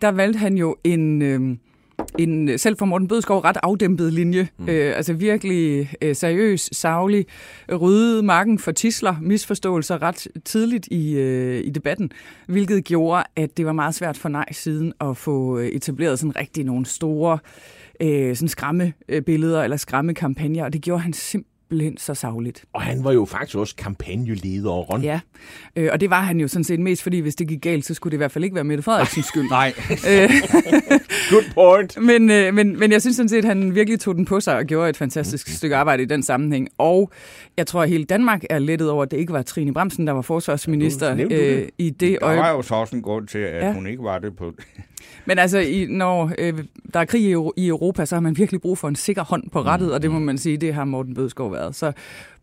Der 0.01 0.09
valgte 0.09 0.39
han 0.39 0.57
jo 0.57 0.75
en... 0.83 1.21
Øh, 1.21 1.57
en 2.19 2.57
selv 2.57 2.77
for 2.77 2.85
Morten 2.85 3.07
Bødskov 3.07 3.39
ret 3.39 3.57
afdæmpet 3.63 4.13
linje. 4.13 4.47
Mm. 4.57 4.69
Øh, 4.69 4.97
altså 4.97 5.13
virkelig 5.13 5.91
øh, 6.01 6.15
seriøs, 6.15 6.69
savlig, 6.71 7.25
rydde 7.71 8.23
marken 8.23 8.59
for 8.59 8.71
tisler, 8.71 9.15
misforståelser 9.21 10.01
ret 10.01 10.27
tidligt 10.45 10.87
i, 10.91 11.13
øh, 11.13 11.65
i 11.65 11.69
debatten, 11.69 12.11
hvilket 12.47 12.83
gjorde, 12.83 13.23
at 13.35 13.57
det 13.57 13.65
var 13.65 13.73
meget 13.73 13.95
svært 13.95 14.17
for 14.17 14.29
nej-siden 14.29 14.93
at 15.01 15.17
få 15.17 15.59
øh, 15.59 15.67
etableret 15.67 16.19
sådan 16.19 16.35
rigtig 16.35 16.63
nogle 16.63 16.85
store 16.85 17.33
øh, 17.33 17.82
sådan 18.01 18.47
skræmmebilleder 18.47 19.63
eller 19.63 19.77
skræmmekampagner, 19.77 20.63
og 20.63 20.73
det 20.73 20.81
gjorde 20.81 21.01
han 21.01 21.13
simpelthen 21.13 21.97
så 21.97 22.13
savligt. 22.13 22.65
Og 22.73 22.81
han 22.81 23.03
var 23.03 23.11
jo 23.11 23.25
faktisk 23.25 23.57
også 23.57 23.75
kampagneleder 23.75 24.91
og. 24.91 25.01
Ja, 25.01 25.19
øh, 25.75 25.89
og 25.91 26.01
det 26.01 26.09
var 26.09 26.21
han 26.21 26.39
jo 26.39 26.47
sådan 26.47 26.63
set 26.63 26.79
mest, 26.79 27.03
fordi 27.03 27.19
hvis 27.19 27.35
det 27.35 27.47
gik 27.47 27.61
galt, 27.61 27.85
så 27.85 27.93
skulle 27.93 28.11
det 28.11 28.15
i 28.15 28.17
hvert 28.17 28.31
fald 28.31 28.43
ikke 28.43 28.55
være 28.55 28.63
Mette 28.63 28.83
Frederiksens 28.83 29.25
skyld. 29.25 29.49
nej. 29.59 29.73
Good 31.31 31.53
point. 31.53 32.01
Men, 32.01 32.29
øh, 32.29 32.53
men, 32.53 32.79
men 32.79 32.91
jeg 32.91 33.01
synes 33.01 33.15
sådan 33.15 33.29
set, 33.29 33.37
at 33.37 33.45
han 33.45 33.75
virkelig 33.75 33.99
tog 33.99 34.15
den 34.15 34.25
på 34.25 34.39
sig 34.39 34.57
og 34.57 34.65
gjorde 34.65 34.89
et 34.89 34.97
fantastisk 34.97 35.47
mm. 35.47 35.53
stykke 35.53 35.75
arbejde 35.75 36.03
i 36.03 36.05
den 36.05 36.23
sammenhæng. 36.23 36.69
Og 36.77 37.11
jeg 37.57 37.67
tror, 37.67 37.83
at 37.83 37.89
hele 37.89 38.03
Danmark 38.03 38.43
er 38.49 38.59
lettet 38.59 38.89
over, 38.89 39.03
at 39.03 39.11
det 39.11 39.17
ikke 39.17 39.33
var 39.33 39.41
Trine 39.41 39.73
Bremsen, 39.73 40.07
der 40.07 40.13
var 40.13 40.21
forsvarsminister 40.21 41.15
Ja, 41.15 41.23
du 41.23 41.29
øh, 41.31 41.67
i 41.77 41.89
det 41.89 41.99
Der 42.21 42.25
var 42.25 42.27
øjeblik. 42.27 42.57
jo 42.57 42.61
så 42.61 42.75
også 42.75 42.95
en 42.95 43.01
grund 43.01 43.27
til, 43.27 43.39
at 43.39 43.65
ja. 43.65 43.73
hun 43.73 43.87
ikke 43.87 44.03
var 44.03 44.19
det 44.19 44.35
på... 44.35 44.53
Men 45.26 45.39
altså, 45.39 45.58
i, 45.60 45.86
når 45.89 46.32
øh, 46.38 46.54
der 46.93 46.99
er 46.99 47.06
krig 47.06 47.22
i, 47.24 47.36
i 47.58 47.68
Europa, 47.68 48.06
så 48.06 48.16
har 48.16 48.20
man 48.22 48.38
virkelig 48.38 48.62
brug 48.62 48.78
for 48.78 48.88
en 48.88 48.95
sikker 48.95 49.24
hånd 49.24 49.49
på 49.49 49.62
rattet, 49.62 49.88
Mm. 49.88 49.93
og 49.93 50.01
det 50.01 50.12
må 50.12 50.20
man 50.20 50.38
sige, 50.38 50.58
det 50.58 50.74
har 50.74 50.86
Morten 50.86 51.14
Bødskov 51.16 51.51
været. 51.54 51.76
Så 51.76 51.91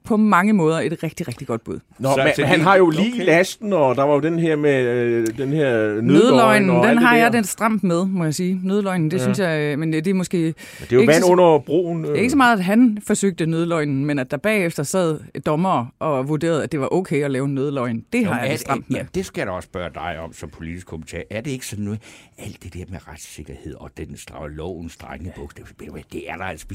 på 0.04 0.16
mange 0.16 0.52
måder 0.52 0.80
et 0.80 1.02
rigtig, 1.02 1.28
rigtig 1.28 1.46
godt 1.46 1.64
bud. 1.64 1.78
Nå, 1.98 2.08
Så- 2.16 2.24
men, 2.24 2.32
så 2.36 2.44
han 2.44 2.60
har 2.60 2.76
jo 2.76 2.90
lige 2.90 3.12
okay. 3.14 3.24
lasten, 3.26 3.72
og 3.72 3.96
der 3.96 4.02
var 4.02 4.14
jo 4.14 4.20
den 4.20 4.38
her 4.38 4.56
med 4.56 4.82
øh, 4.84 5.26
den 5.38 5.48
her 5.52 5.70
nødløgn. 5.72 6.04
Nødløgnen, 6.06 6.70
og 6.70 6.88
den 6.88 6.98
har 6.98 7.14
der. 7.14 7.22
jeg 7.22 7.32
den 7.32 7.44
stramt 7.44 7.84
med, 7.84 8.06
må 8.06 8.24
jeg 8.24 8.34
sige. 8.34 8.60
Nødløgnen, 8.64 9.10
det 9.10 9.16
ja. 9.18 9.22
synes 9.22 9.38
jeg, 9.38 9.60
øh, 9.60 9.78
men 9.78 9.92
det 9.92 10.06
er 10.06 10.14
måske... 10.14 10.36
Men 10.38 10.54
det 10.80 10.92
er 10.92 10.96
jo 10.96 11.00
ikke 11.00 11.12
vand 11.12 11.22
så- 11.22 11.30
under 11.30 11.58
broen. 11.58 12.04
Er 12.04 12.12
ikke 12.14 12.30
så 12.30 12.36
meget, 12.36 12.58
at 12.58 12.64
han 12.64 12.98
forsøgte 13.06 13.46
nødløgnen, 13.46 14.04
men 14.06 14.18
at 14.18 14.30
der 14.30 14.36
bagefter 14.36 14.82
sad 14.82 15.20
dommer 15.46 15.86
og 15.98 16.28
vurderede, 16.28 16.62
at 16.62 16.72
det 16.72 16.80
var 16.80 16.88
okay 16.94 17.24
at 17.24 17.30
lave 17.30 17.44
en 17.44 17.54
nødløgn. 17.54 18.04
Det 18.12 18.24
har 18.26 18.32
Jamen, 18.32 18.42
jeg 18.44 18.52
det 18.52 18.60
stramt 18.60 18.90
med. 18.90 18.96
ja, 18.98 19.04
det 19.14 19.26
skal 19.26 19.40
jeg 19.40 19.46
da 19.46 19.52
også 19.52 19.66
spørge 19.66 19.90
dig 19.94 20.18
om 20.20 20.32
som 20.32 20.48
politisk 20.48 20.86
kommentator. 20.86 21.24
Er 21.30 21.40
det 21.40 21.50
ikke 21.50 21.66
sådan 21.66 21.84
noget, 21.84 22.00
alt 22.38 22.62
det 22.62 22.74
der 22.74 22.84
med 22.90 22.98
retssikkerhed 23.08 23.74
og 23.74 23.90
den 23.96 24.06
stra- 24.18 24.46
lovens 24.48 24.92
strenge 24.92 25.32
bogstav, 25.36 25.64
det 26.12 26.30
er 26.30 26.36
der 26.36 26.44
altså, 26.44 26.66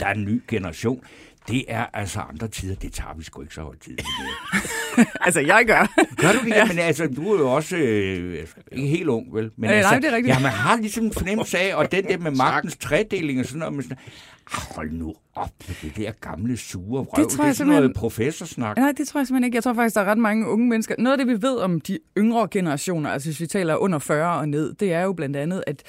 der 0.00 0.06
er 0.06 0.14
en 0.14 0.24
ny 0.24 0.42
generation. 0.48 1.00
Det 1.48 1.64
er 1.68 1.86
altså 1.92 2.20
andre 2.20 2.48
tider, 2.48 2.74
det 2.74 2.92
tager 2.92 3.14
vi 3.14 3.24
sgu 3.24 3.42
ikke 3.42 3.54
så 3.54 3.62
højtid. 3.62 3.98
Altså, 5.26 5.40
jeg 5.40 5.64
gør. 5.66 5.92
Gør 6.16 6.32
du 6.32 6.38
det? 6.44 6.50
Jamen 6.56 6.78
altså, 6.78 7.06
du 7.16 7.32
er 7.32 7.38
jo 7.38 7.50
også 7.52 7.76
øh, 7.76 8.38
ikke 8.72 8.88
helt 8.88 9.08
ung, 9.08 9.34
vel? 9.34 9.50
Men 9.56 9.70
Øh, 9.70 9.76
altså, 9.76 9.90
nej, 9.90 9.98
det 10.00 10.08
er 10.12 10.16
rigtigt. 10.16 10.34
Ja, 10.36 10.40
man 10.42 10.50
har 10.50 10.76
ligesom 10.76 11.04
en 11.04 11.12
fornemmelse 11.12 11.58
af, 11.58 11.74
og 11.76 11.92
den 11.92 12.04
der 12.04 12.18
med 12.18 12.30
magtens 12.30 12.76
tredeling 12.76 13.40
og 13.40 13.46
sådan 13.46 13.58
noget, 13.58 13.74
men 13.74 13.82
sådan, 13.82 13.96
ah, 14.52 14.74
hold 14.76 14.90
nu 14.92 15.14
op 15.36 15.50
med 15.68 15.74
det 15.82 15.96
der 15.96 16.12
gamle 16.20 16.56
sure 16.56 17.02
røv. 17.02 17.24
Det, 17.24 17.32
tror 17.32 17.36
det 17.36 17.40
er 17.42 17.46
jeg 17.46 17.56
sådan 17.56 17.66
noget 17.68 17.82
simpelthen- 17.82 18.00
professorsnak. 18.00 18.76
Nej, 18.76 18.92
det 18.96 19.08
tror 19.08 19.20
jeg 19.20 19.26
simpelthen 19.26 19.44
ikke. 19.44 19.56
Jeg 19.56 19.62
tror 19.62 19.74
faktisk, 19.74 19.94
der 19.94 20.00
er 20.00 20.04
ret 20.04 20.18
mange 20.18 20.48
unge 20.48 20.68
mennesker. 20.68 20.94
Noget 20.98 21.18
af 21.20 21.26
det, 21.26 21.36
vi 21.36 21.42
ved 21.46 21.56
om 21.56 21.80
de 21.80 21.98
yngre 22.18 22.48
generationer, 22.50 23.10
altså 23.10 23.28
hvis 23.28 23.40
vi 23.40 23.46
taler 23.46 23.76
under 23.76 23.98
40 23.98 24.38
og 24.38 24.48
ned, 24.48 24.74
det 24.74 24.92
er 24.92 25.02
jo 25.02 25.12
blandt 25.12 25.36
andet, 25.36 25.64
at 25.66 25.82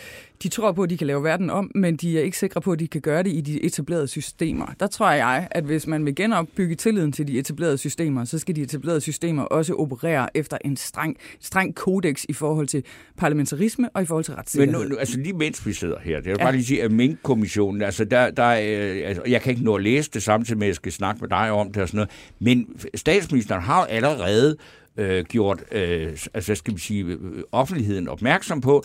de 0.43 0.47
tror 0.49 0.71
på, 0.71 0.83
at 0.83 0.89
de 0.89 0.97
kan 0.97 1.07
lave 1.07 1.23
verden 1.23 1.49
om, 1.49 1.71
men 1.75 1.95
de 1.95 2.19
er 2.19 2.23
ikke 2.23 2.37
sikre 2.37 2.61
på, 2.61 2.71
at 2.71 2.79
de 2.79 2.87
kan 2.87 3.01
gøre 3.01 3.23
det 3.23 3.31
i 3.33 3.41
de 3.41 3.63
etablerede 3.63 4.07
systemer. 4.07 4.65
Der 4.79 4.87
tror 4.87 5.11
jeg, 5.11 5.47
at 5.51 5.63
hvis 5.63 5.87
man 5.87 6.05
vil 6.05 6.15
genopbygge 6.15 6.75
tilliden 6.75 7.11
til 7.11 7.27
de 7.27 7.39
etablerede 7.39 7.77
systemer, 7.77 8.25
så 8.25 8.39
skal 8.39 8.55
de 8.55 8.61
etablerede 8.61 8.94
systemer 9.01 9.43
også 9.43 9.73
operere 9.73 10.37
efter 10.37 10.57
en 10.65 10.77
streng, 10.77 11.17
streng 11.41 11.75
kodex 11.75 12.23
i 12.29 12.33
forhold 12.33 12.67
til 12.67 12.83
parlamentarisme 13.17 13.89
og 13.93 14.01
i 14.01 14.05
forhold 14.05 14.23
til 14.25 14.31
Men 14.31 14.39
retssikkerhed. 14.39 14.83
nu, 14.83 14.89
nu, 14.89 14.95
altså 14.97 15.17
lige 15.19 15.33
mens 15.33 15.65
vi 15.67 15.73
sidder 15.73 15.99
her, 15.99 16.19
det 16.19 16.27
er 16.27 16.35
Ja. 16.39 16.43
bare 16.43 16.51
lige 16.51 16.65
sige, 16.65 16.83
at 16.83 16.91
Mink-kommissionen, 16.91 17.81
altså 17.81 18.05
der, 18.05 18.31
der 18.31 18.43
er, 18.43 18.91
øh, 18.95 19.07
altså, 19.07 19.23
jeg 19.27 19.41
kan 19.41 19.51
ikke 19.51 19.63
nå 19.63 19.75
at 19.75 19.83
læse 19.83 20.11
det 20.13 20.23
samtidig 20.23 20.57
med, 20.59 20.67
at 20.67 20.69
jeg 20.69 20.75
skal 20.75 20.91
snakke 20.91 21.21
med 21.21 21.29
dig 21.29 21.51
om 21.51 21.71
det 21.71 21.81
og 21.81 21.87
sådan 21.87 21.97
noget, 21.97 22.09
men 22.39 22.67
statsministeren 22.95 23.61
har 23.61 23.85
allerede 23.85 24.55
øh, 24.97 25.25
gjort, 25.25 25.63
øh, 25.71 26.17
altså 26.33 26.55
skal 26.55 26.73
vi 26.75 26.79
sige, 26.79 27.03
øh, 27.05 27.17
offentligheden 27.51 28.07
opmærksom 28.07 28.61
på, 28.61 28.83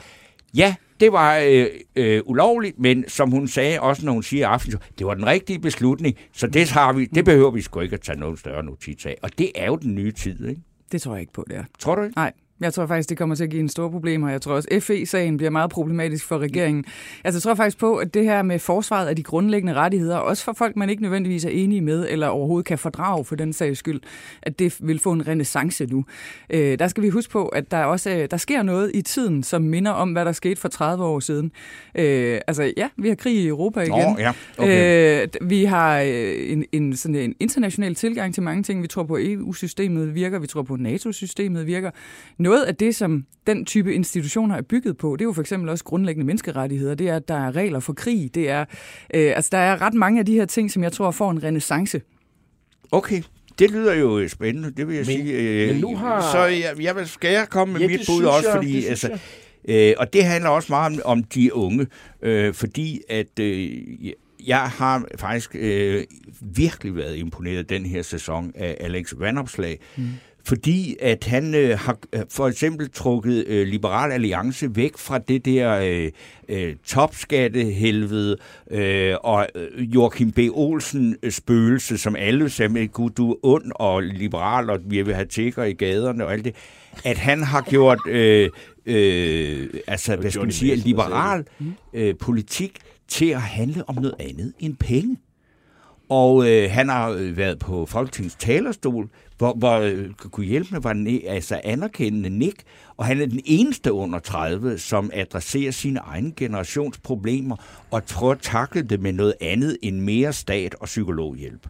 ja, 0.54 0.74
det 1.00 1.12
var 1.12 1.38
øh, 1.38 1.66
øh, 1.96 2.22
ulovligt, 2.24 2.78
men 2.78 3.04
som 3.08 3.30
hun 3.30 3.48
sagde, 3.48 3.80
også 3.80 4.06
når 4.06 4.12
hun 4.12 4.22
siger 4.22 4.48
aften, 4.48 4.74
det 4.98 5.06
var 5.06 5.14
den 5.14 5.26
rigtige 5.26 5.58
beslutning, 5.58 6.16
så 6.32 6.46
det, 6.46 6.70
har 6.70 6.92
vi, 6.92 7.04
det 7.04 7.24
behøver 7.24 7.50
vi 7.50 7.60
sgu 7.60 7.80
ikke 7.80 7.94
at 7.94 8.00
tage 8.00 8.18
noget 8.18 8.38
større 8.38 8.64
notits 8.64 9.06
af. 9.06 9.16
Og 9.22 9.38
det 9.38 9.52
er 9.54 9.66
jo 9.66 9.76
den 9.76 9.94
nye 9.94 10.12
tid, 10.12 10.48
ikke? 10.48 10.60
Det 10.92 11.02
tror 11.02 11.12
jeg 11.12 11.20
ikke 11.20 11.32
på, 11.32 11.44
det 11.48 11.56
er. 11.56 11.64
Tror 11.78 11.94
du 11.94 12.02
ikke? 12.02 12.16
Nej, 12.16 12.32
jeg 12.60 12.74
tror 12.74 12.86
faktisk, 12.86 13.08
det 13.08 13.18
kommer 13.18 13.34
til 13.34 13.44
at 13.44 13.50
give 13.50 13.60
en 13.60 13.68
store 13.68 13.90
problemer. 13.90 14.28
Jeg 14.30 14.42
tror 14.42 14.54
også, 14.54 14.68
FE-sagen 14.80 15.36
bliver 15.36 15.50
meget 15.50 15.70
problematisk 15.70 16.24
for 16.24 16.38
regeringen. 16.38 16.84
Altså, 17.24 17.38
jeg 17.38 17.42
tror 17.42 17.54
faktisk 17.54 17.78
på, 17.78 17.96
at 17.96 18.14
det 18.14 18.24
her 18.24 18.42
med 18.42 18.58
forsvaret 18.58 19.06
af 19.06 19.16
de 19.16 19.22
grundlæggende 19.22 19.74
rettigheder, 19.74 20.16
også 20.16 20.44
for 20.44 20.52
folk, 20.52 20.76
man 20.76 20.90
ikke 20.90 21.02
nødvendigvis 21.02 21.44
er 21.44 21.50
enige 21.50 21.80
med, 21.80 22.06
eller 22.10 22.26
overhovedet 22.26 22.66
kan 22.66 22.78
fordrage 22.78 23.24
for 23.24 23.36
den 23.36 23.52
sags 23.52 23.78
skyld, 23.78 24.00
at 24.42 24.58
det 24.58 24.76
vil 24.80 24.98
få 24.98 25.12
en 25.12 25.28
renaissance 25.28 25.86
nu. 25.86 26.04
Øh, 26.50 26.78
der 26.78 26.88
skal 26.88 27.02
vi 27.02 27.08
huske 27.08 27.32
på, 27.32 27.48
at 27.48 27.70
der 27.70 27.84
også 27.84 28.10
øh, 28.10 28.28
der 28.30 28.36
sker 28.36 28.62
noget 28.62 28.90
i 28.94 29.02
tiden, 29.02 29.42
som 29.42 29.62
minder 29.62 29.90
om, 29.90 30.12
hvad 30.12 30.24
der 30.24 30.32
skete 30.32 30.60
for 30.60 30.68
30 30.68 31.04
år 31.04 31.20
siden. 31.20 31.52
Øh, 31.94 32.40
altså, 32.46 32.72
ja, 32.76 32.88
vi 32.96 33.08
har 33.08 33.14
krig 33.14 33.34
i 33.34 33.46
Europa 33.46 33.80
igen. 33.80 33.90
Nå, 33.90 34.16
ja, 34.18 34.32
okay. 34.58 35.22
Øh, 35.22 35.50
vi 35.50 35.64
har 35.64 36.00
øh, 36.00 36.52
en, 36.52 36.64
en, 36.72 36.96
sådan 36.96 37.14
en 37.14 37.34
international 37.40 37.94
tilgang 37.94 38.34
til 38.34 38.42
mange 38.42 38.62
ting. 38.62 38.82
Vi 38.82 38.88
tror 38.88 39.02
på, 39.02 39.14
at 39.14 39.24
EU-systemet 39.24 40.14
virker. 40.14 40.38
Vi 40.38 40.46
tror 40.46 40.62
på, 40.62 40.74
at 40.74 40.80
NATO-systemet 40.80 41.66
virker. 41.66 41.90
Noget 42.50 42.64
af 42.64 42.76
det, 42.76 42.94
som 42.96 43.24
den 43.46 43.64
type 43.64 43.94
institutioner 43.94 44.56
er 44.56 44.62
bygget 44.62 44.96
på, 44.96 45.16
det 45.16 45.20
er 45.20 45.24
jo 45.24 45.32
for 45.32 45.40
eksempel 45.40 45.68
også 45.68 45.84
grundlæggende 45.84 46.26
menneskerettigheder. 46.26 46.94
Det 46.94 47.08
er, 47.08 47.16
at 47.16 47.28
der 47.28 47.34
er 47.46 47.56
regler 47.56 47.80
for 47.80 47.92
krig. 47.92 48.30
Det 48.34 48.50
er, 48.50 48.60
øh, 49.14 49.32
altså, 49.36 49.48
der 49.52 49.58
er 49.58 49.80
ret 49.82 49.94
mange 49.94 50.20
af 50.20 50.26
de 50.26 50.34
her 50.34 50.44
ting, 50.46 50.70
som 50.70 50.82
jeg 50.82 50.92
tror 50.92 51.10
får 51.10 51.30
en 51.30 51.42
renaissance. 51.42 52.00
Okay, 52.92 53.22
det 53.58 53.70
lyder 53.70 53.94
jo 53.94 54.28
spændende, 54.28 54.70
det 54.76 54.88
vil 54.88 54.96
jeg 54.96 55.06
Men- 55.06 55.16
sige. 55.26 55.32
Øh, 55.32 55.68
men 55.72 55.80
nu 55.80 55.96
har- 55.96 56.32
Så 56.32 56.44
jeg, 56.44 56.82
jeg 56.82 56.96
vil, 56.96 57.08
skal 57.08 57.32
jeg 57.32 57.46
komme 57.50 57.72
med 57.72 57.80
Ja, 57.80 57.86
mit 57.86 58.00
bud 58.08 58.24
også, 58.24 58.48
jeg, 58.48 58.56
fordi... 58.56 58.84
altså, 58.86 59.18
Øh, 59.68 59.92
og 59.98 60.12
det 60.12 60.24
handler 60.24 60.50
også 60.50 60.72
meget 60.72 60.92
om, 60.94 61.18
om 61.18 61.22
de 61.24 61.54
unge, 61.54 61.86
øh, 62.22 62.54
fordi 62.54 63.00
at 63.08 63.38
øh, 63.40 63.68
jeg 64.46 64.58
har 64.60 65.04
faktisk 65.18 65.50
øh, 65.58 66.04
virkelig 66.40 66.96
været 66.96 67.16
imponeret 67.16 67.68
den 67.70 67.86
her 67.86 68.02
sæson 68.02 68.52
af 68.54 68.76
Alex 68.80 69.12
Vandopslag, 69.18 69.78
mm. 69.96 70.04
Fordi 70.44 70.96
at 71.00 71.24
han 71.24 71.54
øh, 71.54 71.78
har 71.78 71.98
øh, 72.12 72.20
for 72.30 72.48
eksempel 72.48 72.90
trukket 72.90 73.44
øh, 73.46 73.66
Liberal 73.66 74.12
Alliance 74.12 74.76
væk 74.76 74.98
fra 74.98 75.18
det 75.18 75.44
der 75.44 75.80
øh, 75.82 76.10
øh, 76.48 76.76
topskattehelvede 76.86 78.36
øh, 78.70 79.14
og 79.20 79.46
øh, 79.54 79.94
Joachim 79.94 80.32
B. 80.32 80.38
Olsen 80.52 81.16
øh, 81.22 81.32
spøgelse, 81.32 81.98
som 81.98 82.16
alle 82.16 82.50
sagde, 82.50 82.88
gud, 82.88 83.10
du 83.10 83.30
er 83.30 83.36
ond 83.42 83.72
og 83.74 84.02
liberal, 84.02 84.70
og 84.70 84.78
vi 84.84 85.02
vil 85.02 85.14
have 85.14 85.26
tigger 85.26 85.64
i 85.64 85.72
gaderne 85.72 86.26
og 86.26 86.32
alt 86.32 86.44
det, 86.44 86.54
at 87.04 87.18
han 87.18 87.42
har 87.42 87.60
gjort... 87.60 87.98
Øh, 88.08 88.50
øh, 88.86 89.68
altså, 89.86 90.16
hvad 90.16 90.30
skal 90.30 90.42
man 90.42 90.52
sige, 90.52 90.76
liberal 90.76 91.44
øh, 91.92 92.14
politik 92.20 92.78
til 93.08 93.26
at 93.26 93.40
handle 93.40 93.88
om 93.88 93.94
noget 93.94 94.14
andet 94.20 94.52
end 94.58 94.76
penge. 94.76 95.16
Og 96.08 96.50
øh, 96.50 96.70
han 96.70 96.88
har 96.88 97.32
været 97.34 97.58
på 97.58 97.86
Folketingets 97.86 98.36
talerstol, 98.36 99.08
hvor, 99.40 99.54
hvor 99.54 99.78
øh, 99.78 100.10
kunne 100.14 100.46
hjælpe 100.46 100.68
med 100.72 100.80
var 100.80 100.92
ne, 100.92 101.20
altså 101.26 101.60
anerkendende 101.64 102.30
Nick, 102.30 102.62
og 102.96 103.06
han 103.06 103.20
er 103.20 103.26
den 103.26 103.40
eneste 103.44 103.92
under 103.92 104.18
30, 104.18 104.78
som 104.78 105.10
adresserer 105.12 105.70
sine 105.70 106.00
egne 106.00 106.32
generationsproblemer 106.36 107.56
og 107.90 108.06
tror 108.06 108.32
at 108.32 108.38
takle 108.40 108.82
det 108.82 109.00
med 109.00 109.12
noget 109.12 109.34
andet 109.40 109.76
end 109.82 110.00
mere 110.00 110.32
stat 110.32 110.74
og 110.74 110.84
psykologhjælp. 110.84 111.66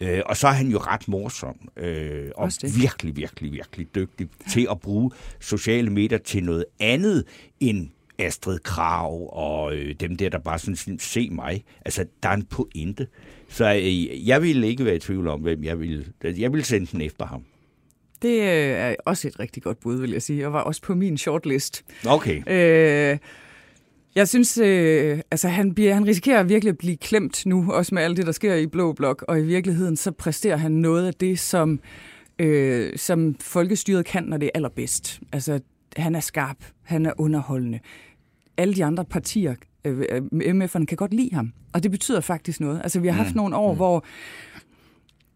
Øh, 0.00 0.22
og 0.26 0.36
så 0.36 0.48
er 0.48 0.52
han 0.52 0.68
jo 0.68 0.78
ret 0.78 1.08
morsom, 1.08 1.56
øh, 1.76 2.30
og 2.36 2.52
virkelig, 2.62 3.16
virkelig, 3.16 3.52
virkelig 3.52 3.94
dygtig 3.94 4.28
til 4.50 4.66
at 4.70 4.80
bruge 4.80 5.10
sociale 5.40 5.90
medier 5.90 6.18
til 6.18 6.44
noget 6.44 6.64
andet 6.80 7.24
end 7.60 7.88
Astrid 8.18 8.58
Krav 8.58 9.28
og 9.32 9.74
øh, 9.74 9.94
dem 9.94 10.16
der, 10.16 10.28
der 10.28 10.38
bare 10.38 10.58
sådan 10.58 10.98
se 10.98 11.30
mig. 11.30 11.64
Altså, 11.84 12.06
der 12.22 12.28
er 12.28 12.34
en 12.34 12.44
pointe. 12.44 13.06
Så 13.48 13.74
øh, 13.74 14.28
jeg 14.28 14.42
ville 14.42 14.68
ikke 14.68 14.84
være 14.84 14.96
i 14.96 14.98
tvivl 14.98 15.28
om, 15.28 15.40
hvem 15.40 15.64
jeg 15.64 15.80
ville. 15.80 16.04
Jeg 16.22 16.52
ville 16.52 16.64
sende 16.64 16.86
den 16.92 17.00
efter 17.00 17.26
ham. 17.26 17.44
Det 18.22 18.40
øh, 18.40 18.44
er 18.44 18.94
også 19.06 19.28
et 19.28 19.40
rigtig 19.40 19.62
godt 19.62 19.80
bud, 19.80 20.00
vil 20.00 20.10
jeg 20.10 20.22
sige, 20.22 20.46
og 20.46 20.52
var 20.52 20.60
også 20.60 20.82
på 20.82 20.94
min 20.94 21.18
shortlist. 21.18 21.84
Okay. 22.06 22.42
Øh, 22.46 23.18
jeg 24.14 24.28
synes, 24.28 24.58
øh, 24.58 25.20
altså 25.30 25.48
han, 25.48 25.74
bliver, 25.74 25.94
han 25.94 26.06
risikerer 26.06 26.42
virkelig 26.42 26.70
at 26.70 26.78
blive 26.78 26.96
klemt 26.96 27.46
nu, 27.46 27.72
også 27.72 27.94
med 27.94 28.02
alt 28.02 28.16
det, 28.16 28.26
der 28.26 28.32
sker 28.32 28.54
i 28.54 28.66
Blå 28.66 28.92
Blok, 28.92 29.24
og 29.28 29.40
i 29.40 29.42
virkeligheden 29.42 29.96
så 29.96 30.10
præsterer 30.10 30.56
han 30.56 30.72
noget 30.72 31.06
af 31.06 31.14
det, 31.14 31.38
som, 31.38 31.80
øh, 32.38 32.96
som 32.96 33.34
folkestyret 33.40 34.04
kan, 34.04 34.24
når 34.24 34.36
det 34.36 34.46
er 34.46 34.50
allerbedst. 34.54 35.20
Altså, 35.32 35.60
han 35.96 36.14
er 36.14 36.20
skarp, 36.20 36.56
han 36.82 37.06
er 37.06 37.12
underholdende. 37.18 37.80
Alle 38.56 38.74
de 38.74 38.84
andre 38.84 39.04
partier, 39.04 39.54
øh, 39.84 40.04
øh, 40.10 40.22
MF'erne, 40.32 40.84
kan 40.84 40.96
godt 40.96 41.14
lide 41.14 41.34
ham, 41.34 41.52
og 41.72 41.82
det 41.82 41.90
betyder 41.90 42.20
faktisk 42.20 42.60
noget. 42.60 42.80
Altså, 42.82 43.00
vi 43.00 43.08
har 43.08 43.14
haft 43.14 43.34
nogle 43.34 43.56
år, 43.56 43.74
hvor 43.74 44.04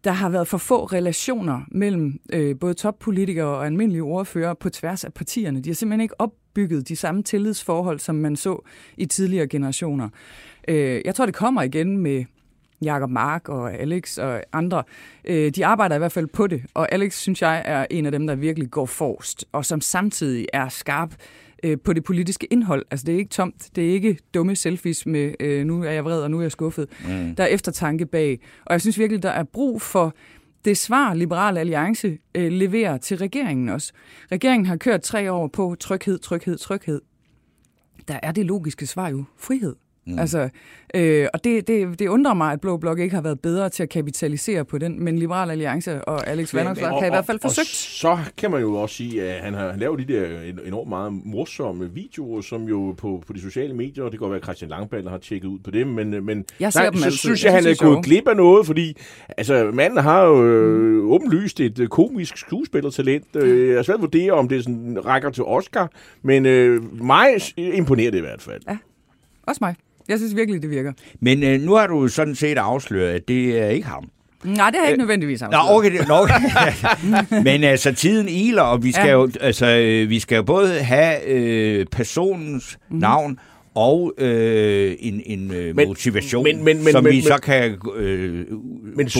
der 0.03 0.11
har 0.11 0.29
været 0.29 0.47
for 0.47 0.57
få 0.57 0.85
relationer 0.85 1.61
mellem 1.71 2.19
øh, 2.33 2.59
både 2.59 2.73
toppolitikere 2.73 3.47
og 3.47 3.65
almindelige 3.65 4.03
ordfører 4.03 4.53
på 4.53 4.69
tværs 4.69 5.03
af 5.03 5.13
partierne. 5.13 5.61
De 5.61 5.69
har 5.69 5.75
simpelthen 5.75 6.01
ikke 6.01 6.21
opbygget 6.21 6.87
de 6.87 6.95
samme 6.95 7.23
tillidsforhold, 7.23 7.99
som 7.99 8.15
man 8.15 8.35
så 8.35 8.65
i 8.97 9.05
tidligere 9.05 9.47
generationer. 9.47 10.09
Øh, 10.67 11.01
jeg 11.05 11.15
tror, 11.15 11.25
det 11.25 11.35
kommer 11.35 11.61
igen 11.61 11.97
med 11.97 12.25
Jakob 12.83 13.09
Mark 13.09 13.49
og 13.49 13.73
Alex 13.73 14.17
og 14.17 14.41
andre. 14.53 14.83
Øh, 15.25 15.51
de 15.51 15.65
arbejder 15.65 15.95
i 15.95 15.99
hvert 15.99 16.11
fald 16.11 16.27
på 16.27 16.47
det, 16.47 16.63
og 16.73 16.91
Alex, 16.91 17.19
synes 17.19 17.41
jeg, 17.41 17.61
er 17.65 17.85
en 17.91 18.05
af 18.05 18.11
dem, 18.11 18.27
der 18.27 18.35
virkelig 18.35 18.71
går 18.71 18.85
forrest, 18.85 19.45
og 19.51 19.65
som 19.65 19.81
samtidig 19.81 20.47
er 20.53 20.69
skarp 20.69 21.15
øh, 21.63 21.77
på 21.83 21.93
det 21.93 22.03
politiske 22.03 22.47
indhold. 22.51 22.85
Altså, 22.91 23.05
det 23.05 23.13
er 23.13 23.17
ikke 23.17 23.29
tomt. 23.29 23.69
Det 23.75 23.89
er 23.89 23.93
ikke 23.93 24.17
dumme 24.33 24.55
selfies 24.55 25.05
med, 25.05 25.33
øh, 25.39 25.65
nu 25.65 25.83
er 25.83 25.91
jeg 25.91 26.05
vred, 26.05 26.21
og 26.21 26.31
nu 26.31 26.37
er 26.37 26.41
jeg 26.41 26.51
skuffet. 26.51 26.89
Mm. 27.07 27.35
Der 27.35 27.43
er 27.43 27.47
eftertanke 27.47 28.05
bag. 28.05 28.39
Og 28.65 28.73
jeg 28.73 28.81
synes 28.81 28.99
virkelig, 28.99 29.23
der 29.23 29.29
er 29.29 29.43
brug 29.43 29.81
for 29.81 30.15
det 30.65 30.77
svar, 30.77 31.13
Liberal 31.13 31.57
Alliance 31.57 32.17
øh, 32.35 32.51
leverer 32.51 32.97
til 32.97 33.17
regeringen 33.17 33.69
også. 33.69 33.93
Regeringen 34.31 34.65
har 34.65 34.77
kørt 34.77 35.01
tre 35.01 35.31
år 35.31 35.47
på 35.47 35.75
tryghed, 35.79 36.19
tryghed, 36.19 36.57
tryghed. 36.57 37.01
Der 38.07 38.19
er 38.23 38.31
det 38.31 38.45
logiske 38.45 38.85
svar 38.85 39.09
jo 39.09 39.23
frihed. 39.37 39.75
Mm. 40.07 40.19
Altså, 40.19 40.49
øh, 40.95 41.27
og 41.33 41.43
det, 41.43 41.67
det, 41.67 41.99
det 41.99 42.07
undrer 42.07 42.33
mig, 42.33 42.51
at 42.53 42.61
Blå 42.61 42.77
Blok 42.77 42.99
ikke 42.99 43.15
har 43.15 43.21
været 43.21 43.39
bedre 43.39 43.69
til 43.69 43.83
at 43.83 43.89
kapitalisere 43.89 44.65
på 44.65 44.77
den, 44.77 45.03
men 45.03 45.19
Liberal 45.19 45.51
Alliance 45.51 46.01
og 46.05 46.27
Alex 46.27 46.53
Vanopslagh 46.53 46.99
kan 46.99 47.07
i 47.07 47.09
hvert 47.09 47.25
fald 47.25 47.37
og 47.37 47.41
forsøgt. 47.41 47.67
så 47.67 48.17
kan 48.37 48.51
man 48.51 48.61
jo 48.61 48.73
også 48.75 48.95
sige, 48.95 49.23
at 49.23 49.43
han 49.43 49.53
har 49.53 49.75
lavet 49.77 50.07
de 50.07 50.13
der 50.13 50.41
en- 50.41 50.59
enormt 50.65 50.89
meget 50.89 51.13
morsomme 51.25 51.91
videoer, 51.93 52.41
som 52.41 52.63
jo 52.63 52.95
på, 52.97 53.23
på 53.27 53.33
de 53.33 53.41
sociale 53.41 53.73
medier, 53.73 54.03
og 54.03 54.11
det 54.11 54.19
kan 54.19 54.23
godt 54.23 54.31
være, 54.31 54.37
at 54.39 54.43
Christian 54.43 54.69
Langballer 54.69 55.11
har 55.11 55.17
tjekket 55.17 55.47
ud 55.47 55.59
på 55.59 55.71
dem, 55.71 55.87
men, 55.87 56.25
men 56.25 56.45
Jeg 56.59 56.73
ser 56.73 56.79
nej, 56.79 56.89
dem 56.89 56.97
så 56.99 57.05
altid. 57.05 57.17
synes 57.17 57.43
Jeg 57.43 57.53
jeg, 57.53 57.61
han 57.63 57.71
er 57.71 57.75
gået 57.83 58.05
glip 58.05 58.27
af 58.27 58.35
noget, 58.35 58.65
fordi 58.65 58.97
altså, 59.37 59.71
manden 59.73 59.99
har 59.99 60.23
jo 60.23 60.45
øh, 60.47 61.03
åbenlyst 61.05 61.59
et 61.59 61.79
øh, 61.79 61.87
komisk 61.87 62.37
skuespillertalent. 62.37 63.35
Øh, 63.35 63.69
jeg 63.69 63.77
er 63.77 63.81
svært 63.83 63.95
at 63.95 64.01
vurdere, 64.01 64.31
om 64.31 64.47
det 64.47 64.63
sådan 64.63 65.05
rækker 65.05 65.29
til 65.29 65.43
Oscar, 65.43 65.91
men 66.21 66.45
øh, 66.45 67.01
mig 67.03 67.27
imponerer 67.57 68.11
det 68.11 68.17
i 68.17 68.21
hvert 68.21 68.41
fald. 68.41 68.61
Også 69.47 69.57
mig. 69.61 69.75
Jeg 70.09 70.17
synes 70.17 70.35
virkelig, 70.35 70.61
det 70.61 70.69
virker. 70.69 70.93
Men 71.19 71.43
øh, 71.43 71.61
nu 71.61 71.73
har 71.73 71.87
du 71.87 72.07
sådan 72.07 72.35
set 72.35 72.57
afsløret, 72.57 73.13
at 73.13 73.27
det 73.27 73.59
er 73.61 73.67
ikke 73.67 73.87
ham. 73.87 74.03
Nej, 74.43 74.69
det 74.69 74.75
har 74.79 74.83
jeg 74.85 74.89
ikke 74.91 74.99
nødvendigvis 74.99 75.41
Nå, 75.41 75.57
okay. 75.69 75.91
det- 75.99 76.07
Nå, 76.07 76.13
okay. 76.15 76.33
Men 77.43 77.63
altså, 77.63 77.91
tiden 77.93 78.27
iler, 78.29 78.61
og 78.61 78.83
vi 78.83 78.91
skal, 78.91 79.05
Ja. 79.07 79.11
jo, 79.13 79.29
altså, 79.41 79.65
øh, 79.65 80.09
vi 80.09 80.19
skal 80.19 80.35
jo 80.35 80.43
både 80.43 80.79
have 80.79 81.27
øh, 81.27 81.85
personens 81.91 82.77
Mhm. 82.89 82.95
mm. 82.95 83.01
navn 83.01 83.39
og 83.75 84.13
øh, 84.17 84.95
en, 84.99 85.21
en 85.25 85.51
øh, 85.53 85.75
Men- 85.75 85.87
motivation, 85.87 86.43
men- 86.43 86.63
men- 86.63 86.83
men- 86.83 86.91
som 86.91 87.03
men- 87.03 87.11
vi 87.11 87.17
men- 87.17 87.23
så 87.23 87.37
kan 87.43 87.77
øh, 87.95 88.33
Men 88.33 88.45
lidt 88.97 89.11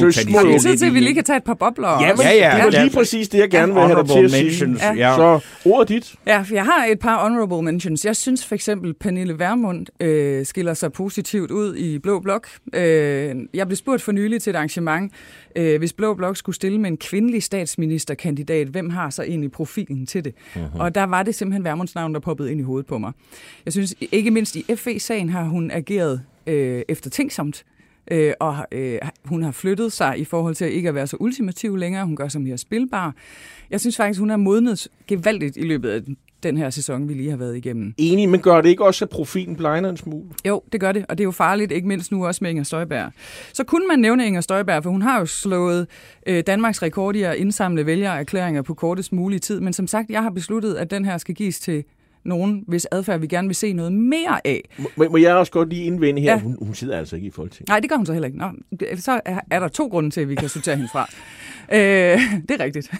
tid 0.62 0.78
til, 0.78 0.86
at 0.86 0.94
vi 0.94 1.00
lige 1.00 1.14
kan 1.14 1.24
tage 1.24 1.38
et 1.38 1.44
par 1.44 1.54
bobler? 1.54 1.88
Ja, 2.02 2.08
men? 2.14 2.22
Ja, 2.22 2.32
ja. 2.34 2.56
det 2.56 2.64
var 2.66 2.70
Ja. 2.74 2.84
lige 2.84 2.94
præcis 2.96 3.30
det, 3.30 3.38
jeg 3.40 3.50
gerne 3.50 3.74
vil 3.74 3.82
have 3.82 3.90
dig 3.90 3.96
Honorable 3.96 4.30
til 4.30 4.36
at 4.36 4.56
sige. 4.56 4.66
mentions, 4.68 4.82
Ja. 4.98 5.10
ja. 5.10 5.16
Så 5.16 5.40
ordet 5.70 5.90
dit. 5.90 6.16
Ja, 6.28 6.42
for 6.42 6.54
jeg 6.54 6.64
har 6.66 6.86
et 6.86 7.00
par 7.00 7.24
honorable 7.24 7.62
mentions. 7.62 8.06
Jeg 8.06 8.16
synes 8.16 8.46
for 8.46 8.56
eksempel, 8.56 8.94
Pernille 8.94 9.40
Vermund 9.40 9.86
øh, 10.00 10.46
skiller 10.46 10.74
sig 10.74 10.92
positivt 10.94 11.52
ud 11.52 11.76
i 11.76 12.00
Blå 12.00 12.20
Blok. 12.20 12.48
Øh, 12.76 13.36
jeg 13.54 13.68
blev 13.68 13.76
spurgt 13.76 14.02
for 14.02 14.12
nylig 14.12 14.42
til 14.42 14.50
et 14.50 14.56
arrangement, 14.56 15.12
øh, 15.56 15.78
hvis 15.78 15.94
Blå 15.94 16.14
Blok 16.14 16.38
skulle 16.38 16.56
stille 16.56 16.82
med 16.82 16.90
en 16.90 16.98
kvindelig 16.98 17.44
statsministerkandidat, 17.44 18.68
hvem 18.68 18.90
har 18.90 19.10
så 19.10 19.24
egentlig 19.24 19.52
profilen 19.52 20.06
til 20.06 20.26
det? 20.26 20.34
Uh-huh. 20.56 20.80
Og 20.80 20.96
der 20.96 21.04
var 21.04 21.24
det 21.24 21.36
simpelthen 21.36 21.64
Vermunds 21.64 21.96
navn, 21.96 22.14
der 22.14 22.20
poppede 22.20 22.52
ind 22.52 22.60
i 22.60 22.64
hovedet 22.64 22.86
på 22.86 22.98
mig. 22.98 23.12
Jeg 23.66 23.74
synes 23.74 23.96
ikke 24.12 24.32
mindst 24.32 24.56
i 24.56 24.76
FE-sagen 24.76 25.30
har 25.30 25.44
hun 25.44 25.72
ageret 25.72 26.22
øh, 26.48 26.82
eftertænksomt. 26.88 27.66
Øh, 28.12 28.34
og 28.40 28.66
øh, 28.72 29.00
hun 29.26 29.44
har 29.44 29.52
flyttet 29.52 29.92
sig 29.92 30.20
i 30.20 30.26
forhold 30.26 30.56
til 30.56 30.74
ikke 30.74 30.90
at 30.90 30.96
være 30.96 31.08
så 31.08 31.18
ultimativ 31.20 31.76
længere. 31.76 32.06
Hun 32.06 32.16
gør 32.16 32.28
sig 32.28 32.42
mere 32.42 32.58
spilbar. 32.58 33.16
Jeg 33.70 33.82
synes 33.82 33.98
faktisk, 33.98 34.20
hun 34.20 34.30
er 34.30 34.38
modnet 34.38 34.88
gevaldigt 35.08 35.58
i 35.58 35.62
løbet 35.62 35.90
af 35.90 36.02
den 36.44 36.58
her 36.58 36.70
sæson, 36.70 37.10
vi 37.10 37.14
lige 37.14 37.30
har 37.30 37.38
været 37.38 37.58
igennem. 37.58 37.94
Enig, 37.98 38.30
men 38.30 38.40
gør 38.40 38.62
det 38.62 38.70
ikke 38.70 38.86
også, 38.86 39.06
at 39.06 39.10
profilen 39.10 39.56
blegner 39.56 39.90
en 39.90 39.98
smule? 39.98 40.30
Jo, 40.48 40.62
det 40.72 40.80
gør 40.80 40.92
det, 40.92 41.06
og 41.10 41.18
det 41.18 41.24
er 41.24 41.26
jo 41.26 41.32
farligt, 41.32 41.72
ikke 41.72 41.88
mindst 41.88 42.12
nu 42.12 42.26
også 42.26 42.40
med 42.42 42.50
Inger 42.50 42.64
Støjberg. 42.64 43.12
Så 43.54 43.64
kunne 43.64 43.88
man 43.88 44.00
nævne 44.00 44.28
Inger 44.28 44.42
Støjberg, 44.42 44.84
for 44.84 44.90
hun 44.90 45.02
har 45.02 45.20
jo 45.20 45.26
slået 45.26 45.88
øh, 46.28 46.44
Danmarks 46.48 46.82
rekord 46.82 47.16
i 47.16 47.22
at 47.22 47.36
indsamle 47.36 47.86
vælgererklæringer 47.86 48.62
på 48.62 48.74
kortest 48.74 49.14
mulige 49.14 49.40
tid, 49.40 49.60
men 49.60 49.74
som 49.74 49.88
sagt, 49.88 50.10
jeg 50.10 50.24
har 50.24 50.30
besluttet, 50.30 50.76
at 50.76 50.92
den 50.92 51.06
her 51.06 51.18
skal 51.18 51.36
gives 51.36 51.60
til 51.60 51.84
nogen, 52.26 52.64
hvis 52.68 52.88
adfærd 52.92 53.20
vi 53.20 53.28
gerne 53.28 53.48
vil 53.48 53.56
se 53.56 53.74
noget 53.74 53.94
mere 53.94 54.48
af. 54.48 54.62
Må, 54.78 55.10
må 55.10 55.18
jeg 55.18 55.36
også 55.36 55.52
godt 55.52 55.70
lige 55.70 55.84
indvende 55.84 56.22
her? 56.22 56.32
Ja. 56.32 56.40
Hun, 56.40 56.58
hun 56.62 56.76
sidder 56.76 56.98
altså 56.98 57.16
ikke 57.16 57.28
i 57.28 57.32
Folketinget. 57.32 57.68
Nej, 57.70 57.80
det 57.80 57.90
gør 57.90 57.96
hun 57.96 58.06
så 58.06 58.14
heller 58.14 58.28
ikke. 58.28 58.38
Nå, 58.38 58.52
så 58.96 59.22
er 59.26 59.40
er 59.52 59.60
der 59.60 59.68
to 59.68 59.88
grunde 59.88 60.10
til, 60.10 60.22
at 60.22 60.30
vi 60.30 60.36
kan 60.36 60.50
sortere 60.50 60.76
hende 60.76 60.90
fra. 60.92 61.10
Øh, 61.72 61.80
det 62.48 62.52
er 62.52 62.64
rigtigt. 62.64 62.92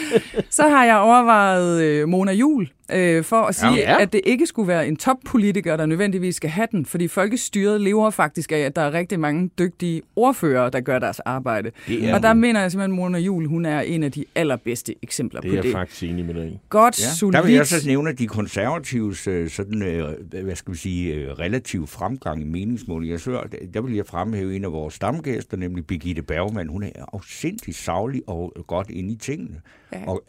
så 0.56 0.62
har 0.68 0.84
jeg 0.84 0.96
overvejet 0.96 1.82
øh, 1.82 2.08
Mona 2.08 2.32
Jul 2.32 2.68
øh, 2.92 3.24
for 3.24 3.36
at 3.36 3.54
sige, 3.54 3.72
Ja. 3.74 3.92
ja. 3.92 4.02
at 4.02 4.12
det 4.12 4.20
ikke 4.24 4.46
skulle 4.46 4.68
være 4.68 4.88
en 4.88 4.96
toppolitiker, 4.96 5.76
der 5.76 5.86
nødvendigvis 5.86 6.36
skal 6.36 6.50
have 6.50 6.68
den, 6.72 6.86
fordi 6.86 7.08
folkestyret 7.08 7.80
lever 7.80 8.10
faktisk 8.10 8.52
af, 8.52 8.58
at 8.58 8.76
der 8.76 8.82
er 8.82 8.92
rigtig 8.92 9.20
mange 9.20 9.50
dygtige 9.58 10.02
ordfører, 10.16 10.70
der 10.70 10.80
gør 10.80 10.98
deres 10.98 11.20
arbejde. 11.20 11.70
Det 11.88 12.04
er 12.08 12.14
Og 12.14 12.22
der 12.22 12.28
hun. 12.32 12.40
mener 12.40 12.60
jeg 12.60 12.70
simpelthen, 12.72 12.92
at 12.92 12.96
Mona 12.96 13.18
Jul, 13.18 13.46
hun 13.46 13.64
er 13.66 13.80
en 13.80 14.02
af 14.02 14.12
de 14.12 14.24
allerbedste 14.34 14.94
eksempler 15.02 15.40
Det 15.40 15.48
på 15.48 15.52
er 15.52 15.56
jeg 15.56 15.62
det. 15.64 15.72
faktisk 15.72 16.02
enig 16.02 16.24
med 16.24 16.34
dig. 16.34 16.60
Godt, 16.68 17.00
Ja, 17.02 17.08
solidt. 17.14 17.36
der 17.36 17.42
vil 17.42 17.54
jeg 17.54 17.66
så 17.66 17.86
nævne 17.86 18.12
de 18.12 18.26
konservatives 18.26 19.26
øh, 19.26 19.48
sådan, 19.50 19.82
øh, 19.82 20.08
hvad 20.44 20.56
skal 20.56 20.72
vi 20.72 20.78
sige, 20.78 21.14
øh, 21.14 21.30
relativ 21.30 21.86
fremgang 21.86 22.40
i 22.42 22.44
meningsmål. 22.44 23.06
Jeg 23.06 23.20
så, 23.20 23.42
der 23.74 23.80
vil 23.80 23.94
jeg 23.94 24.06
fremhæve 24.06 24.56
en 24.56 24.64
af 24.64 24.72
vores 24.72 24.94
stamgæster, 24.94 25.56
nemlig 25.56 25.86
Birgitte 25.86 26.22
Bergman. 26.22 26.68
Hun 26.68 26.82
er 26.82 26.88
afsindig 27.12 27.74
savlig 27.74 28.22
og 28.26 28.56
godt 28.66 28.90
inde 28.90 29.12
i 29.12 29.16
tingene, 29.16 29.60
Ja. 29.92 29.98
og 30.06 30.22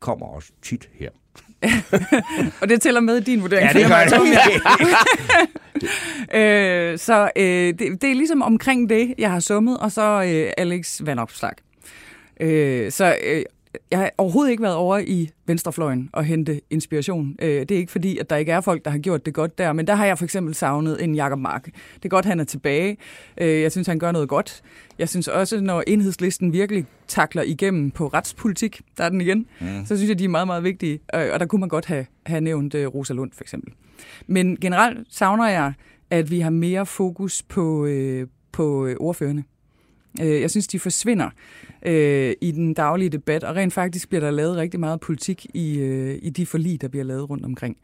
kommer 0.00 0.26
også 0.26 0.52
tit 0.62 0.88
her. 0.92 1.10
Og 2.60 2.68
det 2.68 2.82
tæller 2.82 3.00
med 3.00 3.16
i 3.16 3.20
din 3.20 3.42
vurdering. 3.42 3.72
Ja, 3.74 3.78
det 3.78 3.88
gør 3.88 3.96
jeg. 3.96 4.60
Øh, 6.34 6.98
så 6.98 7.30
øh, 7.36 7.44
det, 7.44 7.78
det 8.02 8.10
er 8.10 8.14
ligesom 8.14 8.42
omkring 8.42 8.90
det, 8.90 9.14
jeg 9.18 9.30
har 9.30 9.40
summet, 9.40 9.78
og 9.78 9.92
så 9.92 10.22
øh, 10.22 10.52
Alex 10.56 11.00
Vandopslag. 11.04 11.52
Øh, 12.40 12.92
så 12.92 13.16
øh, 13.24 13.42
jeg 13.90 13.98
har 13.98 14.10
overhovedet 14.18 14.50
ikke 14.50 14.62
været 14.62 14.74
over 14.74 14.98
i 14.98 15.30
venstrefløjen 15.46 16.10
og 16.12 16.24
hente 16.24 16.60
inspiration. 16.70 17.36
Øh, 17.42 17.48
det 17.48 17.70
er 17.70 17.76
ikke 17.76 17.92
fordi, 17.92 18.18
at 18.18 18.30
der 18.30 18.36
ikke 18.36 18.52
er 18.52 18.60
folk, 18.60 18.84
der 18.84 18.90
har 18.90 18.98
gjort 18.98 19.26
det 19.26 19.34
godt 19.34 19.58
der, 19.58 19.72
men 19.72 19.86
der 19.86 19.94
har 19.94 20.06
jeg 20.06 20.18
for 20.18 20.24
eksempel 20.24 20.54
savnet 20.54 21.04
en 21.04 21.14
Jakob 21.14 21.38
Mark. 21.38 21.64
Det 21.64 22.04
er 22.04 22.08
godt, 22.08 22.24
han 22.24 22.40
er 22.40 22.44
tilbage. 22.44 22.96
Øh, 23.38 23.60
jeg 23.60 23.72
synes, 23.72 23.86
han 23.86 23.98
gør 23.98 24.12
noget 24.12 24.28
godt. 24.28 24.62
Jeg 24.98 25.08
synes 25.08 25.28
også, 25.28 25.60
når 25.60 25.82
enhedslisten 25.86 26.52
virkelig 26.52 26.86
takler 27.08 27.42
igennem 27.42 27.90
på 27.90 28.06
retspolitik, 28.06 28.80
der 28.98 29.04
er 29.04 29.08
den 29.08 29.20
igen, 29.20 29.46
mm. 29.60 29.86
så 29.86 29.96
synes 29.96 30.08
jeg, 30.08 30.18
de 30.18 30.24
er 30.24 30.28
meget, 30.28 30.46
meget 30.46 30.64
vigtige. 30.64 31.00
Øh, 31.14 31.28
og 31.32 31.40
der 31.40 31.46
kunne 31.46 31.60
man 31.60 31.68
godt 31.68 31.86
have, 31.86 32.06
have 32.26 32.40
nævnt 32.40 32.74
Rosa 32.74 33.14
Lund 33.14 33.30
for 33.32 33.44
eksempel. 33.44 33.72
Men 34.26 34.56
generelt 34.56 34.98
savner 35.10 35.48
jeg, 35.48 35.72
at 36.10 36.30
vi 36.30 36.40
har 36.40 36.50
mere 36.50 36.86
fokus 36.86 37.42
på, 37.42 37.88
på 38.52 38.88
ordførende. 39.00 39.42
Jeg 40.18 40.50
synes, 40.50 40.66
de 40.66 40.78
forsvinder 40.78 41.30
øh, 41.86 42.34
i 42.40 42.50
den 42.50 42.74
daglige 42.74 43.08
debat, 43.08 43.44
og 43.44 43.56
rent 43.56 43.72
faktisk 43.72 44.08
bliver 44.08 44.20
der 44.20 44.30
lavet 44.30 44.56
rigtig 44.56 44.80
meget 44.80 45.00
politik 45.00 45.46
i, 45.54 45.78
øh, 45.78 46.18
i 46.22 46.30
de 46.30 46.46
forlig, 46.46 46.80
der 46.80 46.88
bliver 46.88 47.04
lavet 47.04 47.30
rundt 47.30 47.44
omkring. 47.44 47.76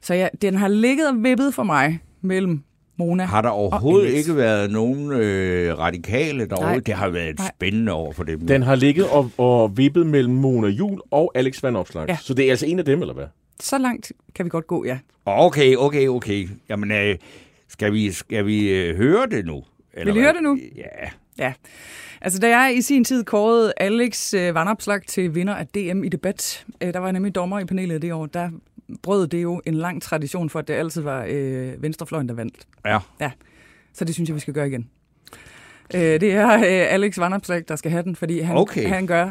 Så 0.00 0.14
ja, 0.14 0.28
den 0.42 0.54
har 0.54 0.68
ligget 0.68 1.08
og 1.08 1.14
vippet 1.24 1.54
for 1.54 1.62
mig 1.62 1.98
mellem 2.20 2.62
Mona 2.96 3.24
Har 3.24 3.42
der 3.42 3.48
overhovedet 3.48 4.08
ikke 4.08 4.36
været 4.36 4.70
nogen 4.70 5.12
øh, 5.12 5.78
radikale 5.78 6.46
derovre? 6.46 6.80
Det 6.80 6.94
har 6.94 7.08
været 7.08 7.38
Nej. 7.38 7.50
spændende 7.56 7.92
over 7.92 8.12
for 8.12 8.24
dem. 8.24 8.46
Den 8.46 8.62
har 8.62 8.74
ligget 8.74 9.06
og, 9.08 9.30
og 9.38 9.76
vippet 9.76 10.06
mellem 10.06 10.34
Mona 10.34 10.68
Jul 10.68 11.00
og 11.10 11.32
Alex 11.34 11.62
Van 11.62 11.76
Opslag. 11.76 12.08
Ja. 12.08 12.16
Så 12.20 12.34
det 12.34 12.46
er 12.46 12.50
altså 12.50 12.66
en 12.66 12.78
af 12.78 12.84
dem, 12.84 13.00
eller 13.00 13.14
hvad? 13.14 13.26
Så 13.60 13.78
langt 13.78 14.12
kan 14.34 14.44
vi 14.44 14.50
godt 14.50 14.66
gå, 14.66 14.84
ja. 14.84 14.98
Okay, 15.26 15.76
okay, 15.76 16.08
okay. 16.08 16.48
Jamen, 16.68 16.90
øh, 16.90 17.16
skal 17.68 17.92
vi, 17.92 18.12
skal 18.12 18.46
vi 18.46 18.68
øh, 18.68 18.96
høre 18.96 19.26
det 19.30 19.46
nu? 19.46 19.62
Eller 19.94 20.12
Vil 20.12 20.20
I 20.20 20.22
høre 20.22 20.32
det 20.32 20.42
nu? 20.42 20.58
Ja. 20.76 21.08
Ja. 21.38 21.52
Altså, 22.20 22.38
da 22.38 22.58
jeg 22.58 22.76
i 22.76 22.82
sin 22.82 23.04
tid 23.04 23.24
kårede 23.24 23.72
Alex 23.76 24.34
øh, 24.34 24.54
Vandopslag 24.54 25.02
til 25.02 25.34
vinder 25.34 25.54
af 25.54 25.66
DM 25.66 26.04
i 26.04 26.08
debat, 26.08 26.66
øh, 26.80 26.92
der 26.92 26.98
var 26.98 27.06
jeg 27.06 27.12
nemlig 27.12 27.34
dommer 27.34 27.60
i 27.60 27.64
panelet 27.64 28.02
det 28.02 28.12
år, 28.12 28.26
der 28.26 28.50
brød 29.02 29.26
det 29.26 29.42
jo 29.42 29.62
en 29.66 29.74
lang 29.74 30.02
tradition 30.02 30.50
for, 30.50 30.58
at 30.58 30.68
det 30.68 30.74
altid 30.74 31.02
var 31.02 31.26
øh, 31.28 31.82
venstrefløjen, 31.82 32.28
der 32.28 32.34
vandt. 32.34 32.66
Ja. 32.84 32.98
Ja, 33.20 33.30
så 33.92 34.04
det 34.04 34.14
synes 34.14 34.28
jeg, 34.28 34.34
vi 34.34 34.40
skal 34.40 34.54
gøre 34.54 34.66
igen. 34.66 34.88
Øh, 35.94 36.00
det 36.00 36.32
er 36.32 36.52
øh, 36.54 36.94
Alex 36.94 37.18
Vandopslag, 37.18 37.64
der 37.68 37.76
skal 37.76 37.90
have 37.90 38.02
den, 38.02 38.16
fordi 38.16 38.40
han, 38.40 38.56
okay. 38.56 38.88
han 38.88 39.06
gør 39.06 39.30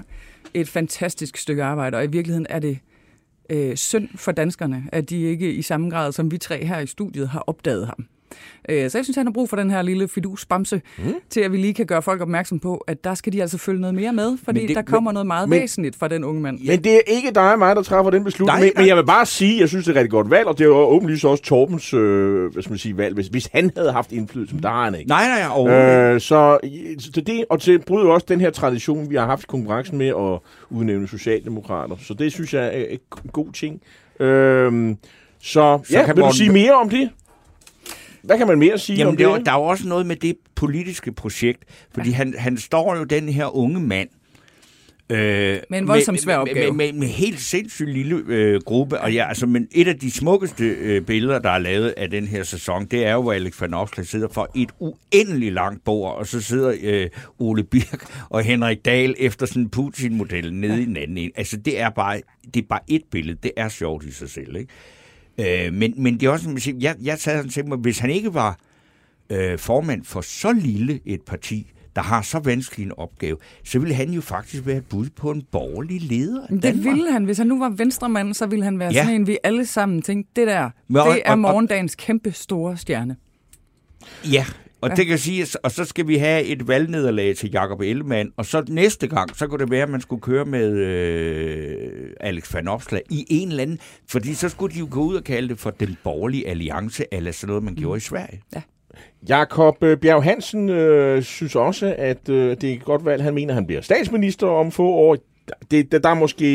et 0.54 0.68
fantastisk 0.68 1.38
stykke 1.38 1.64
arbejde, 1.64 1.98
og 1.98 2.04
i 2.04 2.08
virkeligheden 2.08 2.48
er 2.50 2.60
det 2.60 2.80
øh, 3.50 3.76
synd 3.76 4.10
for 4.16 4.32
danskerne, 4.32 4.84
at 4.92 5.10
de 5.10 5.22
ikke 5.22 5.54
i 5.54 5.62
samme 5.62 5.90
grad 5.90 6.12
som 6.12 6.32
vi 6.32 6.38
tre 6.38 6.66
her 6.66 6.80
i 6.80 6.88
studiet 6.88 7.30
har 7.30 7.40
opdaget 7.40 7.88
ham. 7.88 8.08
Øh, 8.70 8.90
så 8.90 8.98
jeg 8.98 9.06
synes, 9.06 9.16
han 9.16 9.26
har 9.26 9.34
brug 9.34 9.50
for 9.50 9.58
den 9.58 9.72
her 9.72 9.82
lille 9.82 10.08
fidusbamse, 10.08 10.82
mm. 10.98 11.14
til 11.30 11.42
at 11.42 11.52
vi 11.52 11.58
lige 11.58 11.74
kan 11.74 11.86
gøre 11.86 12.02
folk 12.02 12.22
opmærksom 12.22 12.60
på, 12.60 12.78
at 12.78 13.04
der 13.04 13.14
skal 13.14 13.34
de 13.34 13.42
altså 13.42 13.58
følge 13.58 13.82
noget 13.82 13.96
mere 13.96 14.14
med, 14.14 14.38
fordi 14.46 14.68
det, 14.68 14.76
der 14.76 14.82
kommer 14.82 15.12
men, 15.12 15.14
noget 15.14 15.28
meget 15.28 15.50
men, 15.50 15.60
væsentligt 15.62 15.96
fra 15.96 16.08
den 16.08 16.24
unge 16.24 16.42
mand. 16.42 16.60
Men 16.68 16.84
det 16.84 16.96
er 16.96 17.02
ikke 17.08 17.32
dig 17.36 17.54
og 17.54 17.60
mig, 17.60 17.76
der 17.76 17.82
træffer 17.82 18.12
den 18.12 18.24
beslutning. 18.24 18.60
Nej, 18.60 18.66
men, 18.66 18.74
men 18.78 18.88
jeg 18.88 18.98
vil 18.98 19.06
bare 19.06 19.26
sige, 19.26 19.60
jeg 19.60 19.70
synes, 19.70 19.86
det 19.86 19.92
er 19.92 19.96
et 19.96 20.00
rigtig 20.00 20.12
godt 20.12 20.30
valg, 20.30 20.48
og 20.48 20.58
det 20.58 20.64
er 20.64 20.68
jo 20.68 20.76
åbenlyst 20.76 21.26
også 21.26 21.44
Torbens 21.44 21.94
øh, 21.94 22.52
hvad 22.52 22.64
skal 22.64 22.72
man 22.72 22.80
sige, 22.80 22.98
valg, 22.98 23.14
hvis, 23.14 23.28
hvis 23.28 23.50
han 23.54 23.72
havde 23.78 23.92
haft 23.92 24.12
indflydelse, 24.12 24.56
men 24.56 24.64
der 24.64 24.70
har 24.70 24.84
han 24.84 24.96
ikke. 24.96 25.10
Nej, 25.10 25.28
nej, 25.28 25.48
overhovedet 25.50 26.14
øh, 26.14 26.22
så, 26.22 26.58
så 27.00 27.22
det, 27.22 27.46
og 27.50 27.62
til 27.62 27.80
bryder 27.80 28.10
også 28.10 28.26
den 28.30 28.42
her 28.42 28.50
tradition, 28.50 29.10
vi 29.10 29.16
har 29.16 29.26
haft 29.26 29.48
konkurrencen 29.48 29.98
med 29.98 30.08
at 30.08 30.40
udnævne 30.70 31.08
socialdemokrater. 31.08 31.96
Så 32.02 32.14
det 32.14 32.34
synes 32.34 32.54
jeg 32.54 32.80
er 32.80 32.86
en 32.92 33.30
god 33.32 33.52
ting. 33.52 33.82
Øh, 34.20 34.96
så, 35.40 35.80
så 35.84 35.98
ja, 35.98 36.06
kan 36.06 36.16
vil 36.16 36.24
du 36.24 36.34
sige 36.34 36.52
mere 36.52 36.74
om 36.74 36.90
det? 36.90 37.10
Hvad 38.24 38.38
kan 38.38 38.48
man 38.48 38.60
mere 38.60 38.78
sige 38.78 38.98
Jamen, 38.98 39.10
om 39.10 39.18
det? 39.18 39.28
det? 39.28 39.46
Der 39.46 39.52
er 39.52 39.56
jo 39.56 39.64
også 39.64 39.88
noget 39.88 40.06
med 40.06 40.16
det 40.16 40.36
politiske 40.56 41.12
projekt, 41.12 41.64
fordi 41.94 42.10
ja. 42.10 42.16
han, 42.16 42.36
han 42.38 42.58
står 42.58 42.96
jo 42.96 43.04
den 43.04 43.30
her 43.30 43.56
unge 43.56 43.80
mand, 43.80 44.10
Øh, 45.12 45.60
med 45.70 45.80
en 45.80 45.88
voldsom 45.88 46.18
svær 46.18 46.38
opgave. 46.38 46.72
Med, 46.72 46.72
med, 46.72 46.94
med, 46.94 47.00
med 47.00 47.08
helt 47.08 47.40
sindssygt 47.40 47.90
lille 47.90 48.24
øh, 48.28 48.62
gruppe. 48.66 49.00
Og 49.00 49.14
ja, 49.14 49.28
altså, 49.28 49.46
men 49.46 49.68
et 49.72 49.88
af 49.88 50.00
de 50.00 50.12
smukkeste 50.12 50.64
øh, 50.64 51.02
billeder, 51.02 51.40
der 51.40 51.50
er 51.50 51.60
lavet 51.60 51.90
af 51.98 52.10
den 52.10 52.28
her 52.28 52.44
sæson, 52.44 52.86
det 52.86 53.06
er 53.06 53.14
jo, 53.14 53.22
hvor 53.22 53.34
Alex 53.34 53.62
van 53.62 53.74
Opslæg 53.74 54.08
sidder 54.08 54.28
for 54.28 54.50
et 54.56 54.70
uendeligt 54.80 55.54
langt 55.54 55.84
bord, 55.84 56.16
og 56.16 56.28
så 56.28 56.42
sidder 56.42 56.74
øh, 56.82 57.10
Ole 57.40 57.64
Birk 57.64 58.06
og 58.30 58.44
Henrik 58.44 58.86
Dahl 58.86 59.16
efter 59.18 59.46
sådan 59.46 59.62
en 59.62 59.70
Putin-model 59.70 60.54
nede 60.54 60.74
ja. 60.74 60.80
i 60.82 60.86
den 60.86 60.98
anden 60.98 61.18
en. 61.18 61.32
Altså, 61.36 61.58
det 61.58 61.80
er 61.80 61.90
bare, 61.90 62.22
det 62.54 62.64
er 62.64 62.68
bare 62.70 62.82
et 62.88 63.04
billede. 63.12 63.38
Det 63.44 63.52
er 63.58 63.70
sjovt 63.70 64.06
i 64.06 64.12
sig 64.12 64.30
selv, 64.30 64.56
ikke? 64.56 64.74
Øh, 65.38 65.74
men, 65.74 65.94
men 65.98 66.20
det 66.20 66.26
er 66.26 66.30
også, 66.30 66.74
jeg, 66.80 66.96
jeg 67.02 67.14
og 67.14 67.20
tænkte 67.20 67.64
mig, 67.64 67.78
hvis 67.78 68.00
han 68.00 68.10
ikke 68.10 68.34
var 68.34 68.60
øh, 69.30 69.60
formand 69.60 70.04
for 70.04 70.22
så 70.22 70.54
lille 70.54 71.00
et 71.06 71.22
parti, 71.22 71.72
der 71.96 72.02
har 72.02 72.22
så 72.22 72.40
vanskelig 72.40 72.86
en 72.86 72.92
opgave, 72.98 73.38
så 73.64 73.80
ville 73.80 73.96
han 73.96 74.10
jo 74.10 74.22
faktisk 74.22 74.66
være 74.66 74.78
et 74.78 74.86
bud 74.86 75.10
på 75.16 75.32
en 75.32 75.44
borgerlig 75.52 76.02
leder. 76.02 76.48
Det 76.48 76.64
Danmark. 76.64 76.86
ville 76.86 77.12
han. 77.12 77.26
Hvis 77.26 77.38
han 77.38 77.48
nu 77.48 77.60
var 77.60 77.70
venstremand, 77.70 78.34
så 78.34 78.46
ville 78.46 78.66
han 78.66 78.80
være 78.80 78.92
ja. 78.94 79.04
sådan 79.04 79.22
en, 79.22 79.28
vi 79.28 79.38
alle 79.44 79.66
sammen 79.66 80.02
tænkte, 80.02 80.32
det 80.36 80.48
der, 80.48 80.70
Men, 80.88 80.98
og, 80.98 81.08
det 81.14 81.22
er 81.26 81.36
morgendagens 81.36 81.96
kæmpe 81.96 82.32
store 82.32 82.78
stjerne. 82.78 83.16
Ja, 84.32 84.46
og 84.82 84.90
ja. 84.90 84.96
det 84.96 85.08
kan 85.08 85.18
sige, 85.18 85.48
og 85.64 85.72
så 85.72 85.86
skal 85.86 86.08
vi 86.08 86.18
have 86.18 86.44
et 86.44 86.68
valgnederlag 86.68 87.36
til 87.36 87.52
Jakob 87.52 87.82
Ellemann, 87.82 88.32
og 88.38 88.46
så 88.46 88.64
næste 88.70 89.08
gang, 89.08 89.38
så 89.38 89.48
kunne 89.48 89.60
det 89.60 89.72
være, 89.72 89.84
at 89.84 89.90
man 89.90 90.02
skulle 90.02 90.22
køre 90.22 90.46
med 90.46 90.72
øh, 90.72 92.10
Alex 92.20 92.54
van 92.54 92.68
Opslag 92.68 93.02
i 93.10 93.26
en 93.30 93.50
eller 93.50 93.64
anden, 93.64 93.80
fordi 94.10 94.34
så 94.34 94.50
skulle 94.50 94.76
de 94.76 94.80
jo 94.80 94.88
gå 94.92 95.02
ud 95.02 95.16
og 95.16 95.24
kalde 95.24 95.50
det 95.50 95.60
for 95.60 95.70
den 95.70 95.98
borgerlige 96.04 96.48
alliance, 96.48 97.06
eller 97.12 97.32
sådan 97.32 97.48
noget, 97.48 97.64
man 97.64 97.76
gjorde 97.76 97.98
i 97.98 98.02
Sverige. 98.02 98.42
Ja. 98.56 98.62
Jakob 99.30 99.84
øh, 99.84 99.98
Bjerg 99.98 100.24
Hansen 100.24 100.70
øh, 100.70 101.24
synes 101.24 101.56
også, 101.56 101.96
at 101.98 102.30
øh, 102.30 102.58
det 102.62 102.64
er 102.64 102.74
et 102.74 102.84
godt 102.84 103.06
valg. 103.06 103.24
Han 103.24 103.34
mener, 103.34 103.54
at 103.54 103.56
han 103.56 103.66
bliver 103.66 103.82
statsminister 103.82 104.48
om 104.48 104.72
få 104.72 104.88
år 104.88 105.18
det, 105.72 105.92
det, 105.92 106.04
der 106.04 106.10
er 106.10 106.14
måske 106.14 106.48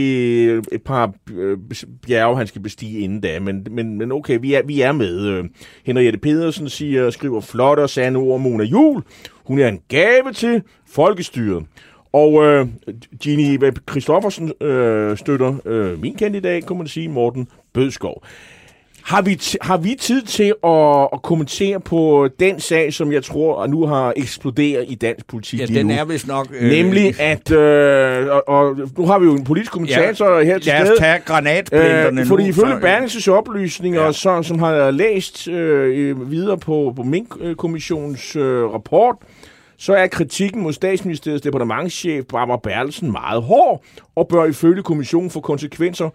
et 0.73 0.83
par 0.85 1.13
øh, 1.35 1.59
bjerge, 2.07 2.37
han 2.37 2.47
skal 2.47 2.63
bestige 2.63 2.99
inden 2.99 3.21
da, 3.21 3.41
men, 3.41 3.67
men, 3.71 3.99
men 3.99 4.13
okay, 4.13 4.39
vi 4.41 4.55
er, 4.55 4.63
vi 4.63 4.81
er 4.81 4.93
med. 4.93 5.27
Øh, 5.27 5.45
Henriette 5.85 6.19
Pedersen 6.19 6.69
siger, 6.69 7.11
skriver 7.11 7.41
flot 7.41 7.79
og 7.79 7.91
sande 7.91 8.19
ord 8.19 8.41
Mona 8.41 8.65
Jul. 8.65 9.03
Hun 9.45 9.59
er 9.59 9.69
en 9.69 9.81
gave 9.89 10.33
til 10.33 10.63
folkestyret. 10.87 11.67
Og 12.13 12.45
øh, 12.45 12.67
Ginny 13.21 13.73
Christoffersen 13.91 14.53
øh, 14.61 15.17
støtter 15.17 15.57
øh, 15.65 16.01
min 16.01 16.15
kandidat, 16.15 16.67
kunne 16.67 16.79
man 16.79 16.89
sige, 16.89 17.09
Morten 17.09 17.49
Bødskov. 17.73 18.23
Har 19.07 19.23
vi, 19.23 19.41
har 19.61 19.77
vi 19.77 19.97
tid 20.01 20.23
til 20.23 20.55
at, 20.65 21.09
at 21.13 21.23
kommentere 21.23 21.81
på 21.81 22.29
den 22.41 22.61
sag, 22.61 22.93
som 22.93 23.13
jeg 23.13 23.25
tror 23.25 23.67
nu 23.67 23.87
har 23.87 24.13
eksploderet 24.17 24.85
i 24.89 24.95
dansk 24.95 25.27
politik 25.27 25.61
Ja, 25.61 25.67
den 25.67 25.87
nu? 25.87 25.93
er 25.93 26.05
vist 26.05 26.27
nok... 26.27 26.49
Øh, 26.61 26.69
Nemlig 26.71 27.21
at... 27.21 27.51
Øh, 27.51 28.27
og, 28.27 28.49
og 28.49 28.77
nu 28.99 29.07
har 29.07 29.19
vi 29.19 29.27
jo 29.27 29.33
en 29.33 29.45
politisk 29.45 29.73
kommentator 29.73 30.39
ja, 30.39 30.45
her 30.45 30.59
til 30.59 30.73
stede. 30.85 30.99
Tage 30.99 31.19
granatplinterne 31.19 32.21
øh, 32.21 32.27
Fordi 32.27 32.43
nu, 32.43 32.49
ifølge 32.49 32.81
Berlingses 32.81 33.29
oplysninger, 33.29 34.03
ja. 34.03 34.13
så, 34.13 34.43
som 34.43 34.59
har 34.59 34.91
læst 34.91 35.49
øh, 35.49 36.31
videre 36.31 36.59
på, 36.59 36.93
på 36.97 37.03
Mink-kommissionens 37.03 38.37
øh, 38.37 38.65
rapport, 38.65 39.17
så 39.79 39.95
er 39.95 40.07
kritikken 40.07 40.63
mod 40.63 40.73
statsministeriets 40.73 41.43
departementschef 41.43 42.25
Barbara 42.25 42.57
Bertelsen 42.57 43.13
meget 43.13 43.43
hård, 43.43 43.85
og 44.17 44.29
bør 44.29 44.45
ifølge 44.45 44.83
kommissionen 44.83 45.31
få 45.31 45.41
konsekvenser 45.41 46.11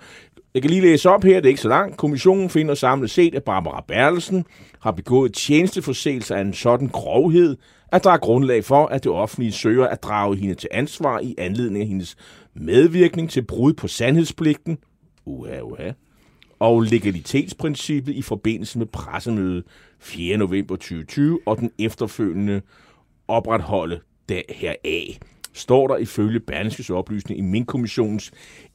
jeg 0.54 0.62
kan 0.62 0.72
lige 0.72 0.82
læse 0.82 1.10
op 1.10 1.24
her, 1.24 1.36
det 1.36 1.46
er 1.46 1.50
ikke 1.50 1.62
så 1.62 1.70
langt. 1.70 1.98
Kommissionen 1.98 2.50
finder 2.50 2.76
samlet 2.76 3.10
set, 3.10 3.36
at 3.36 3.44
Barbara 3.44 3.84
Bertelsen 3.88 4.46
har 4.80 4.92
begået 4.92 5.34
tjenesteforseelser 5.34 6.36
af 6.36 6.42
en 6.42 6.54
sådan 6.54 6.88
grovhed, 6.88 7.58
at 7.92 8.04
der 8.04 8.12
er 8.12 8.18
grundlag 8.18 8.64
for, 8.64 8.86
at 8.86 9.04
det 9.04 9.12
offentlige 9.12 9.52
søger 9.52 9.88
at 9.88 10.04
drage 10.04 10.36
hende 10.36 10.56
til 10.56 10.70
ansvar 10.72 11.20
i 11.20 11.36
anledning 11.38 11.82
af 11.82 11.88
hendes 11.88 12.16
medvirkning 12.54 13.30
til 13.30 13.42
brud 13.42 13.74
på 13.74 13.88
sandhedspligten, 13.88 14.78
uha, 15.26 15.62
uha, 15.62 15.92
og 16.60 16.82
legalitetsprincippet 16.82 18.14
i 18.14 18.22
forbindelse 18.22 18.78
med 18.78 18.86
pressemødet 18.86 19.64
4. 20.00 20.38
november 20.38 20.76
2020 20.76 21.40
og 21.46 21.58
den 21.58 21.72
efterfølgende 21.80 22.62
opretholde 23.28 24.00
der 24.30 24.42
heraf 24.50 25.20
står 25.54 25.88
der 25.88 25.98
ifølge 25.98 26.40
Berlingskes 26.40 26.90
oplysning 26.90 27.40
i 27.40 27.42
Mink-kommissionens 27.42 28.32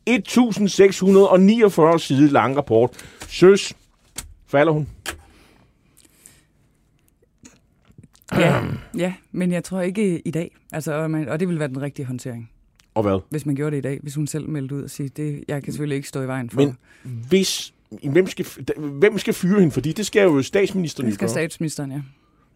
1649 0.07 2.01
side 2.01 2.29
lang 2.29 2.57
rapport. 2.57 2.91
Søs, 3.29 3.72
falder 4.47 4.72
hun? 4.72 4.89
Ja, 8.33 8.62
ja, 8.97 9.14
men 9.33 9.53
jeg 9.53 9.64
tror 9.64 9.81
ikke 9.81 10.20
i 10.20 10.31
dag. 10.31 10.57
Altså, 10.72 10.93
og 11.29 11.41
det 11.41 11.49
vil 11.49 11.59
være 11.59 11.68
den 11.68 11.83
rigtige 11.83 12.07
håndtering. 12.07 12.51
Og 12.95 13.03
hvad? 13.03 13.20
Hvis 13.31 13.47
man 13.47 13.55
gjorde 13.55 13.70
det 13.70 13.79
i 13.79 13.83
dag, 13.83 13.99
hvis 14.03 14.14
hun 14.14 14.27
selv 14.27 14.49
meldte 14.49 14.74
ud 14.74 14.83
og 14.83 14.91
sige, 14.91 15.09
det, 15.09 15.45
jeg 15.49 15.62
kan 15.62 15.72
selvfølgelig 15.72 15.97
ikke 15.97 16.09
stå 16.09 16.22
i 16.22 16.27
vejen 16.27 16.51
for. 16.51 16.61
Men 16.61 16.79
hvis, 17.03 17.74
hvem 18.11 18.27
skal, 18.27 18.47
hvem 18.79 19.18
skal 19.18 19.35
fyre 19.35 19.61
hende? 19.61 19.72
Fordi 19.72 19.93
det 19.93 20.07
skal 20.07 20.22
jo 20.22 20.43
statsministeren 20.43 21.07
Det 21.07 21.14
skal 21.14 21.29
statsministeren, 21.29 21.93
ja. 21.93 22.01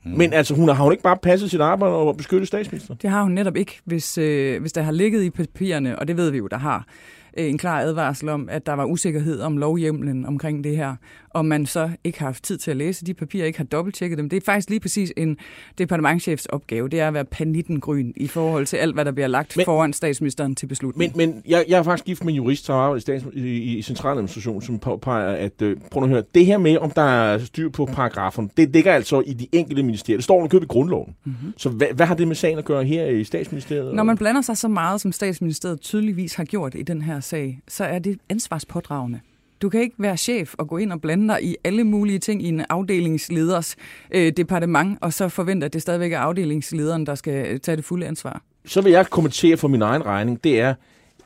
Mm. 0.05 0.11
Men 0.11 0.32
altså, 0.32 0.55
hun 0.55 0.68
har, 0.68 0.74
har 0.74 0.84
hun 0.84 0.92
ikke 0.92 1.03
bare 1.03 1.16
passet 1.16 1.51
sit 1.51 1.61
arbejde 1.61 1.94
og 1.94 2.16
beskyttet 2.16 2.48
statsministeren? 2.48 2.98
Det 3.03 3.11
har 3.11 3.22
hun 3.22 3.32
netop 3.32 3.57
ikke, 3.57 3.80
hvis, 3.84 4.18
øh, 4.18 4.61
hvis 4.61 4.72
der 4.72 4.82
har 4.82 4.92
ligget 4.92 5.22
i 5.22 5.30
papirerne, 5.30 5.98
og 5.98 6.09
det 6.09 6.16
ved 6.16 6.30
vi 6.30 6.38
jo, 6.38 6.46
der 6.46 6.59
har, 6.59 6.86
en 7.35 7.59
klar 7.59 7.81
advarsel 7.81 8.28
om, 8.28 8.49
at 8.51 8.66
der 8.66 8.72
var 8.72 8.85
usikkerhed 8.85 9.41
om 9.41 9.57
lovhjemlen 9.57 10.26
omkring 10.26 10.64
det 10.64 10.76
her, 10.76 10.97
og 11.31 11.45
man 11.45 11.66
så 11.66 11.91
ikke 12.05 12.18
har 12.18 12.26
haft 12.26 12.45
tid 12.45 12.59
til 12.59 12.70
at 12.70 12.76
læse 12.76 13.05
de 13.07 13.14
papirer, 13.14 13.47
ikke 13.47 13.59
har 13.59 13.64
dobbelttjekket 13.64 14.18
dem. 14.18 14.28
Det 14.28 14.37
er 14.37 14.41
faktisk 14.45 14.70
lige 14.70 14.81
præcis 14.81 15.12
en 15.16 15.37
departementchefs 15.78 16.47
opgave, 16.47 16.89
det 16.89 17.01
er 17.01 17.09
at 17.09 17.14
være 17.14 17.24
panittengryn 17.24 18.12
i 18.16 18.26
forhold 18.26 18.66
til 18.66 18.76
alt, 18.76 18.95
hvad 18.95 19.05
der 19.05 19.12
bliver 19.12 19.26
lagt 19.26 19.57
men, 19.57 19.64
foran 19.64 19.93
statsministeren 19.93 20.55
til 20.55 20.66
beslutning. 20.66 21.16
Men, 21.16 21.33
men 21.33 21.43
jeg, 21.49 21.64
jeg 21.68 21.78
er 21.78 21.83
faktisk 21.83 22.05
gift 22.05 22.24
med 22.24 22.33
en 22.33 22.37
jurist, 22.37 22.64
som 22.64 22.74
arbejder 22.74 22.97
i, 22.97 23.01
stats, 23.01 23.24
i, 23.33 23.78
i 23.78 23.83
centraladministrationen, 23.83 24.62
som 24.62 24.78
påpeger, 24.78 25.33
at 25.33 25.62
øh, 25.62 25.76
prøv 25.91 26.03
at 26.03 26.09
høre, 26.09 26.22
det 26.35 26.47
her 26.47 26.59
med, 26.59 26.78
om 26.78 26.91
der 26.91 27.03
er 27.03 27.39
styr 27.39 27.68
på 27.68 27.87
paragraferne, 27.87 28.49
det 28.57 28.72
ligger 28.72 28.93
altså 28.93 29.22
i 29.26 29.33
de 29.33 29.47
enkelte 29.53 29.83
ministerier. 29.83 30.18
Det 30.18 30.24
står 30.24 30.47
købet 30.47 30.64
i 30.64 30.68
grundloven. 30.68 31.14
Mm-hmm. 31.24 31.55
Så 31.57 31.68
hvad, 31.68 31.87
hvad 31.95 32.07
har 32.07 32.14
det 32.14 32.28
med 32.28 32.37
sagen 32.37 32.59
at 32.59 32.64
gøre 32.64 32.85
her 32.85 33.07
i 33.07 33.24
statsministeriet? 33.24 33.95
Når 33.95 34.03
man 34.03 34.16
blander 34.16 34.41
sig 34.41 34.57
så 34.57 34.68
meget, 34.68 35.01
som 35.01 35.12
statsministeriet 35.12 35.81
tydeligvis 35.81 36.35
har 36.35 36.45
gjort 36.45 36.74
i 36.74 36.83
den 36.83 37.03
her 37.03 37.20
sag, 37.21 37.61
så 37.68 37.85
er 37.85 37.99
det 37.99 38.18
ansvarspådragende. 38.29 39.21
Du 39.62 39.68
kan 39.68 39.81
ikke 39.81 39.95
være 39.99 40.16
chef 40.16 40.55
og 40.59 40.68
gå 40.68 40.77
ind 40.77 40.93
og 40.93 41.01
blande 41.01 41.29
dig 41.29 41.45
i 41.45 41.57
alle 41.64 41.85
mulige 41.85 42.18
ting 42.18 42.43
i 42.43 42.49
en 42.49 42.64
afdelingsleders 42.68 43.77
øh, 44.11 44.33
departement, 44.37 44.99
og 45.01 45.12
så 45.12 45.29
forvente, 45.29 45.66
at 45.66 45.73
det 45.73 45.83
stadigvæk 45.83 46.12
er 46.12 46.18
afdelingslederen, 46.18 47.07
der 47.07 47.14
skal 47.14 47.47
øh, 47.47 47.61
tage 47.61 47.77
det 47.77 47.85
fulde 47.85 48.07
ansvar. 48.07 48.43
Så 48.66 48.81
vil 48.81 48.93
jeg 48.93 49.07
kommentere 49.11 49.57
for 49.57 49.68
min 49.68 49.83
egen 49.83 50.07
regning. 50.07 50.45
Det 50.45 50.61
er, 50.61 50.75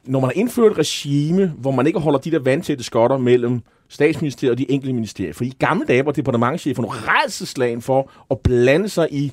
når 0.05 0.21
man 0.21 0.29
har 0.29 0.33
indført 0.41 0.73
et 0.73 0.79
regime, 0.79 1.53
hvor 1.59 1.71
man 1.71 1.87
ikke 1.87 1.99
holder 1.99 2.19
de 2.19 2.31
der 2.31 2.39
vandtætte 2.39 2.85
skotter 2.85 3.19
mellem 3.19 3.61
statsministeriet 3.89 4.53
og 4.53 4.59
de 4.59 4.71
enkelte 4.71 4.95
ministerier. 4.95 5.33
For 5.33 5.45
i 5.45 5.53
gamle 5.59 5.87
dage 5.87 6.07
var 6.07 6.13
departementchefen 6.13 6.85
redselslagen 6.89 7.83
for 7.83 8.11
at 8.31 8.41
blande 8.41 8.89
sig 8.89 9.09
i 9.11 9.33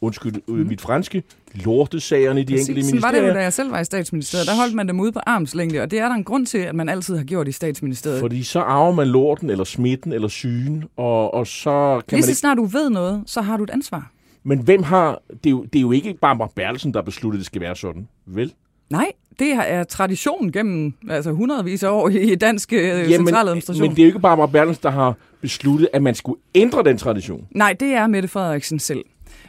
undskyld 0.00 0.34
mm. 0.48 0.54
mit 0.54 0.80
franske, 0.80 1.22
lortesagerne 1.54 2.40
i 2.40 2.44
de 2.44 2.52
Præcis, 2.54 2.68
enkelte 2.68 2.86
ministerier. 2.86 3.16
var 3.16 3.20
det 3.20 3.28
jo, 3.28 3.34
da 3.34 3.42
jeg 3.42 3.52
selv 3.52 3.70
var 3.70 3.80
i 3.80 3.84
statsministeriet. 3.84 4.46
Der 4.46 4.56
holdt 4.56 4.74
man 4.74 4.88
dem 4.88 5.00
ude 5.00 5.12
på 5.12 5.20
armslængde, 5.26 5.80
og 5.80 5.90
det 5.90 5.98
er 5.98 6.08
der 6.08 6.14
en 6.14 6.24
grund 6.24 6.46
til, 6.46 6.58
at 6.58 6.74
man 6.74 6.88
altid 6.88 7.16
har 7.16 7.24
gjort 7.24 7.48
i 7.48 7.52
statsministeriet. 7.52 8.20
Fordi 8.20 8.42
så 8.42 8.60
arver 8.60 8.92
man 8.92 9.08
lorten, 9.08 9.50
eller 9.50 9.64
smitten, 9.64 10.12
eller 10.12 10.28
sygen, 10.28 10.84
og, 10.96 11.34
og 11.34 11.46
så 11.46 12.02
kan 12.08 12.16
Lige 12.16 12.22
man 12.22 12.28
ikke... 12.28 12.38
snart 12.38 12.56
du 12.56 12.64
ved 12.64 12.90
noget, 12.90 13.22
så 13.26 13.40
har 13.40 13.56
du 13.56 13.64
et 13.64 13.70
ansvar. 13.70 14.10
Men 14.44 14.58
hvem 14.58 14.82
har... 14.82 15.22
Det 15.30 15.46
er 15.46 15.50
jo, 15.50 15.64
det 15.64 15.78
er 15.78 15.82
jo 15.82 15.92
ikke 15.92 16.14
bare 16.20 16.36
Mark 16.36 16.50
Bertelsen, 16.54 16.94
der 16.94 17.02
besluttede, 17.02 17.38
at 17.38 17.40
det 17.40 17.46
skal 17.46 17.60
være 17.60 17.76
sådan, 17.76 18.08
vel? 18.26 18.52
Nej, 18.90 19.12
det 19.38 19.52
er 19.52 19.84
tradition 19.84 20.52
gennem 20.52 20.92
altså 21.10 21.32
hundredvis 21.32 21.82
af 21.82 21.90
år 21.90 22.08
i 22.08 22.34
dansk 22.34 22.72
øh, 22.72 22.78
ja, 22.78 23.16
centraladministration. 23.16 23.80
Men, 23.80 23.90
men 23.90 23.96
det 23.96 24.02
er 24.02 24.06
jo 24.06 24.08
ikke 24.08 24.18
bare 24.18 24.36
Mark 24.36 24.50
Bertelsen, 24.50 24.82
der 24.82 24.90
har 24.90 25.14
besluttet, 25.40 25.88
at 25.92 26.02
man 26.02 26.14
skulle 26.14 26.40
ændre 26.54 26.84
den 26.84 26.98
tradition. 26.98 27.46
Nej, 27.50 27.76
det 27.80 27.88
er 27.88 28.06
Mette 28.06 28.28
Frederiksen 28.28 28.78
selv. 28.78 29.04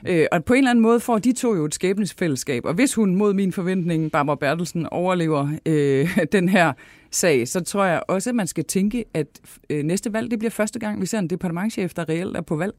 Øh, 0.07 0.25
og 0.31 0.45
på 0.45 0.53
en 0.53 0.57
eller 0.57 0.71
anden 0.71 0.81
måde 0.81 0.99
får 0.99 1.17
de 1.17 1.33
to 1.33 1.55
jo 1.55 1.65
et 1.65 1.73
skæbnesfællesskab. 1.73 2.65
Og 2.65 2.73
hvis 2.73 2.93
hun 2.93 3.15
mod 3.15 3.33
min 3.33 3.51
forventning, 3.51 4.11
Barbara 4.11 4.35
Bertelsen, 4.35 4.85
overlever 4.85 5.49
øh, 5.65 6.17
den 6.31 6.49
her 6.49 6.73
sag, 7.11 7.47
så 7.47 7.63
tror 7.63 7.85
jeg 7.85 8.01
også, 8.07 8.29
at 8.29 8.35
man 8.35 8.47
skal 8.47 8.65
tænke, 8.65 9.05
at 9.13 9.27
øh, 9.69 9.83
næste 9.83 10.13
valg, 10.13 10.31
det 10.31 10.39
bliver 10.39 10.51
første 10.51 10.79
gang, 10.79 11.01
vi 11.01 11.05
ser 11.05 11.19
en 11.19 11.29
departementchef, 11.29 11.93
der 11.93 12.09
reelt 12.09 12.37
er 12.37 12.41
på 12.41 12.55
valg. 12.55 12.73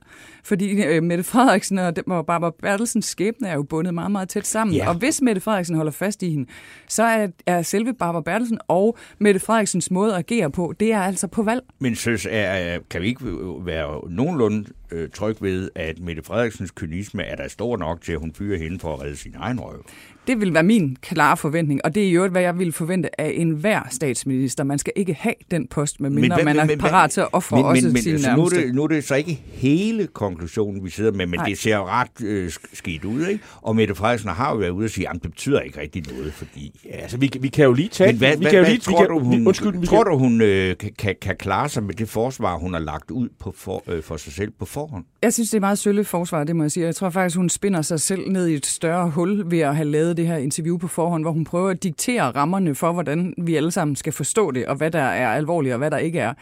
Fordi 0.45 0.85
øh, 0.85 1.03
Mette 1.03 1.25
Frederiksen 1.25 1.79
og, 1.79 1.95
og 2.07 2.27
Barbara 2.27 2.53
Bertelsens 2.63 3.07
skæbne 3.07 3.49
er 3.49 3.55
jo 3.55 3.63
bundet 3.63 3.95
meget, 3.95 4.11
meget 4.11 4.29
tæt 4.29 4.47
sammen. 4.47 4.77
Ja. 4.77 4.89
Og 4.89 4.95
hvis 4.95 5.23
Mette 5.23 5.41
Frederiksen 5.41 5.77
holder 5.77 5.93
fast 5.93 6.23
i 6.23 6.31
hende, 6.31 6.49
så 6.89 7.03
er, 7.03 7.29
er 7.47 7.63
selve 7.63 7.95
Barbara 7.95 8.23
Bertelsen 8.23 8.59
og 8.69 8.99
Mette 9.19 9.41
Frederiksens 9.41 9.91
måde 9.91 10.13
at 10.13 10.19
agere 10.19 10.51
på, 10.51 10.75
det 10.81 10.93
er 10.93 11.01
altså 11.01 11.27
på 11.27 11.43
valg. 11.43 11.65
Men 11.79 11.95
søs, 11.95 12.27
er, 12.31 12.79
kan 12.91 13.03
vi 13.03 13.07
ikke 13.07 13.25
være 13.65 14.11
nogenlunde 14.11 14.65
øh, 14.91 15.09
tryg 15.11 15.37
ved, 15.41 15.71
at 15.75 16.01
Mette 16.01 16.23
Frederiksens 16.23 16.71
kynisme 16.71 17.23
er 17.23 17.37
der 17.37 17.49
stor 17.49 17.77
nok 17.77 18.01
til, 18.03 18.13
at 18.13 18.19
hun 18.19 18.33
fyrer 18.35 18.59
hende 18.59 18.79
for 18.79 18.95
at 18.95 19.01
redde 19.01 19.17
sin 19.17 19.35
egen 19.39 19.61
røv? 19.61 19.85
Det 20.27 20.41
vil 20.41 20.55
være 20.55 20.63
min 20.63 20.97
klare 21.03 21.37
forventning, 21.37 21.81
og 21.85 21.95
det 21.95 22.09
er 22.09 22.11
jo 22.11 22.29
hvad 22.29 22.43
jeg 22.43 22.59
vil 22.59 22.73
forvente 22.73 23.21
af 23.21 23.33
enhver 23.35 23.81
statsminister. 23.91 24.65
Man 24.65 24.79
skal 24.79 24.93
ikke 24.97 25.15
have 25.15 25.35
den 25.51 25.67
post, 25.67 26.01
medmindre 26.01 26.37
men, 26.37 26.45
man 26.45 26.59
er 26.59 26.65
men, 26.65 26.79
parat 26.79 27.11
til 27.11 27.21
at 27.21 27.29
ofre 27.33 27.57
men, 27.57 27.65
også 27.65 27.87
men, 27.89 28.03
sine 28.03 28.15
altså, 28.15 28.37
nu, 28.37 28.45
er 28.45 28.49
det, 28.49 28.75
nu 28.75 28.83
er 28.83 28.87
det 28.87 29.05
så 29.05 29.15
ikke 29.15 29.43
hele 29.47 30.07
konklusionen, 30.07 30.85
vi 30.85 30.91
sidder 30.91 31.13
med, 31.13 31.27
men 31.27 31.39
Nej. 31.39 31.49
det 31.49 31.59
ser 31.59 31.77
jo 31.77 31.87
ret 31.87 32.23
øh, 32.25 32.53
skidt 32.73 33.05
ud, 33.05 33.27
ikke? 33.27 33.45
Og 33.63 33.77
Mette 33.77 33.95
Frederiksen 33.95 34.31
har 34.31 34.51
jo 34.51 34.57
været 34.57 34.71
ude 34.71 34.85
og 34.85 34.91
sige, 34.91 35.09
at 35.09 35.15
det 35.23 35.23
betyder 35.23 35.61
ikke 35.61 35.81
rigtig 35.81 36.05
noget, 36.13 36.33
fordi... 36.33 36.81
Ja, 36.85 36.97
altså, 36.97 37.19
vi, 37.19 37.31
vi 37.41 37.49
kan 37.49 37.65
jo 37.65 37.73
lige 37.73 37.89
tage... 37.89 38.13
Men 38.13 38.19
hvad, 38.19 38.37
vi 38.37 38.37
hvad, 38.37 38.51
kan 38.51 38.61
hvad, 38.61 38.69
jo 38.69 38.73
lige, 38.73 38.81
tror, 38.81 38.93
vi 38.93 39.07
kan, 39.07 39.09
du, 39.09 39.19
hun, 39.19 39.47
undskyld, 39.47 39.87
tror 39.87 40.05
du, 40.05 40.19
hun 40.19 40.41
øh, 40.41 40.77
kan, 40.99 41.17
kan 41.21 41.37
klare 41.37 41.69
sig 41.69 41.83
med 41.83 41.95
det 41.95 42.09
forsvar, 42.09 42.57
hun 42.57 42.73
har 42.73 42.81
lagt 42.81 43.11
ud 43.11 43.29
på 43.41 43.55
for, 43.57 43.83
øh, 43.87 44.03
for 44.03 44.17
sig 44.17 44.33
selv 44.33 44.51
på 44.59 44.65
forhånd? 44.79 45.05
Jeg 45.23 45.33
synes, 45.33 45.51
det 45.51 45.57
er 45.57 45.61
meget 45.61 45.79
sølle 45.79 46.05
forsvar, 46.05 46.45
det 46.45 46.57
må 46.57 46.65
jeg 46.65 46.71
sige. 46.71 46.87
Jeg 46.87 46.95
tror 46.95 47.11
faktisk, 47.11 47.37
hun 47.37 47.49
spinder 47.49 47.83
sig 47.83 48.01
selv 48.01 48.29
ned 48.31 48.47
i 48.47 48.55
et 48.55 48.67
større 48.67 49.11
hul 49.11 49.51
ved 49.51 49.59
at 49.59 49.77
have 49.77 49.89
lavet 49.89 50.17
det 50.17 50.27
her 50.27 50.37
interview 50.37 50.79
på 50.79 50.89
forhånd, 50.89 51.25
hvor 51.25 51.33
hun 51.33 51.45
prøver 51.45 51.71
at 51.71 51.83
diktere 51.83 52.23
rammerne 52.23 52.75
for, 52.75 52.93
hvordan 52.93 53.35
vi 53.39 53.57
alle 53.57 53.71
sammen 53.71 53.97
skal 53.97 54.13
forstå 54.13 54.51
det, 54.51 54.67
og 54.67 54.77
hvad 54.77 54.91
der 54.91 54.99
er 54.99 55.29
alvorligt, 55.29 55.73
og 55.73 55.79
hvad 55.79 55.91
der 55.91 55.99
ikke 55.99 56.19
er. 56.19 56.35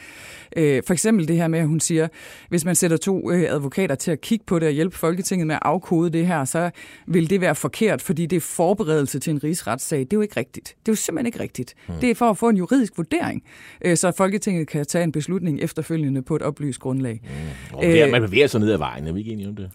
Øh, 0.56 0.82
for 0.86 0.92
eksempel 0.92 1.28
det 1.28 1.36
her 1.36 1.48
med, 1.48 1.58
at 1.58 1.66
hun 1.66 1.80
siger, 1.80 2.08
hvis 2.48 2.64
man 2.64 2.74
sætter 2.74 2.96
to 2.96 3.30
øh, 3.30 3.42
advokater 3.48 3.94
til 3.94 4.10
at 4.10 4.20
kigge 4.20 4.44
på 4.46 4.58
det 4.58 4.68
og 4.68 4.74
hjælpe 4.74 4.96
Folketinget 4.96 5.46
med 5.46 5.54
at 5.54 5.62
afkode 5.62 6.10
det 6.10 6.26
her, 6.26 6.44
så 6.44 6.70
vil 7.06 7.30
det 7.30 7.40
være 7.40 7.54
forkert, 7.54 8.02
fordi 8.02 8.26
det 8.26 8.36
er 8.36 8.40
forberedelse 8.40 9.18
til 9.18 9.30
en 9.30 9.44
rigsretssag. 9.44 9.98
Det 9.98 10.12
er 10.12 10.16
jo 10.16 10.20
ikke 10.20 10.36
rigtigt. 10.36 10.68
Det 10.68 10.88
er 10.88 10.92
jo 10.92 10.96
simpelthen 10.96 11.26
ikke 11.26 11.40
rigtigt. 11.40 11.74
Hmm. 11.86 11.96
Det 12.00 12.10
er 12.10 12.14
for 12.14 12.30
at 12.30 12.38
få 12.38 12.48
en 12.48 12.56
juridisk 12.56 12.92
vurdering, 12.96 13.42
øh, 13.84 13.96
så 13.96 14.12
Folketinget 14.16 14.68
kan 14.68 14.86
tage 14.86 15.04
en 15.04 15.12
beslutning 15.12 15.60
efterfølgende 15.60 16.22
på 16.22 16.36
et 16.36 16.42
oplyst 16.42 16.80
grundlag. 16.80 17.20
Hmm. 17.22 17.76
Og 17.76 17.82
det 17.82 18.02
er, 18.02 18.10
man 18.10 18.25
bevæger 18.26 18.46
sig 18.46 18.60
ned 18.60 18.72
ad 18.72 18.78
vejen, 18.78 19.06
er 19.06 19.12
vi 19.12 19.20
ikke 19.20 19.32
enige 19.32 19.48
om 19.48 19.56
det? 19.56 19.70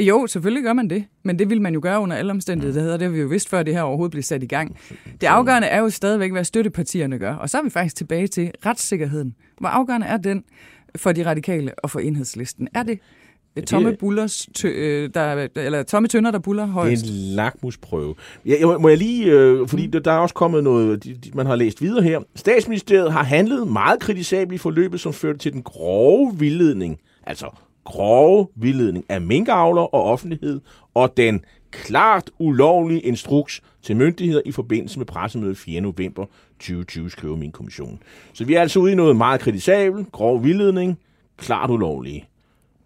Jo, 0.00 0.26
selvfølgelig 0.26 0.64
gør 0.64 0.72
man 0.72 0.90
det, 0.90 1.04
men 1.22 1.38
det 1.38 1.50
vil 1.50 1.60
man 1.60 1.74
jo 1.74 1.80
gøre 1.82 2.00
under 2.00 2.16
alle 2.16 2.30
omstændigheder. 2.30 2.96
Det 2.96 3.02
har 3.02 3.12
vi 3.12 3.20
jo 3.20 3.26
vidst, 3.26 3.48
før 3.48 3.62
det 3.62 3.74
her 3.74 3.82
overhovedet 3.82 4.10
bliver 4.10 4.22
sat 4.22 4.42
i 4.42 4.46
gang. 4.46 4.76
Det 5.20 5.26
afgørende 5.26 5.68
er 5.68 5.80
jo 5.80 5.90
stadigvæk, 5.90 6.32
hvad 6.32 6.44
støttepartierne 6.44 7.18
gør. 7.18 7.34
Og 7.34 7.50
så 7.50 7.58
er 7.58 7.62
vi 7.62 7.70
faktisk 7.70 7.96
tilbage 7.96 8.26
til 8.26 8.50
retssikkerheden. 8.66 9.34
Hvor 9.58 9.68
afgørende 9.68 10.06
er 10.06 10.16
den 10.16 10.44
for 10.96 11.12
de 11.12 11.26
radikale 11.26 11.72
og 11.78 11.90
for 11.90 12.00
enhedslisten? 12.00 12.68
Er 12.74 12.82
det 12.82 12.98
tomme, 13.66 13.96
bullers, 13.96 14.48
tø, 14.54 14.68
øh, 14.68 15.10
der, 15.14 15.48
eller 15.56 15.82
tomme 15.82 16.08
tønder, 16.08 16.30
der 16.30 16.38
buller 16.38 16.66
højst? 16.66 17.02
Det 17.02 17.10
er 17.10 17.14
en 17.14 17.34
lakmusprøve. 17.34 18.14
Jeg, 18.46 18.56
jeg, 18.60 18.68
må 18.80 18.88
jeg 18.88 18.98
lige, 18.98 19.26
øh, 19.26 19.68
fordi 19.68 19.86
mm. 19.86 20.02
der 20.02 20.12
er 20.12 20.18
også 20.18 20.34
kommet 20.34 20.64
noget, 20.64 21.04
de, 21.04 21.14
de, 21.14 21.30
man 21.34 21.46
har 21.46 21.56
læst 21.56 21.82
videre 21.82 22.02
her. 22.02 22.20
Statsministeriet 22.36 23.12
har 23.12 23.22
handlet 23.22 23.68
meget 23.68 24.00
kritisabelt 24.00 24.54
i 24.54 24.58
forløbet, 24.58 25.00
som 25.00 25.12
førte 25.12 25.38
til 25.38 25.52
den 25.52 25.62
grove 25.62 26.38
vildledning, 26.38 26.98
altså 27.26 27.46
grove 27.90 28.46
vildledning 28.56 29.04
af 29.08 29.20
minkavler 29.20 29.82
og 29.82 30.04
offentlighed, 30.04 30.60
og 30.94 31.16
den 31.16 31.44
klart 31.70 32.30
ulovlige 32.38 33.00
instruks 33.00 33.62
til 33.82 33.96
myndigheder 33.96 34.42
i 34.44 34.52
forbindelse 34.52 34.98
med 34.98 35.06
pressemødet 35.06 35.58
4. 35.58 35.80
november 35.80 36.26
2020, 36.58 37.10
skriver 37.10 37.36
min 37.36 37.52
kommission. 37.52 38.02
Så 38.32 38.44
vi 38.44 38.54
er 38.54 38.60
altså 38.60 38.80
ude 38.80 38.92
i 38.92 38.94
noget 38.94 39.16
meget 39.16 39.40
kritisabelt, 39.40 40.12
grov 40.12 40.44
vildledning, 40.44 40.98
klart 41.36 41.70
ulovlige. 41.70 42.28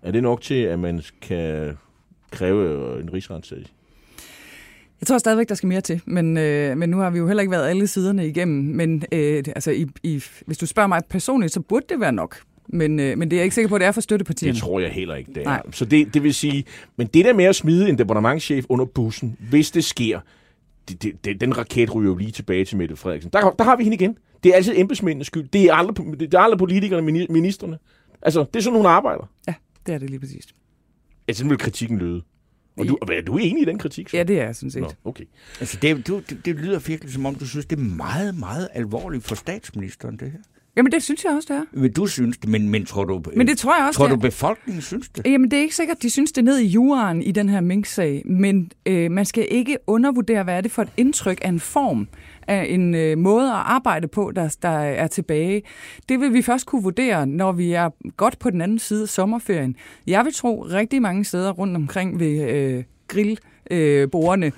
Er 0.03 0.11
det 0.11 0.23
nok 0.23 0.41
til, 0.41 0.55
at 0.55 0.79
man 0.79 1.03
kan 1.23 1.79
kræve 2.31 2.71
øh, 2.71 3.03
en 3.03 3.13
rigsretssag? 3.13 3.65
Jeg 5.01 5.07
tror 5.07 5.19
stadigvæk, 5.19 5.49
der 5.49 5.55
skal 5.55 5.67
mere 5.67 5.81
til, 5.81 6.03
men, 6.07 6.37
øh, 6.37 6.77
men 6.77 6.91
nu 6.91 6.97
har 6.97 7.11
vi 7.11 7.19
jo 7.19 7.27
heller 7.27 7.41
ikke 7.41 7.51
været 7.51 7.69
alle 7.69 7.87
siderne 7.87 8.29
igennem. 8.29 8.75
Men 8.75 9.03
øh, 9.13 9.45
altså, 9.47 9.71
i, 9.71 9.87
i, 10.03 10.23
hvis 10.47 10.59
du 10.59 10.67
spørger 10.67 10.87
mig 10.87 11.03
personligt, 11.11 11.53
så 11.53 11.61
burde 11.61 11.87
det 11.89 12.01
være 12.01 12.13
nok. 12.13 12.37
Men, 12.69 13.01
øh, 13.01 13.19
men 13.19 13.31
det 13.31 13.37
er 13.37 13.41
jeg 13.41 13.45
ikke 13.45 13.55
sikker 13.55 13.69
på, 13.69 13.75
at 13.75 13.81
det 13.81 13.87
er 13.87 13.93
for 13.93 14.01
støttepartierne. 14.01 14.53
Det 14.53 14.63
tror 14.63 14.81
jeg 14.81 14.91
heller 14.91 15.15
ikke, 15.15 15.33
det 15.35 15.41
er. 15.41 15.45
Nej. 15.45 15.63
Så 15.73 15.85
det, 15.85 16.15
det 16.15 16.23
vil 16.23 16.35
sige, 16.35 16.65
men 16.97 17.07
det 17.07 17.25
der 17.25 17.33
med 17.33 17.45
at 17.45 17.57
smide 17.57 17.89
en 17.89 17.99
departementchef 17.99 18.65
under 18.69 18.85
bussen, 18.85 19.37
hvis 19.51 19.71
det 19.71 19.85
sker, 19.85 20.21
det, 20.89 21.03
det, 21.03 21.25
det, 21.25 21.41
den 21.41 21.59
raket 21.59 21.95
ryger 21.95 22.11
jo 22.11 22.17
lige 22.17 22.31
tilbage 22.31 22.65
til 22.65 22.77
Mette 22.77 22.97
Frederiksen. 22.97 23.31
Der, 23.33 23.51
der 23.51 23.65
har 23.65 23.77
vi 23.77 23.83
hende 23.83 23.95
igen. 23.95 24.19
Det 24.45 24.51
er 24.53 24.57
altid 24.57 24.73
embedsmændenes 24.77 25.27
skyld. 25.27 25.49
Det 25.49 25.65
er 25.65 25.75
aldrig, 25.75 26.21
det 26.21 26.35
er 26.35 26.39
aldrig 26.39 26.59
politikerne, 26.59 27.03
ministerne. 27.29 27.79
Altså, 28.23 28.45
det 28.55 28.57
er 28.57 28.61
sådan, 28.61 28.77
hun 28.77 28.87
arbejder. 28.87 29.31
Ja, 29.49 29.55
det 29.87 29.95
er 29.95 29.99
det 29.99 30.11
lige 30.11 30.21
præcis. 30.21 30.47
Altså, 31.29 31.39
sådan 31.39 31.51
vil 31.51 31.59
kritikken 31.59 31.99
lyde. 31.99 32.23
Og 32.77 32.89
du, 32.89 32.99
er 33.13 33.23
du 33.23 33.39
enig 33.39 33.63
i 33.63 33.65
den 33.65 33.79
kritik? 33.79 34.09
Så? 34.09 34.17
Ja, 34.17 34.23
det 34.23 34.41
er 34.41 34.45
jeg 34.45 34.57
sådan 34.57 34.71
set. 34.71 34.83
Nå, 34.83 34.91
okay. 35.05 35.25
Altså, 35.61 35.79
det, 35.83 36.07
du, 36.07 36.23
det, 36.29 36.47
det 36.47 36.57
lyder 36.57 36.79
virkelig 36.79 37.13
som 37.13 37.27
om, 37.27 37.35
du 37.35 37.47
synes, 37.47 37.67
det 37.67 37.79
er 37.79 37.83
meget, 37.83 38.39
meget 38.39 38.69
alvorligt 38.73 39.25
for 39.25 39.35
statsministeren, 39.35 40.17
det 40.17 40.31
her. 40.33 40.39
Jamen, 40.77 40.93
det 40.93 41.03
synes 41.03 41.25
jeg 41.25 41.33
også, 41.33 41.55
det 41.55 41.57
er. 41.57 41.81
Men 41.81 41.93
du 41.93 42.07
synes 42.07 42.39
det, 42.39 42.49
men, 42.49 42.69
men 42.69 42.85
tror 42.85 43.05
du, 43.05 43.23
men 43.37 43.49
det 43.49 43.59
tror 43.59 43.77
jeg 43.79 43.87
også, 43.87 43.99
tror 43.99 44.07
du 44.07 44.17
befolkningen 44.17 44.83
synes 44.83 45.09
det? 45.09 45.27
Jamen, 45.27 45.51
det 45.51 45.57
er 45.57 45.61
ikke 45.61 45.77
sikkert, 45.77 46.03
de 46.03 46.11
synes 46.11 46.33
det 46.33 46.45
ned 46.45 46.59
i 46.59 46.67
juraen 46.67 47.23
i 47.23 47.33
den 47.33 47.49
her 47.49 47.61
Mink-sag, 47.61 48.23
men 48.27 48.71
øh, 48.87 49.11
man 49.11 49.25
skal 49.25 49.47
ikke 49.51 49.79
undervurdere, 49.87 50.43
hvad 50.43 50.57
er 50.57 50.61
det 50.61 50.71
for 50.71 50.83
et 50.83 50.93
indtryk 50.97 51.39
af 51.43 51.49
en 51.49 51.61
form, 51.61 52.09
af 52.49 52.67
en 52.69 52.95
øh, 52.95 53.19
måde 53.19 53.49
at 53.49 53.57
arbejde 53.57 54.09
på, 54.09 54.33
der, 54.37 54.57
der 54.63 54.69
er 54.79 55.07
tilbage. 55.07 55.63
Det 56.09 56.21
vil 56.21 56.33
vi 56.33 56.43
først 56.43 56.67
kunne 56.67 56.83
vurdere, 56.83 57.27
når 57.27 57.53
vi 57.53 57.73
er 57.73 57.91
godt 58.17 58.39
på 58.39 58.51
den 58.51 58.61
anden 58.61 58.79
side 58.79 59.03
af 59.03 59.09
sommerferien. 59.09 59.77
Jeg 60.07 60.25
vil 60.25 60.35
tro 60.35 60.63
rigtig 60.63 61.03
mange 61.03 61.25
steder 61.25 61.51
rundt 61.51 61.77
omkring 61.77 62.21
ved 62.21 62.51
øh, 62.51 62.85
grillbordene, 63.09 64.47
øh, 64.47 64.53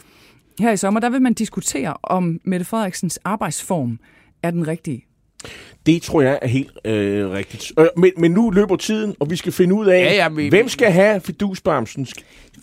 her 0.61 0.73
i 0.73 0.77
sommer, 0.77 1.01
der 1.01 1.11
vil 1.11 1.23
man 1.23 1.35
diskutere, 1.35 1.95
om 2.03 2.41
Mette 2.45 2.65
Frederiksens 2.65 3.19
arbejdsform 3.25 3.99
er 4.43 4.51
den 4.51 4.69
rigtige. 4.69 5.07
Det 5.87 6.03
tror 6.03 6.23
jeg 6.23 6.39
er 6.43 6.49
helt 6.49 6.71
øh, 6.85 7.31
rigtigt. 7.31 7.73
Øh, 7.79 7.87
men, 7.97 8.13
men 8.17 8.31
nu 8.31 8.51
løber 8.51 8.77
tiden, 8.77 9.15
og 9.21 9.31
vi 9.31 9.37
skal 9.37 9.53
finde 9.53 9.75
ud 9.75 9.87
af, 9.87 10.01
ja, 10.05 10.15
ja, 10.15 10.29
men, 10.29 10.49
hvem 10.49 10.69
skal 10.69 10.93
have 10.93 11.21
fidusbamsen? 11.21 12.07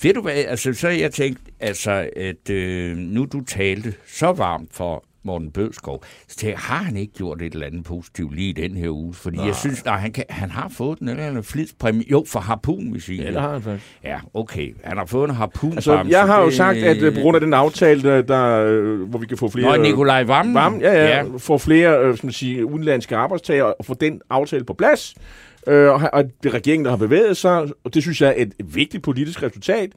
Ved 0.02 0.14
du 0.14 0.22
hvad, 0.22 0.34
altså, 0.34 0.74
så 0.74 0.88
jeg 0.88 1.12
tænkt, 1.12 1.40
altså, 1.60 2.10
at 2.16 2.50
øh, 2.50 2.98
nu 2.98 3.26
du 3.26 3.42
talte 3.42 3.94
så 4.08 4.32
varmt 4.32 4.70
for 4.72 5.06
Morten 5.24 5.52
Bødskov. 5.52 6.04
Så 6.28 6.36
tænkte 6.38 6.52
jeg, 6.52 6.60
har 6.60 6.84
han 6.84 6.98
ikke 6.98 7.14
gjort 7.14 7.42
et 7.42 7.54
eller 7.54 7.68
andet 7.68 7.84
positivt 7.84 8.36
lige 8.36 8.50
i 8.50 8.52
den 8.52 8.78
her 8.78 8.90
uge? 8.90 9.14
Fordi 9.14 9.38
nej. 9.38 9.46
jeg 9.46 9.56
synes, 9.56 9.86
nej, 9.86 9.98
han, 9.98 10.12
kan, 10.12 10.24
han 10.30 10.52
har 10.52 10.70
fået 10.70 11.00
den 11.00 11.10
eller 11.10 11.24
anden 11.24 11.44
flidspræmie. 11.44 12.12
Jo, 12.12 12.26
for 12.28 12.40
harpun, 12.40 12.94
vi 12.94 13.00
siger. 13.00 13.24
Ja, 13.24 13.32
det 13.32 13.42
har 13.42 13.54
han 13.54 13.62
faktisk. 13.62 13.86
Ja, 14.04 14.20
okay. 14.34 14.76
Han 14.84 14.98
har 14.98 15.06
fået 15.06 15.30
en 15.30 15.36
harpun. 15.36 15.74
Altså, 15.74 16.06
jeg 16.10 16.26
har 16.26 16.42
jo 16.42 16.52
sagt, 16.52 16.78
at 16.78 17.04
uh, 17.04 17.14
på 17.14 17.20
grund 17.22 17.36
af 17.36 17.42
den 17.42 17.54
aftale, 17.54 18.22
der, 18.22 18.80
uh, 18.82 19.10
hvor 19.10 19.20
vi 19.20 19.26
kan 19.26 19.38
få 19.38 19.50
flere... 19.50 19.78
Nå, 19.78 19.84
Nikolaj 19.84 20.24
Vammen. 20.24 20.56
Vammen 20.56 20.82
ja, 20.82 20.94
ja, 20.94 21.18
ja. 21.18 21.24
Få 21.38 21.58
flere, 21.58 22.10
uh, 22.10 22.18
skal 22.18 22.28
man 22.28 22.34
sige, 22.34 22.66
udenlandske 22.66 23.16
arbejdstager 23.16 23.64
og 23.64 23.86
få 23.86 23.94
den 23.94 24.22
aftale 24.30 24.64
på 24.64 24.74
plads. 24.74 25.16
Uh, 25.68 25.74
og 25.74 26.24
det 26.44 26.50
er 26.50 26.54
regeringen, 26.54 26.86
der 26.86 26.92
har 26.92 26.98
bevæget 26.98 27.38
sig, 27.38 27.68
og 27.84 27.94
det 27.94 28.02
synes 28.02 28.22
jeg 28.22 28.30
er 28.30 28.42
et 28.42 28.54
vigtigt 28.64 29.04
politisk 29.04 29.44
resultat. 29.44 29.90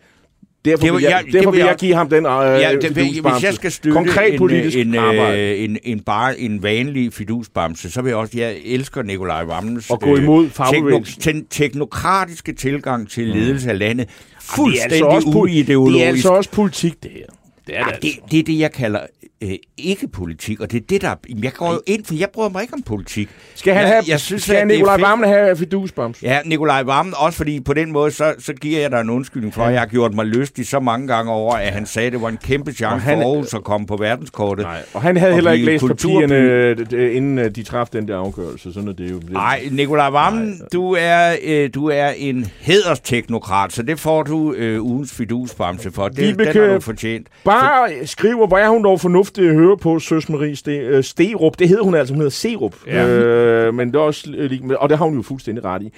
Derfor, 0.67 0.85
det, 0.85 0.95
vil 0.95 1.03
jeg, 1.03 1.23
jeg, 1.27 1.33
derfor 1.33 1.51
vil 1.51 1.59
jeg, 1.59 1.67
jeg 1.67 1.77
give 1.77 1.95
ham 1.95 2.09
den 2.09 2.27
uh, 2.27 2.33
ja, 2.33 2.73
det, 2.81 2.91
Hvis 2.91 3.43
jeg 3.43 3.55
skal 3.55 3.73
støtte 3.73 3.97
Konkret 3.97 4.33
en, 4.33 4.39
politisk 4.39 4.77
en, 4.77 4.95
øh, 4.95 5.65
en, 5.65 5.79
en, 5.83 6.01
bare 6.01 6.41
en 6.41 6.63
vanlig 6.63 7.13
fidusbamse, 7.13 7.91
så 7.91 8.03
vil 8.03 8.11
jeg 8.11 8.17
også, 8.17 8.33
jeg 8.39 8.57
elsker 8.65 9.03
Nikolaj 9.03 9.45
Vammens 9.45 9.91
og 9.91 10.01
gå 10.01 10.17
imod 10.17 10.49
tekno, 10.71 11.01
ten, 11.21 11.47
teknokratiske 11.51 12.53
tilgang 12.53 13.11
til 13.11 13.27
ledelse 13.29 13.71
af 13.71 13.79
landet. 13.79 14.09
Fuldstændig 14.41 14.99
det 14.99 15.05
er 15.05 15.11
altså 15.11 15.29
også, 15.29 15.39
uideologisk. 15.39 15.95
Det 15.95 16.05
er 16.05 16.09
altså 16.09 16.29
også 16.29 16.51
politik, 16.51 17.03
det 17.03 17.11
her. 17.15 17.27
Det 17.67 17.79
er 17.79 17.85
det, 17.85 17.93
altså. 17.93 18.01
det, 18.03 18.31
det 18.31 18.39
er 18.39 18.43
det, 18.43 18.59
jeg 18.59 18.73
kalder 18.73 19.01
øh, 19.43 19.51
ikke 19.79 20.09
politik, 20.09 20.61
og 20.61 20.73
det 20.73 20.83
er 20.83 20.87
det, 20.89 21.03
der... 21.03 21.15
Jeg 21.43 21.53
går 21.53 21.73
jo 21.73 21.81
ind, 21.87 22.05
for 22.05 22.15
jeg 22.15 22.29
bryder 22.33 22.51
mig 22.51 22.63
ikke 22.63 22.75
om 22.75 22.83
politik. 22.83 23.29
Skal 23.55 23.75
han 23.75 23.83
jeg, 23.83 23.91
have, 23.91 24.05
jeg 24.09 24.21
synes, 24.21 24.43
skal 24.43 24.67
Nikolaj 24.67 24.97
Vammen 24.97 25.29
have 25.29 25.57
fidusbams? 25.57 26.23
Ja, 26.23 26.39
Nikolaj 26.45 26.83
Vammen, 26.83 27.15
også 27.19 27.37
fordi 27.37 27.61
på 27.61 27.75
den 27.75 27.93
måde, 27.93 28.11
så, 28.11 28.35
så 28.39 28.53
giver 28.53 28.81
jeg 28.81 28.91
dig 28.91 29.01
en 29.01 29.11
undskyldning 29.11 29.55
for, 29.55 29.63
ja. 29.63 29.69
at 29.69 29.73
jeg 29.73 29.81
har 29.81 29.87
gjort 29.87 30.15
mig 30.15 30.27
lystig 30.27 30.67
så 30.67 30.81
mange 30.81 31.07
gange 31.07 31.33
over, 31.33 31.55
at 31.55 31.73
han 31.73 31.87
sagde, 31.87 32.07
at 32.07 32.13
det 32.13 32.23
var 32.23 32.29
en 32.29 32.37
kæmpe 32.37 32.73
chance 32.73 33.05
han, 33.05 33.19
for 33.19 33.25
Aarhus 33.25 33.55
at 33.55 33.65
komme 33.65 33.87
på 33.87 33.97
verdenskortet. 33.97 34.65
Nej, 34.65 34.83
og 34.95 35.03
han 35.03 35.17
havde 35.17 35.35
heller 35.35 35.53
ikke 35.53 35.67
læst 35.67 35.87
papirerne, 35.87 37.15
inden 37.17 37.39
øh, 37.39 37.51
de 37.51 37.63
træffede 37.63 38.01
den 38.01 38.09
der 38.09 38.19
afgørelse. 38.19 38.73
Sådan 38.73 38.89
er 38.89 38.93
det 38.93 39.11
jo. 39.11 39.21
Nej, 39.31 39.69
Nikolaj 39.71 40.11
Vammen, 40.11 40.61
du 40.73 40.97
er, 40.99 41.37
øh, 41.45 41.71
du 41.75 41.89
er 41.89 42.09
en 42.09 42.51
hedersteknokrat, 42.61 43.73
så 43.73 43.83
det 43.83 44.01
får 44.01 44.23
du 44.23 44.53
øh, 44.53 44.83
ugens 44.85 45.13
fidusbamse 45.13 45.93
for. 45.93 46.09
Det, 46.09 46.39
den 46.39 46.47
har 46.47 46.75
du 46.75 46.81
fortjent. 46.81 47.27
Bare 47.45 48.07
skriver, 48.07 48.47
hvor 48.47 48.59
er 48.59 48.69
hun 48.69 48.85
dog 48.85 49.01
fornuftig 49.01 49.26
at 49.31 49.55
høre 49.55 49.77
på 49.77 49.99
Søs 49.99 50.29
Marie 50.29 50.57
Ste, 50.57 50.73
øh, 50.73 51.05
Sterup. 51.05 51.59
Det 51.59 51.69
hedder 51.69 51.85
hun 51.85 51.95
altså, 51.95 52.15
hun 52.15 52.21
hedder 52.21 52.31
Serup. 52.31 52.75
Ja. 52.87 53.09
Øh, 53.09 53.75
men 53.75 53.89
det 53.89 53.97
er 53.97 54.01
også, 54.01 54.49
og 54.79 54.89
det 54.89 54.99
har 54.99 55.05
hun 55.05 55.17
jo 55.17 55.23
fuldstændig 55.23 55.65
ret 55.65 55.83
i. 55.83 55.93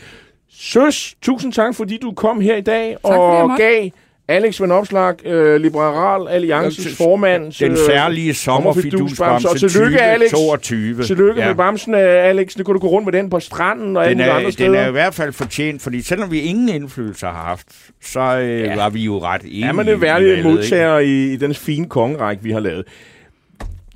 Søs, 0.50 1.14
tusind 1.22 1.52
tak, 1.52 1.74
fordi 1.74 1.98
du 2.02 2.12
kom 2.12 2.40
her 2.40 2.56
i 2.56 2.60
dag 2.60 2.96
tak, 3.04 3.18
og 3.18 3.50
gav 3.58 3.90
Alex 4.30 4.60
Van 4.60 4.70
Opslag, 4.70 5.26
øh, 5.26 5.60
Liberal 5.60 6.28
Alliances 6.28 6.96
formand. 6.96 7.52
Den 7.52 7.72
øh, 7.72 7.78
særlige 7.78 8.34
sommerfidusbamse 8.34 9.48
Og 9.48 9.58
tillykke, 9.58 10.00
Alex. 10.00 10.30
22. 10.30 11.02
Tillykke 11.02 11.40
ja. 11.40 11.46
med 11.46 11.54
bamsen, 11.54 11.94
Alex. 11.94 12.56
Nu 12.56 12.64
kan 12.64 12.74
du 12.74 12.80
gå 12.80 12.88
rundt 12.88 13.04
med 13.04 13.12
den 13.12 13.30
på 13.30 13.40
stranden 13.40 13.96
og 13.96 14.04
den 14.04 14.20
alle 14.20 14.32
andre 14.32 14.52
steder. 14.52 14.70
Den 14.70 14.78
er 14.78 14.88
i 14.88 14.90
hvert 14.90 15.14
fald 15.14 15.32
fortjent, 15.32 15.82
fordi 15.82 16.02
selvom 16.02 16.30
vi 16.30 16.40
ingen 16.40 16.68
indflydelse 16.68 17.26
har 17.26 17.32
haft, 17.32 17.66
så 18.02 18.20
øh, 18.20 18.60
ja. 18.60 18.76
var 18.76 18.90
vi 18.90 19.00
jo 19.00 19.18
ret 19.18 19.42
enige. 19.42 19.66
Ja, 19.66 19.82
det 19.82 19.88
er 19.88 19.96
værdige 19.96 20.42
modtager 20.42 20.98
i, 20.98 21.32
i 21.32 21.36
den 21.36 21.54
fine 21.54 21.88
kongerække, 21.88 22.42
vi 22.42 22.50
har 22.50 22.60
lavet. 22.60 22.84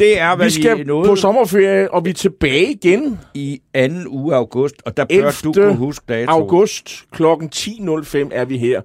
Det 0.02 0.18
er, 0.20 0.36
hvad 0.36 0.46
vi 0.46 0.52
skal 0.52 0.78
vi 0.78 0.84
nåede 0.84 1.08
på 1.08 1.16
sommerferie, 1.16 1.90
og 1.94 2.04
vi 2.04 2.10
er 2.10 2.14
tilbage 2.14 2.72
igen. 2.72 3.20
I 3.34 3.60
anden 3.74 4.08
uge 4.08 4.34
af 4.34 4.38
august, 4.38 4.74
og 4.84 4.96
der 4.96 5.04
bør 5.04 5.30
du 5.44 5.52
kunne 5.52 5.76
huske 5.76 6.04
dato. 6.08 6.30
august 6.30 7.04
kl. 7.12 7.22
10.05 7.22 8.28
er 8.32 8.44
vi 8.44 8.58
her. 8.58 8.80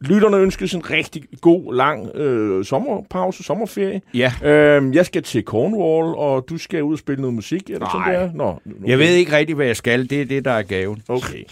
Lytterne 0.00 0.36
ønsker 0.36 0.74
en 0.74 0.90
rigtig 0.90 1.22
god, 1.40 1.74
lang 1.74 2.16
øh, 2.16 2.64
sommerpause, 2.64 3.42
sommerferie. 3.42 4.00
Ja. 4.14 4.32
Øhm, 4.44 4.92
jeg 4.92 5.06
skal 5.06 5.22
til 5.22 5.42
Cornwall, 5.44 6.14
og 6.16 6.48
du 6.50 6.58
skal 6.58 6.82
ud 6.82 6.92
og 6.92 6.98
spille 6.98 7.20
noget 7.20 7.34
musik, 7.34 7.70
eller 7.70 7.88
sådan 7.92 8.14
der? 8.14 8.30
Nå, 8.34 8.58
nu, 8.64 8.74
jeg 8.86 8.98
ved 8.98 9.14
ikke 9.14 9.32
rigtig, 9.32 9.56
hvad 9.56 9.66
jeg 9.66 9.76
skal. 9.76 10.10
Det 10.10 10.20
er 10.20 10.24
det, 10.24 10.44
der 10.44 10.50
er 10.50 10.62
gaven. 10.62 11.02
Okay. 11.08 11.44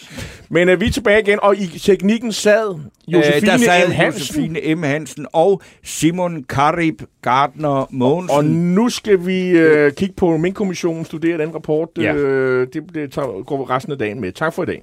Men 0.49 0.68
øh, 0.68 0.80
vi 0.80 0.86
er 0.86 0.90
tilbage 0.90 1.20
igen, 1.20 1.38
og 1.42 1.57
i 1.57 1.66
teknikken 1.66 2.32
sad 2.32 2.80
Josefine 3.09 3.36
øh, 3.36 3.42
der 3.53 3.57
sad 3.57 3.88
M. 3.88 3.90
Hansen. 3.90 4.20
Josefine 4.20 4.74
M. 4.74 4.82
Hansen 4.82 5.26
og 5.32 5.62
Simon 5.82 6.44
Karib 6.44 7.03
Gardner 7.22 7.86
Mogensen. 7.90 8.36
Og 8.36 8.44
nu 8.44 8.88
skal 8.88 9.26
vi 9.26 9.51
øh, 9.51 9.92
kigge 9.92 10.14
på 10.16 10.36
Mink-kommissionen, 10.36 11.05
studere 11.05 11.38
den 11.38 11.55
rapport. 11.55 11.88
Ja. 11.99 12.14
Øh, 12.14 12.66
det, 12.72 12.82
det 12.94 13.12
tager, 13.12 13.44
går 13.44 13.70
resten 13.70 13.92
af 13.92 13.99
dagen 13.99 14.20
med. 14.20 14.32
Tak 14.32 14.55
for 14.55 14.62
i 14.62 14.66
dag. 14.66 14.82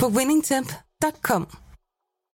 på 0.00 0.08
winningtemp.com. 0.08 1.46